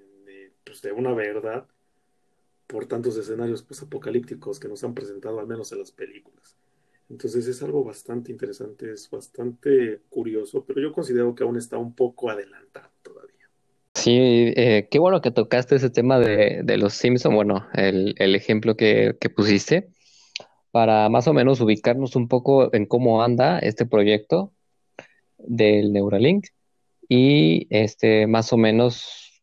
pues, 0.63 0.81
de 0.81 0.91
una 0.91 1.13
verdad 1.13 1.65
por 2.67 2.85
tantos 2.85 3.17
escenarios 3.17 3.63
pues, 3.63 3.81
apocalípticos 3.81 4.59
que 4.59 4.67
nos 4.67 4.83
han 4.83 4.93
presentado, 4.93 5.39
al 5.39 5.47
menos 5.47 5.71
en 5.71 5.79
las 5.79 5.91
películas. 5.91 6.55
Entonces 7.09 7.47
es 7.47 7.63
algo 7.63 7.85
bastante 7.85 8.31
interesante, 8.31 8.91
es 8.91 9.09
bastante 9.09 10.01
curioso, 10.09 10.65
pero 10.65 10.81
yo 10.81 10.91
considero 10.91 11.33
que 11.33 11.43
aún 11.43 11.55
está 11.55 11.77
un 11.77 11.93
poco 11.93 12.29
adelantado 12.29 12.89
todavía. 13.01 13.49
Sí, 13.93 14.17
eh, 14.55 14.89
qué 14.91 14.99
bueno 14.99 15.21
que 15.21 15.31
tocaste 15.31 15.75
ese 15.75 15.89
tema 15.89 16.19
de, 16.19 16.61
de 16.63 16.77
los 16.77 16.93
Simpson, 16.93 17.33
bueno, 17.33 17.65
el, 17.73 18.13
el 18.17 18.35
ejemplo 18.35 18.75
que, 18.75 19.15
que, 19.21 19.29
pusiste, 19.29 19.89
para 20.71 21.07
más 21.07 21.27
o 21.29 21.33
menos 21.33 21.61
ubicarnos 21.61 22.17
un 22.17 22.27
poco 22.27 22.73
en 22.73 22.85
cómo 22.85 23.23
anda 23.23 23.59
este 23.59 23.85
proyecto 23.85 24.51
del 25.47 25.93
Neuralink 25.93 26.47
y 27.09 27.67
este 27.69 28.27
más 28.27 28.53
o 28.53 28.57
menos 28.57 29.41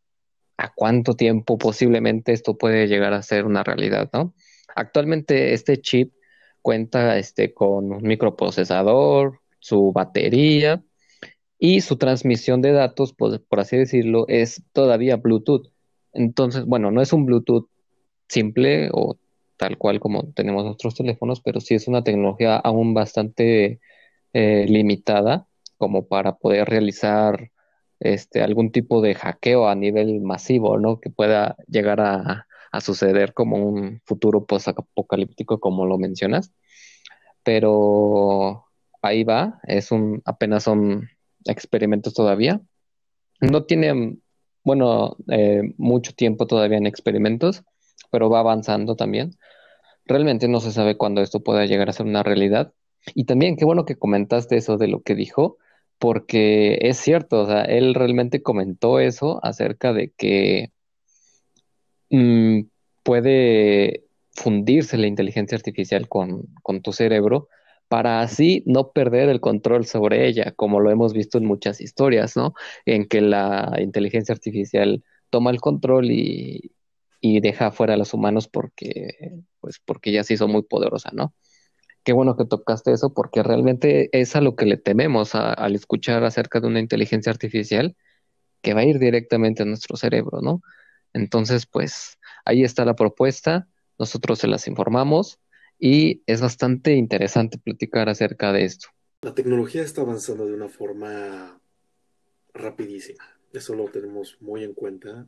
a 0.57 0.73
cuánto 0.73 1.15
tiempo 1.15 1.59
posiblemente 1.59 2.33
esto 2.33 2.57
puede 2.57 2.87
llegar 2.87 3.13
a 3.13 3.23
ser 3.23 3.45
una 3.47 3.65
realidad, 3.65 4.11
¿no? 4.13 4.35
Actualmente 4.75 5.53
este 5.53 5.81
chip 5.81 6.13
cuenta 6.63 7.19
este, 7.19 7.53
con 7.53 7.93
un 7.93 8.03
microprocesador, 8.03 9.41
su 9.59 9.93
batería 9.93 10.83
y 11.59 11.81
su 11.81 11.97
transmisión 11.97 12.63
de 12.63 12.73
datos, 12.73 13.13
por, 13.13 13.43
por 13.45 13.61
así 13.61 13.77
decirlo, 13.77 14.27
es 14.29 14.63
todavía 14.73 15.17
Bluetooth. 15.17 15.71
Entonces, 16.13 16.65
bueno, 16.65 16.91
no 16.91 17.03
es 17.03 17.13
un 17.13 17.27
Bluetooth 17.27 17.69
simple 18.29 18.91
o 18.93 19.19
tal 19.57 19.79
cual 19.79 20.01
como 20.01 20.33
tenemos 20.33 20.65
nuestros 20.65 20.95
teléfonos, 20.95 21.41
pero 21.41 21.61
sí 21.61 21.75
es 21.75 21.89
una 21.89 22.05
tecnología 22.05 22.57
aún 22.57 22.95
bastante 22.95 23.81
eh, 24.33 24.67
limitada 24.69 25.47
como 25.79 26.07
para 26.07 26.37
poder 26.37 26.68
realizar 26.68 27.51
este, 28.01 28.43
algún 28.43 28.70
tipo 28.70 29.01
de 29.01 29.14
hackeo 29.14 29.68
a 29.68 29.75
nivel 29.75 30.20
masivo, 30.20 30.79
¿no? 30.79 31.01
Que 31.01 31.11
pueda 31.11 31.57
llegar 31.68 32.01
a, 32.01 32.47
suceder 32.81 33.35
como 33.35 33.57
un 33.57 34.03
futuro 34.05 34.47
post-apocalíptico, 34.47 35.61
como 35.61 35.87
lo 35.87 35.97
mencionas. 35.97 36.53
Pero 37.45 38.64
ahí 39.01 39.22
va, 39.22 39.61
es 39.62 39.93
un, 39.93 40.22
apenas 40.25 40.64
son 40.64 41.09
experimentos 41.45 42.14
todavía. 42.14 42.61
No 43.41 43.64
tiene, 43.64 44.18
bueno, 44.64 45.16
eh, 45.29 45.62
mucho 45.77 46.14
tiempo 46.14 46.49
todavía 46.49 46.79
en 46.79 46.87
experimentos, 46.87 47.62
pero 48.11 48.29
va 48.29 48.41
avanzando 48.41 48.97
también. 48.97 49.37
Realmente 50.07 50.49
no 50.49 50.61
se 50.61 50.72
sabe 50.72 50.97
cuándo 50.97 51.22
esto 51.22 51.45
pueda 51.45 51.66
llegar 51.66 51.89
a 51.89 51.93
ser 51.93 52.07
una 52.07 52.25
realidad. 52.25 52.72
Y 53.14 53.25
también, 53.25 53.57
qué 53.57 53.64
bueno 53.64 53.85
que 53.85 53.97
comentaste 53.97 54.57
eso 54.57 54.79
de 54.79 54.89
lo 54.89 55.03
que 55.03 55.14
dijo, 55.14 55.59
porque 56.05 56.77
es 56.83 56.99
cierto, 56.99 57.41
o 57.41 57.47
sea, 57.47 57.63
él 57.63 57.95
realmente 57.95 58.43
comentó 58.43 59.01
eso 59.01 59.41
acerca 59.43 59.95
de 59.95 60.13
que 60.15 60.71
mm, 62.11 62.67
puede 63.03 64.05
fundirse 64.33 64.99
la 64.99 65.07
inteligencia 65.07 65.57
artificial 65.57 66.07
con, 66.07 66.43
con 66.63 66.83
tu 66.83 66.93
cerebro 66.93 67.49
para 67.89 68.21
así 68.21 68.63
no 68.67 68.93
perder 68.93 69.31
el 69.31 69.41
control 69.41 69.87
sobre 69.87 70.27
ella, 70.29 70.53
como 70.53 70.79
lo 70.79 70.91
hemos 70.91 71.15
visto 71.15 71.39
en 71.39 71.47
muchas 71.47 71.81
historias, 71.81 72.37
¿no? 72.37 72.53
En 72.85 73.07
que 73.07 73.23
la 73.23 73.75
inteligencia 73.81 74.35
artificial 74.35 75.03
toma 75.31 75.53
el 75.53 75.61
control 75.63 76.11
y, 76.11 76.73
y 77.23 77.41
deja 77.41 77.71
fuera 77.71 77.95
a 77.95 77.97
los 77.97 78.13
humanos 78.13 78.47
porque, 78.47 79.33
pues, 79.59 79.81
porque 79.83 80.13
ya 80.13 80.23
se 80.23 80.35
hizo 80.35 80.49
muy 80.49 80.65
poderosa, 80.65 81.09
¿no? 81.15 81.33
Qué 82.05 82.13
bueno 82.13 82.37
que 82.37 82.45
tocaste 82.45 82.93
eso 82.93 83.13
porque 83.13 83.43
realmente 83.43 84.11
es 84.13 84.37
a 84.37 84.41
lo 84.41 84.55
que 84.55 84.67
le 84.67 84.77
tememos 84.77 85.35
al 85.35 85.75
escuchar 85.75 86.23
acerca 86.25 86.61
de 86.61 86.69
una 86.69 86.81
inteligencia 86.81 87.33
artificial 87.33 87.97
que 88.63 88.75
va 88.75 88.81
a 88.81 88.85
ir 88.85 88.99
directamente 88.99 89.63
a 89.63 89.67
nuestro 89.67 89.97
cerebro, 89.97 90.41
¿no? 90.41 90.63
Entonces, 91.13 91.67
pues 91.67 92.19
ahí 92.45 92.63
está 92.63 92.85
la 92.85 92.95
propuesta, 92.95 93.69
nosotros 93.99 94.39
se 94.39 94.49
las 94.49 94.67
informamos 94.69 95.39
y 95.79 96.23
es 96.27 96.41
bastante 96.41 96.95
interesante 96.95 97.59
platicar 97.59 98.09
acerca 98.09 98.53
de 98.53 98.65
esto. 98.65 98.89
La 99.23 99.35
tecnología 99.35 99.83
está 99.83 100.03
avanzando 100.03 100.47
de 100.47 100.55
una 100.55 100.69
forma 100.69 101.61
rapidísima, 102.53 103.25
eso 103.53 103.75
lo 103.75 103.87
tenemos 103.87 104.37
muy 104.41 104.65
en 104.65 104.75
cuenta, 104.75 105.27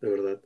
de 0.00 0.10
verdad. 0.10 0.40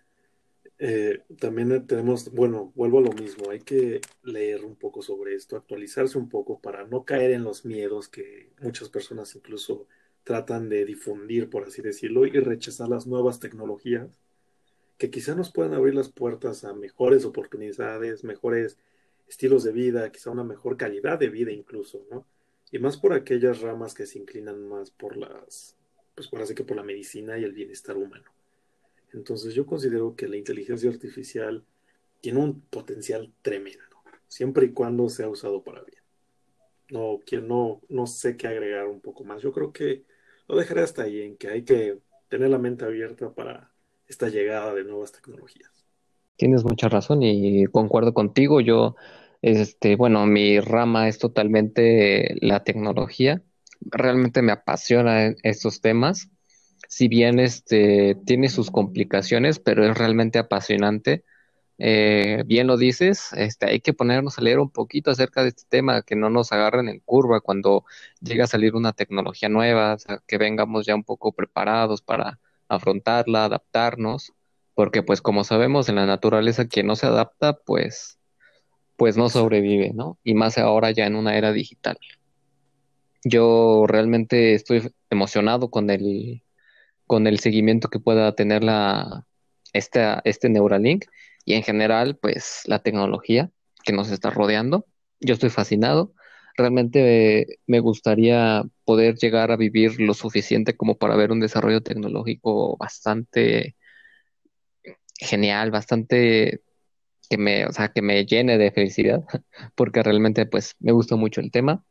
Eh, 0.78 1.22
también 1.38 1.86
tenemos, 1.86 2.32
bueno, 2.32 2.72
vuelvo 2.74 2.98
a 2.98 3.02
lo 3.02 3.12
mismo, 3.12 3.50
hay 3.50 3.60
que 3.60 4.00
leer 4.22 4.64
un 4.64 4.76
poco 4.76 5.02
sobre 5.02 5.34
esto, 5.34 5.56
actualizarse 5.56 6.16
un 6.16 6.28
poco 6.28 6.58
para 6.60 6.86
no 6.86 7.04
caer 7.04 7.32
en 7.32 7.44
los 7.44 7.66
miedos 7.66 8.08
que 8.08 8.50
muchas 8.60 8.88
personas 8.88 9.34
incluso 9.34 9.86
tratan 10.24 10.68
de 10.68 10.84
difundir, 10.86 11.50
por 11.50 11.64
así 11.64 11.82
decirlo, 11.82 12.24
y 12.26 12.30
rechazar 12.30 12.88
las 12.88 13.06
nuevas 13.06 13.40
tecnologías 13.40 14.20
que 15.00 15.10
quizá 15.10 15.34
nos 15.34 15.50
puedan 15.50 15.72
abrir 15.72 15.94
las 15.94 16.10
puertas 16.10 16.62
a 16.64 16.74
mejores 16.74 17.24
oportunidades, 17.24 18.22
mejores 18.22 18.76
estilos 19.26 19.64
de 19.64 19.72
vida, 19.72 20.12
quizá 20.12 20.30
una 20.30 20.44
mejor 20.44 20.76
calidad 20.76 21.18
de 21.18 21.30
vida 21.30 21.50
incluso, 21.52 22.04
¿no? 22.10 22.26
Y 22.70 22.78
más 22.78 22.98
por 22.98 23.14
aquellas 23.14 23.62
ramas 23.62 23.94
que 23.94 24.04
se 24.04 24.18
inclinan 24.18 24.68
más 24.68 24.90
por 24.90 25.16
las, 25.16 25.74
pues 26.14 26.28
por 26.28 26.42
así 26.42 26.54
que 26.54 26.64
por 26.64 26.76
la 26.76 26.82
medicina 26.82 27.38
y 27.38 27.44
el 27.44 27.52
bienestar 27.52 27.96
humano. 27.96 28.30
Entonces 29.12 29.54
yo 29.54 29.66
considero 29.66 30.14
que 30.14 30.28
la 30.28 30.36
inteligencia 30.36 30.90
artificial 30.90 31.64
tiene 32.20 32.40
un 32.40 32.60
potencial 32.60 33.32
tremendo, 33.42 33.96
siempre 34.28 34.66
y 34.66 34.72
cuando 34.72 35.08
sea 35.08 35.28
usado 35.28 35.62
para 35.62 35.82
bien. 35.82 36.02
No, 36.90 37.20
no, 37.42 37.80
no 37.88 38.06
sé 38.06 38.36
qué 38.36 38.48
agregar 38.48 38.86
un 38.86 39.00
poco 39.00 39.24
más. 39.24 39.42
Yo 39.42 39.52
creo 39.52 39.72
que 39.72 40.04
lo 40.48 40.56
dejaré 40.56 40.82
hasta 40.82 41.02
ahí, 41.02 41.22
en 41.22 41.36
que 41.36 41.48
hay 41.48 41.62
que 41.62 41.98
tener 42.28 42.50
la 42.50 42.58
mente 42.58 42.84
abierta 42.84 43.32
para 43.32 43.72
esta 44.06 44.28
llegada 44.28 44.74
de 44.74 44.84
nuevas 44.84 45.12
tecnologías. 45.12 45.70
Tienes 46.36 46.64
mucha 46.64 46.88
razón 46.88 47.22
y 47.22 47.66
concuerdo 47.66 48.12
contigo. 48.14 48.60
Yo, 48.60 48.96
este, 49.42 49.94
bueno, 49.96 50.26
mi 50.26 50.58
rama 50.58 51.08
es 51.08 51.18
totalmente 51.18 52.36
la 52.40 52.64
tecnología. 52.64 53.42
Realmente 53.80 54.42
me 54.42 54.52
apasiona 54.52 55.34
estos 55.42 55.80
temas. 55.80 56.28
Si 56.90 57.06
bien 57.06 57.38
este 57.38 58.16
tiene 58.26 58.48
sus 58.48 58.72
complicaciones, 58.72 59.60
pero 59.60 59.84
es 59.88 59.96
realmente 59.96 60.40
apasionante. 60.40 61.24
Eh, 61.78 62.42
bien 62.46 62.66
lo 62.66 62.76
dices, 62.76 63.32
este, 63.34 63.66
hay 63.66 63.80
que 63.80 63.92
ponernos 63.94 64.38
a 64.38 64.42
leer 64.42 64.58
un 64.58 64.70
poquito 64.70 65.12
acerca 65.12 65.42
de 65.44 65.50
este 65.50 65.62
tema, 65.68 66.02
que 66.02 66.16
no 66.16 66.30
nos 66.30 66.50
agarren 66.50 66.88
en 66.88 66.98
curva 67.00 67.40
cuando 67.40 67.84
llega 68.20 68.44
a 68.44 68.48
salir 68.48 68.74
una 68.74 68.92
tecnología 68.92 69.48
nueva, 69.48 69.98
que 70.26 70.36
vengamos 70.38 70.84
ya 70.84 70.96
un 70.96 71.04
poco 71.04 71.32
preparados 71.32 72.02
para 72.02 72.40
afrontarla, 72.68 73.44
adaptarnos, 73.44 74.32
porque 74.74 75.04
pues 75.04 75.22
como 75.22 75.44
sabemos 75.44 75.88
en 75.88 75.94
la 75.96 76.06
naturaleza 76.06 76.66
quien 76.66 76.88
no 76.88 76.96
se 76.96 77.06
adapta, 77.06 77.52
pues, 77.54 78.18
pues 78.96 79.16
no 79.16 79.28
sobrevive, 79.28 79.92
¿no? 79.94 80.18
Y 80.24 80.34
más 80.34 80.58
ahora 80.58 80.90
ya 80.90 81.06
en 81.06 81.14
una 81.14 81.36
era 81.36 81.52
digital. 81.52 81.98
Yo 83.24 83.84
realmente 83.86 84.54
estoy 84.54 84.92
emocionado 85.08 85.70
con 85.70 85.88
el, 85.90 86.42
con 87.10 87.26
el 87.26 87.40
seguimiento 87.40 87.88
que 87.88 87.98
pueda 87.98 88.36
tener 88.36 88.62
la, 88.62 89.26
esta, 89.72 90.22
este 90.24 90.48
Neuralink 90.48 91.06
y 91.44 91.54
en 91.54 91.64
general, 91.64 92.16
pues 92.16 92.62
la 92.66 92.84
tecnología 92.84 93.50
que 93.82 93.92
nos 93.92 94.12
está 94.12 94.30
rodeando. 94.30 94.86
Yo 95.18 95.34
estoy 95.34 95.50
fascinado. 95.50 96.14
Realmente 96.56 97.58
me 97.66 97.80
gustaría 97.80 98.62
poder 98.84 99.16
llegar 99.16 99.50
a 99.50 99.56
vivir 99.56 100.00
lo 100.00 100.14
suficiente 100.14 100.76
como 100.76 100.98
para 100.98 101.16
ver 101.16 101.32
un 101.32 101.40
desarrollo 101.40 101.80
tecnológico 101.80 102.76
bastante 102.76 103.74
genial, 105.18 105.72
bastante 105.72 106.62
que 107.28 107.38
me, 107.38 107.66
o 107.66 107.72
sea, 107.72 107.88
que 107.88 108.02
me 108.02 108.24
llene 108.24 108.56
de 108.56 108.70
felicidad, 108.70 109.24
porque 109.74 110.04
realmente 110.04 110.46
pues 110.46 110.76
me 110.78 110.92
gusta 110.92 111.16
mucho 111.16 111.40
el 111.40 111.50
tema. 111.50 111.84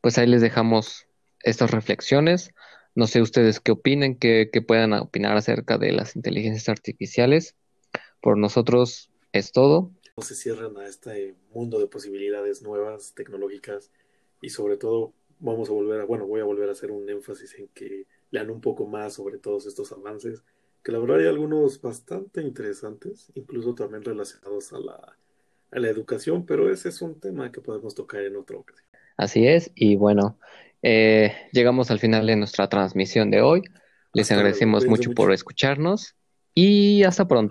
Pues 0.00 0.16
ahí 0.16 0.26
les 0.26 0.40
dejamos 0.40 1.06
estas 1.40 1.70
reflexiones. 1.70 2.50
No 2.94 3.06
sé 3.06 3.22
ustedes 3.22 3.60
qué 3.60 3.72
opinen, 3.72 4.16
qué, 4.16 4.50
qué 4.52 4.62
puedan 4.62 4.92
opinar 4.92 5.36
acerca 5.36 5.78
de 5.78 5.92
las 5.92 6.16
inteligencias 6.16 6.68
artificiales. 6.68 7.56
Por 8.20 8.38
nosotros 8.38 9.10
es 9.32 9.52
todo. 9.52 9.90
No 10.16 10.22
se 10.22 10.34
cierran 10.34 10.76
a 10.76 10.86
este 10.86 11.34
mundo 11.54 11.78
de 11.78 11.86
posibilidades 11.86 12.62
nuevas, 12.62 13.14
tecnológicas, 13.14 13.90
y 14.42 14.50
sobre 14.50 14.76
todo 14.76 15.12
vamos 15.38 15.70
a 15.70 15.72
volver 15.72 16.00
a, 16.00 16.04
bueno, 16.04 16.26
voy 16.26 16.40
a 16.40 16.44
volver 16.44 16.68
a 16.68 16.72
hacer 16.72 16.90
un 16.90 17.08
énfasis 17.08 17.54
en 17.58 17.68
que 17.68 18.06
lean 18.30 18.50
un 18.50 18.60
poco 18.60 18.86
más 18.86 19.14
sobre 19.14 19.38
todos 19.38 19.66
estos 19.66 19.90
avances, 19.92 20.42
que 20.82 20.92
la 20.92 20.98
verdad 20.98 21.20
hay 21.20 21.26
algunos 21.26 21.80
bastante 21.80 22.42
interesantes, 22.42 23.30
incluso 23.34 23.74
también 23.74 24.04
relacionados 24.04 24.72
a 24.72 24.78
la, 24.78 25.16
a 25.70 25.78
la 25.78 25.88
educación, 25.88 26.44
pero 26.44 26.70
ese 26.70 26.90
es 26.90 27.00
un 27.02 27.18
tema 27.18 27.50
que 27.50 27.60
podemos 27.60 27.94
tocar 27.94 28.22
en 28.22 28.36
otra 28.36 28.56
ocasión. 28.58 28.86
Así 29.16 29.46
es, 29.46 29.70
y 29.74 29.96
bueno, 29.96 30.38
eh, 30.82 31.34
llegamos 31.52 31.90
al 31.90 31.98
final 31.98 32.26
de 32.26 32.36
nuestra 32.36 32.68
transmisión 32.68 33.30
de 33.30 33.40
hoy. 33.40 33.62
Les 34.12 34.24
Hasta 34.24 34.34
agradecemos 34.34 34.86
mucho 34.86 35.12
por 35.12 35.32
escucharnos 35.32 36.14
y 36.54 37.02
hasta 37.04 37.26
pronto. 37.26 37.50